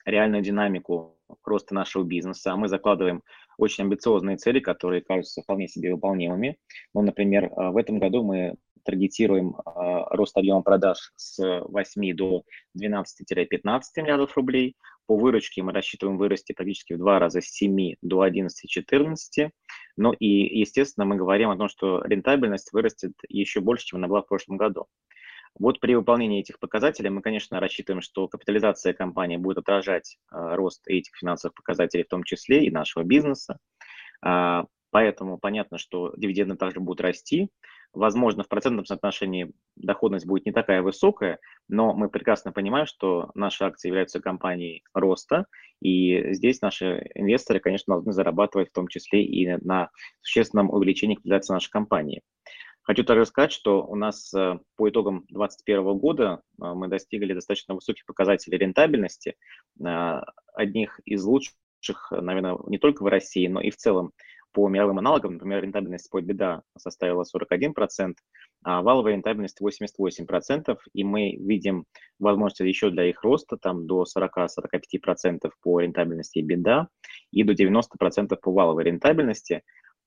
реальную 0.05 0.41
динамику 0.41 1.18
роста 1.43 1.76
нашего 1.76 2.03
бизнеса, 2.03 2.55
мы 2.55 2.68
закладываем 2.68 3.22
очень 3.58 3.84
амбициозные 3.84 4.38
цели, 4.38 4.60
которые 4.60 5.01
кажутся 5.01 5.41
вполне 5.41 5.68
себе 5.68 5.93
выполнимыми. 5.93 6.58
Ну, 6.93 7.01
например, 7.01 7.49
в 7.55 7.78
этом 7.78 7.99
году 7.99 8.24
мы 8.24 8.55
таргетируем 8.84 9.55
рост 9.66 10.38
объема 10.38 10.62
продаж 10.62 11.12
с 11.18 11.62
8 11.68 12.16
до 12.16 12.43
12-15 12.82 13.03
миллиардов 13.97 14.38
рублей. 14.38 14.76
По 15.08 15.18
выручке 15.18 15.64
мы 15.64 15.72
рассчитываем 15.72 16.18
вырасти 16.18 16.53
практически 16.53 16.93
в 16.93 16.97
два 16.97 17.20
раза 17.20 17.41
с 17.41 17.45
7 17.45 17.95
до 18.01 18.26
11-14. 18.26 19.49
Ну 19.97 20.14
и, 20.14 20.60
естественно, 20.60 21.05
мы 21.05 21.16
говорим 21.16 21.49
о 21.49 21.58
том, 21.58 21.68
что 21.70 22.01
рентабельность 22.03 22.72
вырастет 22.72 23.14
еще 23.28 23.60
больше, 23.60 23.88
чем 23.88 23.99
она 23.99 24.08
была 24.08 24.22
в 24.22 24.28
прошлом 24.28 24.58
году. 24.58 24.86
Вот 25.60 25.80
при 25.80 25.95
выполнении 25.95 26.39
этих 26.39 26.60
показателей 26.60 27.10
мы, 27.10 27.22
конечно, 27.22 27.60
рассчитываем, 27.60 28.01
что 28.01 28.28
капитализация 28.28 28.93
компании 28.93 29.38
будет 29.38 29.58
отражать 29.58 30.18
э, 30.32 30.55
рост 30.55 30.88
этих 30.88 31.16
финансовых 31.16 31.55
показателей, 31.55 32.03
в 32.03 32.10
том 32.10 32.24
числе 32.24 32.66
и 32.66 32.72
нашего 32.72 33.03
бизнеса. 33.03 33.58
Э, 34.26 34.64
поэтому 34.91 35.38
понятно, 35.38 35.78
что 35.78 36.14
дивиденды 36.16 36.55
также 36.55 36.80
будут 36.80 37.01
расти. 37.01 37.49
Возможно, 37.93 38.43
в 38.43 38.49
процентном 38.49 38.86
соотношении 38.86 39.53
доходность 39.76 40.28
будет 40.28 40.45
не 40.45 40.51
такая 40.51 40.82
высокая, 40.82 41.39
но 41.68 41.93
мы 41.93 42.10
прекрасно 42.10 42.51
понимаем, 42.51 42.86
что 42.86 43.32
наши 43.34 43.64
акции 43.64 43.88
являются 43.88 44.20
компанией 44.20 44.84
роста, 44.93 45.45
и 45.82 46.34
здесь 46.34 46.62
наши 46.62 47.10
инвесторы, 47.16 47.60
конечно, 47.60 47.95
должны 47.95 48.12
зарабатывать 48.12 48.70
в 48.70 48.74
том 48.74 48.88
числе 48.88 49.24
и 49.24 49.47
на 49.64 49.89
существенном 50.22 50.70
увеличении 50.70 51.16
капитализации 51.16 51.53
нашей 51.53 51.72
компании. 51.72 52.22
Хочу 52.88 53.03
также 53.03 53.25
сказать, 53.25 53.51
что 53.51 53.83
у 53.85 53.95
нас 53.95 54.33
э, 54.33 54.59
по 54.77 54.89
итогам 54.89 55.25
2021 55.27 55.97
года 55.97 56.41
э, 56.57 56.73
мы 56.73 56.88
достигли 56.88 57.33
достаточно 57.33 57.75
высоких 57.75 58.05
показателей 58.05 58.57
рентабельности, 58.57 59.35
э, 59.85 60.21
одних 60.53 61.01
из 61.03 61.21
лучших, 61.25 61.57
наверное, 62.11 62.57
не 62.67 62.77
только 62.77 63.03
в 63.03 63.07
России, 63.07 63.47
но 63.47 63.59
и 63.59 63.71
в 63.71 63.75
целом 63.75 64.13
по 64.53 64.69
мировым 64.69 64.99
аналогам, 64.99 65.33
например, 65.33 65.63
рентабельность 65.63 66.09
по 66.09 66.21
беда 66.21 66.61
составила 66.77 67.25
41%, 67.25 68.15
а 68.63 68.81
валовая 68.81 69.15
рентабельность 69.15 69.59
88%, 69.61 70.77
и 70.93 71.03
мы 71.03 71.35
видим 71.35 71.83
возможности 72.19 72.63
еще 72.63 72.89
для 72.89 73.09
их 73.09 73.21
роста 73.21 73.57
там 73.57 73.85
до 73.85 74.05
40-45% 74.05 75.51
по 75.61 75.81
рентабельности 75.81 76.39
беда 76.39 76.88
и 77.31 77.43
до 77.43 77.51
90% 77.51 78.38
по 78.41 78.51
валовой 78.53 78.85
рентабельности. 78.85 79.63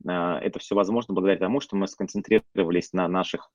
А, 0.07 0.39
это 0.41 0.59
все 0.59 0.75
возможно 0.75 1.15
благодаря 1.15 1.39
тому, 1.39 1.61
что 1.61 1.77
мы 1.77 1.87
сконцентрировались 1.89 2.93
на 2.93 3.09
наших 3.09 3.51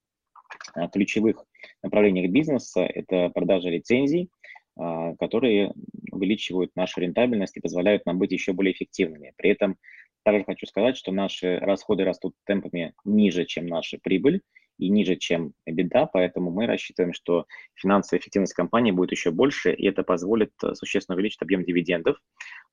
а, 0.73 0.87
ключевых 0.87 1.43
направлениях 1.83 2.31
бизнеса. 2.31 2.81
Это 2.81 3.29
продажа 3.29 3.69
лицензий, 3.69 4.29
а, 4.77 5.15
которые 5.15 5.73
увеличивают 6.11 6.75
нашу 6.75 7.01
рентабельность 7.01 7.57
и 7.57 7.61
позволяют 7.61 8.05
нам 8.05 8.19
быть 8.19 8.31
еще 8.31 8.53
более 8.53 8.73
эффективными. 8.73 9.33
При 9.37 9.49
этом 9.49 9.77
также 10.23 10.43
хочу 10.43 10.65
сказать, 10.65 10.97
что 10.97 11.11
наши 11.11 11.59
расходы 11.59 12.03
растут 12.03 12.33
темпами 12.45 12.93
ниже, 13.03 13.45
чем 13.45 13.67
наша 13.67 13.99
прибыль 14.01 14.41
и 14.77 14.89
ниже, 14.89 15.15
чем 15.15 15.53
беда, 15.65 16.05
поэтому 16.05 16.51
мы 16.51 16.65
рассчитываем, 16.65 17.13
что 17.13 17.45
финансовая 17.75 18.19
эффективность 18.19 18.53
компании 18.53 18.91
будет 18.91 19.11
еще 19.11 19.31
больше, 19.31 19.71
и 19.73 19.87
это 19.87 20.03
позволит 20.03 20.51
э, 20.63 20.73
существенно 20.73 21.15
увеличить 21.15 21.41
объем 21.41 21.63
дивидендов. 21.63 22.17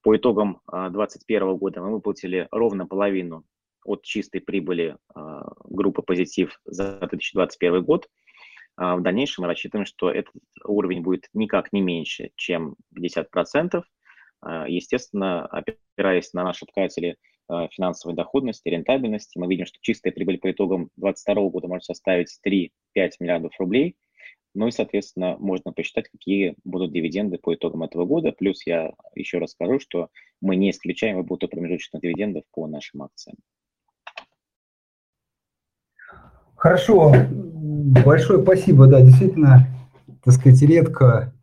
По 0.03 0.17
итогам 0.17 0.61
2021 0.67 1.43
а, 1.43 1.55
года 1.55 1.81
мы 1.81 1.93
выплатили 1.93 2.49
ровно 2.51 2.87
половину 2.87 3.45
от 3.85 4.03
чистой 4.03 4.41
прибыли 4.41 4.97
а, 5.15 5.53
группы 5.65 6.03
«Позитив» 6.03 6.61
за 6.65 6.99
2021 6.99 7.85
год. 7.85 8.09
в 8.77 9.01
дальнейшем 9.01 9.43
мы 9.43 9.49
рассчитываем, 9.49 9.87
что 9.87 10.11
этот 10.11 10.33
уровень 10.65 11.03
будет 11.03 11.29
никак 11.35 11.73
не 11.73 11.81
меньше, 11.81 12.31
чем 12.37 12.77
50%. 12.97 13.83
Естественно, 14.67 15.47
опираясь 15.47 16.33
на 16.33 16.43
наши 16.43 16.67
показатели 16.67 17.17
финансовой 17.71 18.17
доходности, 18.17 18.69
рентабельности, 18.69 19.39
мы 19.39 19.47
видим, 19.47 19.67
что 19.67 19.79
чистая 19.81 20.13
прибыль 20.13 20.39
по 20.39 20.51
итогам 20.51 20.91
2022 20.97 21.49
года 21.51 21.69
может 21.69 21.85
составить 21.85 22.39
3-5 22.45 22.71
миллиардов 23.21 23.53
рублей– 23.59 23.97
ну 24.55 24.67
и, 24.67 24.71
соответственно, 24.71 25.37
можно 25.39 25.73
посчитать, 25.73 26.09
какие 26.11 26.55
будут 26.65 26.93
дивиденды 26.93 27.39
по 27.39 27.55
итогам 27.55 27.85
этого 27.85 28.05
года. 28.05 28.33
Плюс 28.33 28.67
я 28.67 28.93
еще 29.15 29.39
раз 29.39 29.53
скажу, 29.53 29.79
что 29.79 30.09
мы 30.41 30.57
не 30.57 30.71
исключаем 30.71 31.17
выплату 31.17 31.49
промежуточных 31.49 32.03
дивидендов 32.03 32.45
по 32.53 32.67
нашим 32.67 33.03
акциям. 33.03 33.37
Хорошо, 36.63 37.13
большое 37.29 38.41
спасибо. 38.41 38.87
Да, 38.87 39.01
действительно, 39.01 39.67
так 40.23 40.33
сказать, 40.33 40.63
редко 40.63 41.35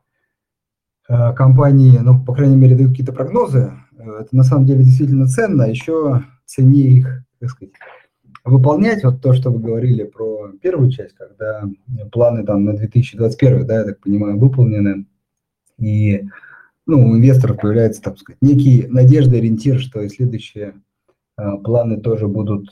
э, 1.10 1.34
компании, 1.34 1.98
ну, 1.98 2.24
по 2.24 2.34
крайней 2.34 2.56
мере, 2.56 2.78
дают 2.78 2.92
какие-то 2.92 3.12
прогнозы. 3.12 3.74
Э, 3.98 4.22
это 4.22 4.30
на 4.32 4.44
самом 4.44 4.66
деле 4.66 4.86
действительно 4.86 5.28
ценно. 5.28 5.64
Еще 5.64 6.24
ценнее 6.46 7.00
их, 7.00 7.24
так 7.42 7.50
сказать, 7.50 7.74
выполнять 8.46 9.04
вот 9.04 9.22
то, 9.22 9.34
что 9.34 9.52
вы 9.52 9.60
говорили 9.60 10.06
про 10.06 10.54
первую 10.62 10.90
часть, 10.90 11.16
когда 11.16 11.66
планы 12.14 12.46
там 12.46 12.64
на 12.64 12.78
2021, 12.78 13.68
да, 13.68 13.80
я 13.80 13.84
так 13.84 14.00
понимаю, 14.00 14.40
выполнены, 14.40 15.06
и 15.78 16.30
ну, 16.86 17.10
у 17.10 17.18
инвесторов 17.18 17.58
появляется, 17.58 18.02
так 18.02 18.18
сказать, 18.20 18.40
некий 18.42 18.88
надежда, 18.88 19.36
ориентир, 19.36 19.82
что 19.82 20.00
и 20.00 20.08
следующие 20.08 20.76
э, 21.38 21.58
планы 21.62 22.00
тоже 22.00 22.30
будут 22.30 22.70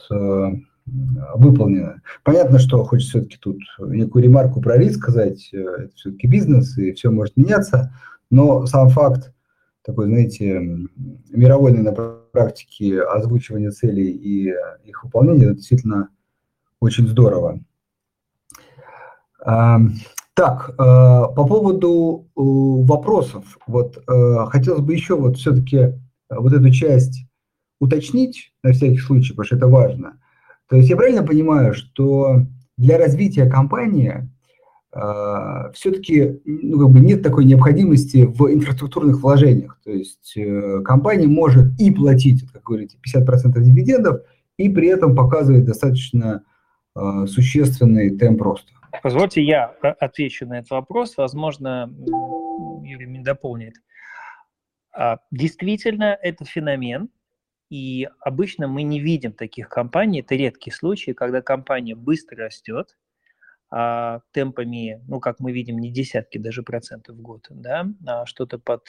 э, 0.88 0.92
выполнены. 1.36 2.02
Понятно, 2.24 2.60
что 2.60 2.84
хочется 2.84 3.20
все-таки 3.20 3.38
тут 3.38 3.60
некую 3.80 4.24
ремарку 4.24 4.62
про 4.62 4.78
риск 4.78 5.00
сказать, 5.00 5.50
э, 5.54 5.58
это 5.58 5.96
все-таки 5.96 6.28
бизнес, 6.28 6.78
и 6.78 6.94
все 6.94 7.12
может 7.12 7.38
меняться, 7.38 7.94
но 8.30 8.66
сам 8.66 8.90
факт 8.90 9.34
такой, 9.84 10.08
знаете, 10.08 10.60
мировой, 11.30 11.72
наверное, 11.72 12.18
практики 12.32 12.98
озвучивания 12.98 13.72
целей 13.72 14.10
и 14.10 14.54
их 14.84 15.04
выполнения, 15.04 15.46
это 15.46 15.56
действительно 15.56 16.10
очень 16.80 17.08
здорово. 17.08 17.62
Так, 20.38 20.70
э, 20.70 20.74
по 20.78 21.48
поводу 21.48 22.28
э, 22.28 22.32
вопросов, 22.36 23.58
вот 23.66 23.98
э, 23.98 24.46
хотелось 24.50 24.82
бы 24.82 24.94
еще 24.94 25.16
вот 25.16 25.38
все-таки 25.38 26.00
вот 26.30 26.54
эту 26.54 26.70
часть 26.70 27.26
уточнить 27.80 28.54
на 28.62 28.72
всякий 28.72 29.00
случай, 29.00 29.32
потому 29.32 29.46
что 29.46 29.56
это 29.56 29.68
важно. 29.68 30.20
То 30.70 30.76
есть 30.76 30.90
я 30.90 30.96
правильно 30.96 31.24
понимаю, 31.24 31.74
что 31.74 32.46
для 32.78 32.98
развития 32.98 33.50
компании 33.50 34.30
а, 34.92 35.72
все-таки 35.74 36.40
ну, 36.46 36.80
как 36.80 36.90
бы 36.90 37.00
нет 37.00 37.22
такой 37.22 37.46
необходимости 37.46 38.26
в 38.26 38.54
инфраструктурных 38.54 39.22
вложениях. 39.22 39.80
То 39.84 39.92
есть 39.92 40.34
э, 40.36 40.82
компания 40.84 41.28
может 41.28 41.80
и 41.80 41.92
платить, 41.92 42.50
как 42.52 42.64
говорите, 42.64 42.98
50% 42.98 43.60
дивидендов, 43.60 44.22
и 44.58 44.70
при 44.70 44.88
этом 44.88 45.16
показывать 45.16 45.66
достаточно 45.66 46.44
э, 46.96 47.26
существенный 47.28 48.18
темп 48.18 48.42
роста. 48.42 48.72
Позвольте, 49.04 49.44
я 49.44 49.66
отвечу 49.66 50.48
на 50.48 50.60
этот 50.60 50.72
вопрос. 50.72 51.16
Возможно, 51.18 51.94
Юрий 52.84 53.06
меня 53.06 53.24
дополнит. 53.24 53.76
А, 54.96 55.18
действительно, 55.30 56.18
это 56.22 56.46
феномен, 56.46 57.10
и 57.70 58.08
обычно 58.20 58.68
мы 58.68 58.84
не 58.84 59.00
видим 59.00 59.34
таких 59.34 59.70
компаний. 59.70 60.22
Это 60.22 60.36
редкие 60.36 60.74
случаи, 60.74 61.12
когда 61.12 61.42
компания 61.42 61.96
быстро 61.96 62.46
растет, 62.46 62.98
а, 63.70 64.22
темпами, 64.32 65.02
ну, 65.08 65.20
как 65.20 65.40
мы 65.40 65.52
видим, 65.52 65.78
не 65.78 65.92
десятки 65.92 66.38
даже 66.38 66.64
процентов 66.64 67.18
в 67.18 67.22
год, 67.22 67.48
да, 67.50 67.86
а 68.06 68.26
что-то 68.26 68.60
под 68.60 68.88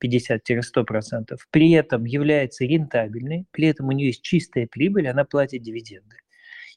50-100 0.00 0.82
э, 0.82 0.84
процентов, 0.84 1.48
при 1.50 1.72
этом 1.72 2.04
является 2.04 2.64
рентабельной, 2.64 3.46
при 3.50 3.66
этом 3.66 3.88
у 3.88 3.92
нее 3.92 4.08
есть 4.08 4.22
чистая 4.22 4.68
прибыль, 4.68 5.08
она 5.08 5.24
платит 5.24 5.62
дивиденды. 5.62 6.16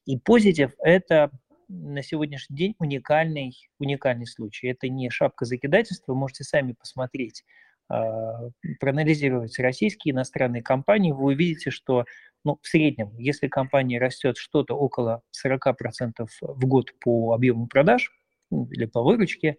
И 0.05 0.17
позитив– 0.17 0.71
это 0.79 1.29
на 1.67 2.01
сегодняшний 2.01 2.55
день 2.55 2.75
уникальный, 2.79 3.53
уникальный 3.77 4.25
случай. 4.25 4.67
Это 4.67 4.87
не 4.89 5.09
шапка 5.09 5.45
закидательства, 5.45 6.13
вы 6.13 6.19
можете 6.19 6.45
сами 6.45 6.73
посмотреть, 6.73 7.43
проанализировать 7.87 9.57
российские 9.59 10.13
иностранные 10.13 10.61
компании, 10.61 11.11
вы 11.11 11.33
увидите, 11.33 11.71
что 11.71 12.05
ну, 12.43 12.59
в 12.61 12.67
среднем, 12.67 13.11
если 13.17 13.47
компания 13.47 13.99
растет 13.99 14.37
что-то 14.37 14.75
около 14.75 15.21
40% 15.45 16.27
в 16.41 16.65
год 16.65 16.91
по 16.99 17.33
объему 17.33 17.67
продаж 17.67 18.11
ну, 18.51 18.67
или 18.71 18.85
по 18.85 19.03
выручке, 19.03 19.57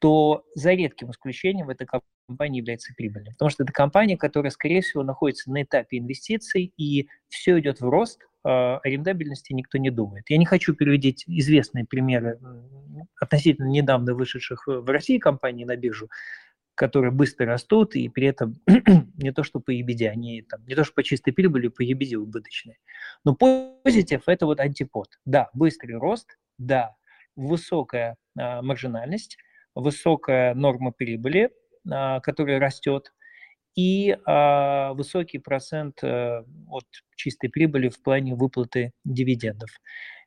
то 0.00 0.44
за 0.54 0.72
редким 0.74 1.10
исключением 1.10 1.70
эта 1.70 1.86
компания 1.86 2.58
является 2.58 2.92
прибыльной. 2.94 3.32
Потому 3.32 3.50
что 3.50 3.62
это 3.62 3.72
компания, 3.72 4.16
которая, 4.16 4.50
скорее 4.50 4.82
всего, 4.82 5.02
находится 5.02 5.50
на 5.50 5.62
этапе 5.62 5.98
инвестиций, 5.98 6.72
и 6.76 7.08
все 7.28 7.58
идет 7.58 7.80
в 7.80 7.88
рост, 7.88 8.20
а 8.44 8.78
о 8.82 8.88
рентабельности 8.88 9.54
никто 9.54 9.78
не 9.78 9.90
думает. 9.90 10.24
Я 10.28 10.36
не 10.36 10.44
хочу 10.44 10.74
приводить 10.74 11.24
известные 11.26 11.86
примеры 11.86 12.38
относительно 13.18 13.68
недавно 13.68 14.14
вышедших 14.14 14.64
в 14.66 14.86
России 14.86 15.18
компаний 15.18 15.64
на 15.64 15.76
биржу, 15.76 16.10
которые 16.74 17.12
быстро 17.12 17.46
растут, 17.46 17.94
и 17.94 18.08
при 18.08 18.26
этом 18.26 18.56
не 19.16 19.32
то, 19.32 19.42
что 19.42 19.60
по 19.60 19.72
EBD, 19.72 20.06
они 20.08 20.42
там, 20.42 20.64
не 20.66 20.74
то, 20.74 20.84
что 20.84 20.94
по 20.94 21.02
чистой 21.02 21.32
прибыли, 21.32 21.68
по 21.68 21.82
EBD 21.82 22.14
убыточные. 22.14 22.78
Но 23.24 23.34
позитив– 23.34 24.22
это 24.26 24.46
вот 24.46 24.60
антипод. 24.60 25.08
Да, 25.24 25.50
быстрый 25.52 25.96
рост, 25.96 26.38
да, 26.58 26.96
высокая 27.36 28.16
а, 28.38 28.62
маржинальность, 28.62 29.38
высокая 29.74 30.54
норма 30.54 30.92
прибыли, 30.92 31.50
а, 31.90 32.20
которая 32.20 32.58
растет, 32.58 33.12
и 33.76 34.16
а, 34.24 34.92
высокий 34.94 35.38
процент 35.38 35.98
а, 36.02 36.44
от 36.68 36.86
чистой 37.16 37.48
прибыли 37.48 37.88
в 37.88 38.02
плане 38.02 38.34
выплаты 38.34 38.92
дивидендов. 39.04 39.70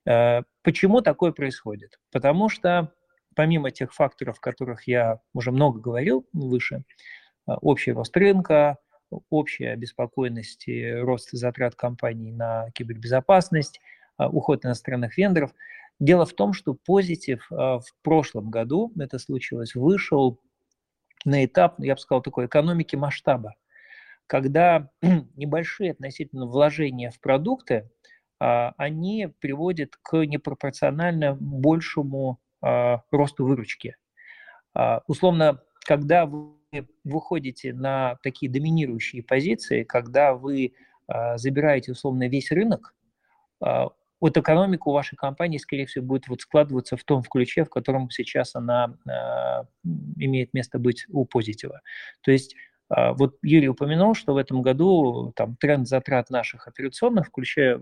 А, 0.08 0.44
почему 0.64 1.02
такое 1.02 1.32
происходит? 1.32 2.00
Потому 2.12 2.50
что 2.50 2.94
помимо 3.38 3.70
тех 3.70 3.94
факторов, 3.94 4.40
о 4.40 4.42
которых 4.42 4.88
я 4.88 5.20
уже 5.32 5.52
много 5.52 5.80
говорил 5.80 6.28
выше, 6.34 6.84
а, 7.46 7.58
общий 7.58 7.92
рост 7.92 8.18
рынка, 8.18 8.78
общая 9.30 9.74
обеспокоенность 9.74 10.68
и 10.68 10.92
рост 10.92 11.30
затрат 11.32 11.76
компаний 11.76 12.32
на 12.32 12.72
кибербезопасность, 12.72 13.80
а, 14.18 14.28
уход 14.28 14.66
иностранных 14.66 15.18
вендоров. 15.18 15.54
Дело 16.00 16.26
в 16.26 16.34
том, 16.34 16.54
что 16.54 16.74
позитив 16.74 17.48
а, 17.52 17.78
в 17.78 17.86
прошлом 18.02 18.50
году, 18.50 18.92
это 19.00 19.20
случилось, 19.20 19.76
вышел 19.76 20.42
на 21.24 21.46
этап, 21.46 21.76
я 21.78 21.94
бы 21.94 22.02
сказал, 22.02 22.24
такой 22.24 22.48
экономики 22.48 22.96
масштаба, 22.96 23.54
когда 24.26 24.90
небольшие 25.36 25.92
относительно 25.92 26.48
вложения 26.48 27.12
в 27.12 27.20
продукты, 27.20 27.88
они 28.40 29.30
приводят 29.40 29.96
к 30.04 30.16
непропорционально 30.26 31.36
большему 31.40 32.34
а, 32.34 32.47
росту 32.62 33.46
выручки. 33.46 33.96
А, 34.74 35.02
условно, 35.08 35.60
когда 35.86 36.26
вы 36.26 36.54
выходите 37.04 37.74
на 37.74 38.18
такие 38.22 38.52
доминирующие 38.52 39.24
позиции, 39.24 39.84
когда 39.84 40.34
вы 40.34 40.74
а, 41.08 41.38
забираете 41.38 41.94
условно 41.94 42.28
весь 42.28 42.52
рынок, 42.52 42.94
вот 44.20 44.38
экономика 44.38 44.88
у 44.88 44.92
вашей 44.92 45.16
компании, 45.16 45.58
скорее 45.58 45.88
всего, 45.88 46.06
будет 46.06 46.28
вот 46.28 46.42
складываться 46.42 46.96
в 46.96 47.04
том 47.04 47.24
ключе, 47.24 47.64
в 47.64 47.70
котором 47.70 48.12
сейчас 48.12 48.56
она 48.56 48.96
имеет 50.16 50.54
место 50.54 50.78
быть 50.78 51.06
у 51.10 51.26
позитива. 51.26 51.82
То 52.22 52.30
есть 52.30 52.56
вот 52.88 53.38
Юрий 53.42 53.70
упомянул, 53.70 54.14
что 54.14 54.36
в 54.36 54.38
этом 54.38 54.62
году 54.62 55.34
там 55.36 55.56
тренд 55.56 55.88
затрат 55.88 56.30
наших 56.30 56.68
операционных, 56.68 57.28
включая 57.28 57.82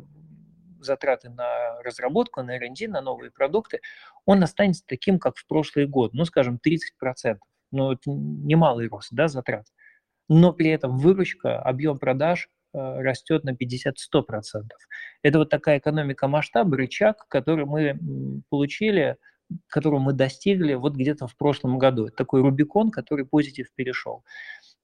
затраты 0.85 1.29
на 1.29 1.81
разработку, 1.81 2.41
на 2.41 2.55
R&D, 2.57 2.87
на 2.87 3.01
новые 3.01 3.31
продукты, 3.31 3.81
он 4.25 4.43
останется 4.43 4.83
таким, 4.85 5.19
как 5.19 5.37
в 5.37 5.45
прошлый 5.47 5.87
год, 5.87 6.13
ну, 6.13 6.25
скажем, 6.25 6.59
30%. 6.65 7.37
Ну, 7.71 7.91
это 7.91 8.01
немалый 8.05 8.87
рост, 8.87 9.09
да, 9.11 9.27
затрат. 9.27 9.65
Но 10.29 10.53
при 10.53 10.69
этом 10.69 10.97
выручка, 10.97 11.59
объем 11.59 11.97
продаж 11.97 12.49
э, 12.73 12.77
растет 12.77 13.43
на 13.43 13.51
50-100%. 13.51 14.63
Это 15.23 15.39
вот 15.39 15.49
такая 15.49 15.79
экономика 15.79 16.27
масштаба, 16.27 16.77
рычаг, 16.77 17.27
который 17.27 17.65
мы 17.65 17.99
получили, 18.49 19.17
которого 19.67 19.99
мы 19.99 20.13
достигли 20.13 20.73
вот 20.73 20.95
где-то 20.95 21.27
в 21.27 21.35
прошлом 21.35 21.77
году. 21.77 22.07
Это 22.07 22.15
такой 22.15 22.41
Рубикон, 22.41 22.91
который 22.91 23.25
позитив 23.25 23.67
перешел. 23.75 24.23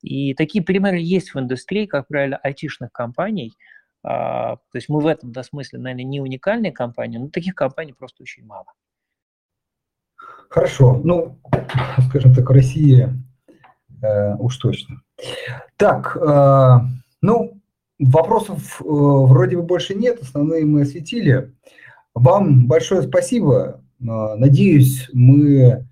И 0.02 0.34
такие 0.34 0.64
примеры 0.64 0.98
есть 0.98 1.34
в 1.34 1.40
индустрии, 1.40 1.86
как 1.86 2.08
правило, 2.08 2.38
айтишных 2.38 2.92
компаний– 2.92 3.54
то 4.04 4.60
есть 4.74 4.90
мы 4.90 5.00
в 5.00 5.08
этом 5.08 5.34
смысле, 5.44 5.80
наверное, 5.80 6.06
не 6.06 6.22
уникальная 6.22 6.72
компания, 6.72 7.20
но 7.20 7.30
таких 7.30 7.56
компаний 7.56 7.94
просто 7.94 8.24
очень 8.24 8.46
мало. 8.46 8.66
Хорошо. 10.50 11.00
Ну, 11.04 11.38
скажем 12.10 12.34
так, 12.34 12.50
в 12.50 12.54
России 12.54 13.10
э, 14.02 14.36
уж 14.36 14.58
точно. 14.58 15.02
Так, 15.78 16.18
э, 16.18 16.78
ну, 17.22 17.62
вопросов 18.00 18.82
э, 18.82 18.84
вроде 18.86 19.56
бы 19.56 19.64
больше 19.64 19.96
нет, 19.96 20.22
основные 20.22 20.66
мы 20.66 20.82
осветили. 20.82 21.54
Вам 22.14 22.68
большое 22.68 23.04
спасибо. 23.04 23.82
Надеюсь, 24.00 25.10
мы, 25.14 25.88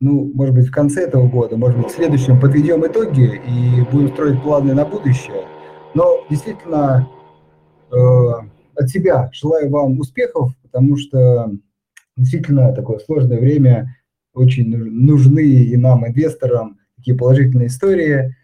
ну, 0.00 0.30
может 0.34 0.54
быть, 0.54 0.68
в 0.68 0.72
конце 0.72 1.02
этого 1.02 1.28
года, 1.28 1.56
может 1.56 1.76
быть, 1.76 1.88
в 1.88 1.94
следующем 1.94 2.40
подведем 2.40 2.86
итоги 2.86 3.42
и 3.44 3.82
будем 3.90 4.08
строить 4.14 4.40
планы 4.42 4.72
на 4.72 4.84
будущее. 4.84 5.46
Но 5.94 6.24
действительно, 6.30 7.06
э, 7.06 7.19
от 7.90 8.88
себя 8.88 9.30
желаю 9.32 9.70
вам 9.70 9.98
успехов, 9.98 10.52
потому 10.62 10.96
что 10.96 11.50
действительно 12.16 12.72
такое 12.72 12.98
сложное 12.98 13.38
время, 13.38 13.96
очень 14.32 14.76
нужны 14.76 15.44
и 15.44 15.76
нам, 15.76 16.06
инвесторам, 16.06 16.78
такие 16.96 17.16
положительные 17.16 17.68
истории, 17.68 18.36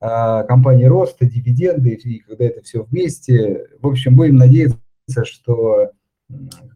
а, 0.00 0.42
компании 0.44 0.84
роста, 0.84 1.24
дивиденды, 1.24 1.90
и 1.90 2.18
когда 2.18 2.44
это 2.44 2.62
все 2.62 2.82
вместе. 2.82 3.68
В 3.80 3.86
общем, 3.86 4.16
будем 4.16 4.36
надеяться, 4.36 4.78
что 5.24 5.92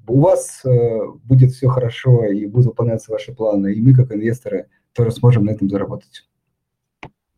у 0.07 0.21
вас 0.21 0.63
э, 0.65 1.01
будет 1.25 1.53
все 1.53 1.69
хорошо 1.69 2.25
и 2.27 2.47
будут 2.47 2.69
выполняться 2.69 3.13
ваши 3.13 3.35
планы, 3.35 3.73
и 3.73 3.81
мы, 3.81 3.95
как 3.95 4.13
инвесторы, 4.13 4.69
тоже 4.93 5.11
сможем 5.11 5.45
на 5.45 5.51
этом 5.51 5.69
заработать. 5.69 6.29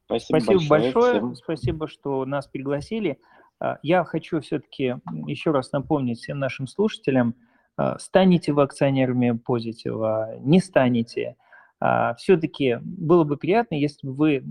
Спасибо, 0.06 0.40
Спасибо 0.40 0.68
большое, 0.68 1.20
большое. 1.20 1.34
спасибо, 1.36 1.88
что 1.88 2.24
нас 2.24 2.46
пригласили. 2.46 3.18
А, 3.60 3.78
я 3.82 4.04
хочу 4.04 4.40
все-таки 4.40 4.96
еще 5.26 5.50
раз 5.50 5.72
напомнить 5.72 6.18
всем 6.18 6.38
нашим 6.38 6.66
слушателям, 6.66 7.34
а, 7.76 7.98
станете 7.98 8.52
вы 8.52 8.62
акционерами 8.62 9.32
позитива, 9.32 10.36
не 10.40 10.60
станете. 10.60 11.36
А, 11.78 12.14
все-таки 12.14 12.78
было 12.82 13.24
бы 13.24 13.36
приятно, 13.36 13.74
если 13.74 14.06
бы 14.06 14.14
вы 14.14 14.44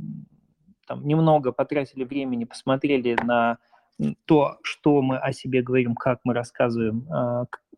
там, 0.87 1.05
немного 1.05 1.51
потратили 1.51 2.03
времени, 2.03 2.45
посмотрели 2.45 3.17
на 3.23 3.57
то, 4.25 4.59
что 4.63 5.01
мы 5.01 5.17
о 5.17 5.33
себе 5.33 5.61
говорим, 5.61 5.93
как 5.93 6.19
мы 6.23 6.33
рассказываем 6.33 7.05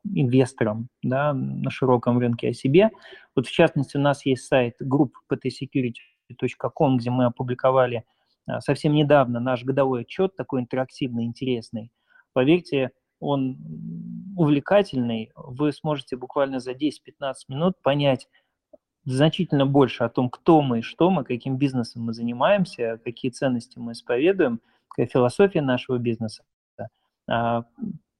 инвесторам 0.03 0.87
да, 1.01 1.33
на 1.33 1.69
широком 1.71 2.19
рынке 2.19 2.49
о 2.49 2.53
себе. 2.53 2.91
Вот 3.35 3.47
в 3.47 3.51
частности, 3.51 3.97
у 3.97 3.99
нас 3.99 4.23
есть 4.25 4.45
сайт 4.45 4.75
групп 4.79 5.15
ptsecurity.com, 5.31 6.97
где 6.97 7.09
мы 7.09 7.25
опубликовали 7.25 8.03
совсем 8.59 8.93
недавно 8.93 9.39
наш 9.39 9.63
годовой 9.63 10.01
отчет, 10.01 10.35
такой 10.35 10.61
интерактивный, 10.61 11.25
интересный. 11.25 11.91
Поверьте, 12.33 12.91
он 13.19 13.57
увлекательный. 14.35 15.31
Вы 15.35 15.71
сможете 15.71 16.15
буквально 16.15 16.59
за 16.59 16.71
10-15 16.71 17.33
минут 17.49 17.81
понять 17.81 18.27
значительно 19.05 19.65
больше 19.65 20.03
о 20.03 20.09
том, 20.09 20.29
кто 20.29 20.61
мы, 20.61 20.81
что 20.81 21.09
мы, 21.09 21.23
каким 21.23 21.57
бизнесом 21.57 22.03
мы 22.03 22.13
занимаемся, 22.13 22.99
какие 23.03 23.31
ценности 23.31 23.79
мы 23.79 23.93
исповедуем, 23.93 24.61
какая 24.89 25.07
философия 25.07 25.61
нашего 25.61 25.97
бизнеса. 25.97 26.43
А, 27.27 27.65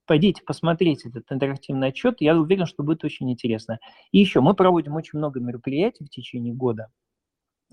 пойдите, 0.05 0.41
посмотрите 0.43 1.09
этот 1.09 1.31
интерактивный 1.31 1.89
отчет, 1.89 2.21
я 2.21 2.35
уверен, 2.35 2.65
что 2.65 2.83
будет 2.83 3.03
очень 3.03 3.31
интересно. 3.31 3.79
И 4.11 4.19
еще, 4.19 4.41
мы 4.41 4.53
проводим 4.53 4.95
очень 4.95 5.19
много 5.19 5.39
мероприятий 5.39 6.05
в 6.05 6.09
течение 6.09 6.53
года 6.53 6.87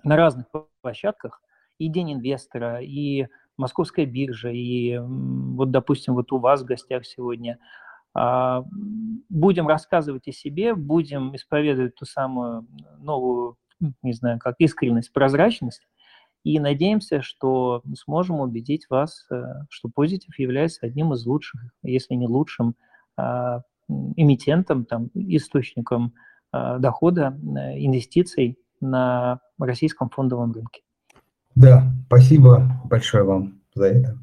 на 0.05 0.17
разных 0.17 0.47
площадках, 0.81 1.41
и 1.79 1.89
День 1.89 2.15
инвестора, 2.15 2.81
и 2.81 3.27
Московская 3.57 4.07
биржа, 4.07 4.51
и 4.51 4.99
вот, 4.99 5.71
допустим, 5.71 6.15
вот 6.15 6.33
у 6.33 6.39
вас 6.39 6.63
в 6.63 6.67
гостях 6.67 7.05
сегодня. 7.05 7.59
А, 8.15 8.65
будем 9.29 9.69
рассказывать 9.69 10.29
о 10.29 10.33
себе, 10.33 10.75
будем 10.75 11.35
исповедовать 11.35 11.95
ту 11.95 12.05
самую 12.05 12.67
новую, 12.99 13.57
не 14.03 14.13
знаю, 14.13 14.39
как 14.39 14.57
искренность, 14.59 15.13
прозрачность, 15.13 15.87
и 16.45 16.61
надеемся, 16.61 17.21
что 17.21 17.83
сможем 17.95 18.41
убедить 18.41 18.87
вас, 18.89 19.27
э, 19.31 19.43
что 19.71 19.91
Позитив 19.93 20.39
является 20.39 20.87
одним 20.87 21.13
из 21.13 21.27
лучших, 21.27 21.61
если 21.83 22.15
не 22.15 22.27
лучшим, 22.27 22.75
а, 23.17 23.63
эмитентом, 23.89 24.85
там, 24.85 25.11
источником 25.15 26.15
а, 26.53 26.79
дохода, 26.79 27.39
э, 27.43 27.85
инвестиций 27.85 28.59
на 28.81 29.41
российском 29.59 30.09
фондовом 30.11 30.53
рынке. 30.53 30.83
Да, 31.59 31.93
спасибо 32.07 32.81
большое 32.85 33.25
вам 33.25 33.61
за 33.75 33.87
это. 33.87 34.19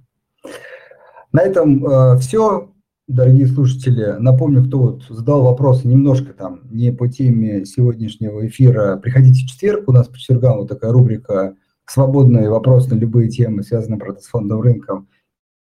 На 1.33 1.41
этом 1.41 1.85
э, 1.85 2.17
все, 2.19 2.71
дорогие 3.09 3.45
слушатели. 3.45 4.15
Напомню, 4.19 4.63
кто 4.63 4.79
вот 4.79 5.03
задал 5.09 5.43
вопросы 5.43 5.85
немножко 5.85 6.31
там 6.31 6.61
не 6.71 6.93
по 6.93 7.09
теме 7.09 7.65
сегодняшнего 7.65 8.47
эфира. 8.47 8.95
Приходите 8.95 9.43
в 9.43 9.49
четверг, 9.49 9.89
у 9.89 9.91
нас 9.91 10.07
по 10.07 10.17
четвергам 10.17 10.59
вот 10.59 10.69
такая 10.69 10.93
рубрика 10.93 11.57
«Свободные 11.85 12.49
вопросы 12.49 12.95
на 12.95 12.99
любые 12.99 13.27
темы, 13.27 13.63
связанные 13.63 13.99
правда, 13.99 14.21
с 14.21 14.27
фондовым 14.27 14.63
рынком». 14.63 15.09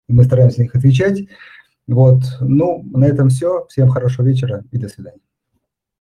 И 0.09 0.13
мы 0.13 0.25
стараемся 0.25 0.59
на 0.59 0.63
них 0.63 0.75
отвечать. 0.75 1.21
Вот, 1.87 2.21
ну, 2.41 2.83
на 2.83 3.05
этом 3.05 3.29
все. 3.29 3.65
Всем 3.69 3.87
хорошего 3.87 4.25
вечера 4.25 4.65
и 4.71 4.77
до 4.77 4.89
свидания. 4.89 5.21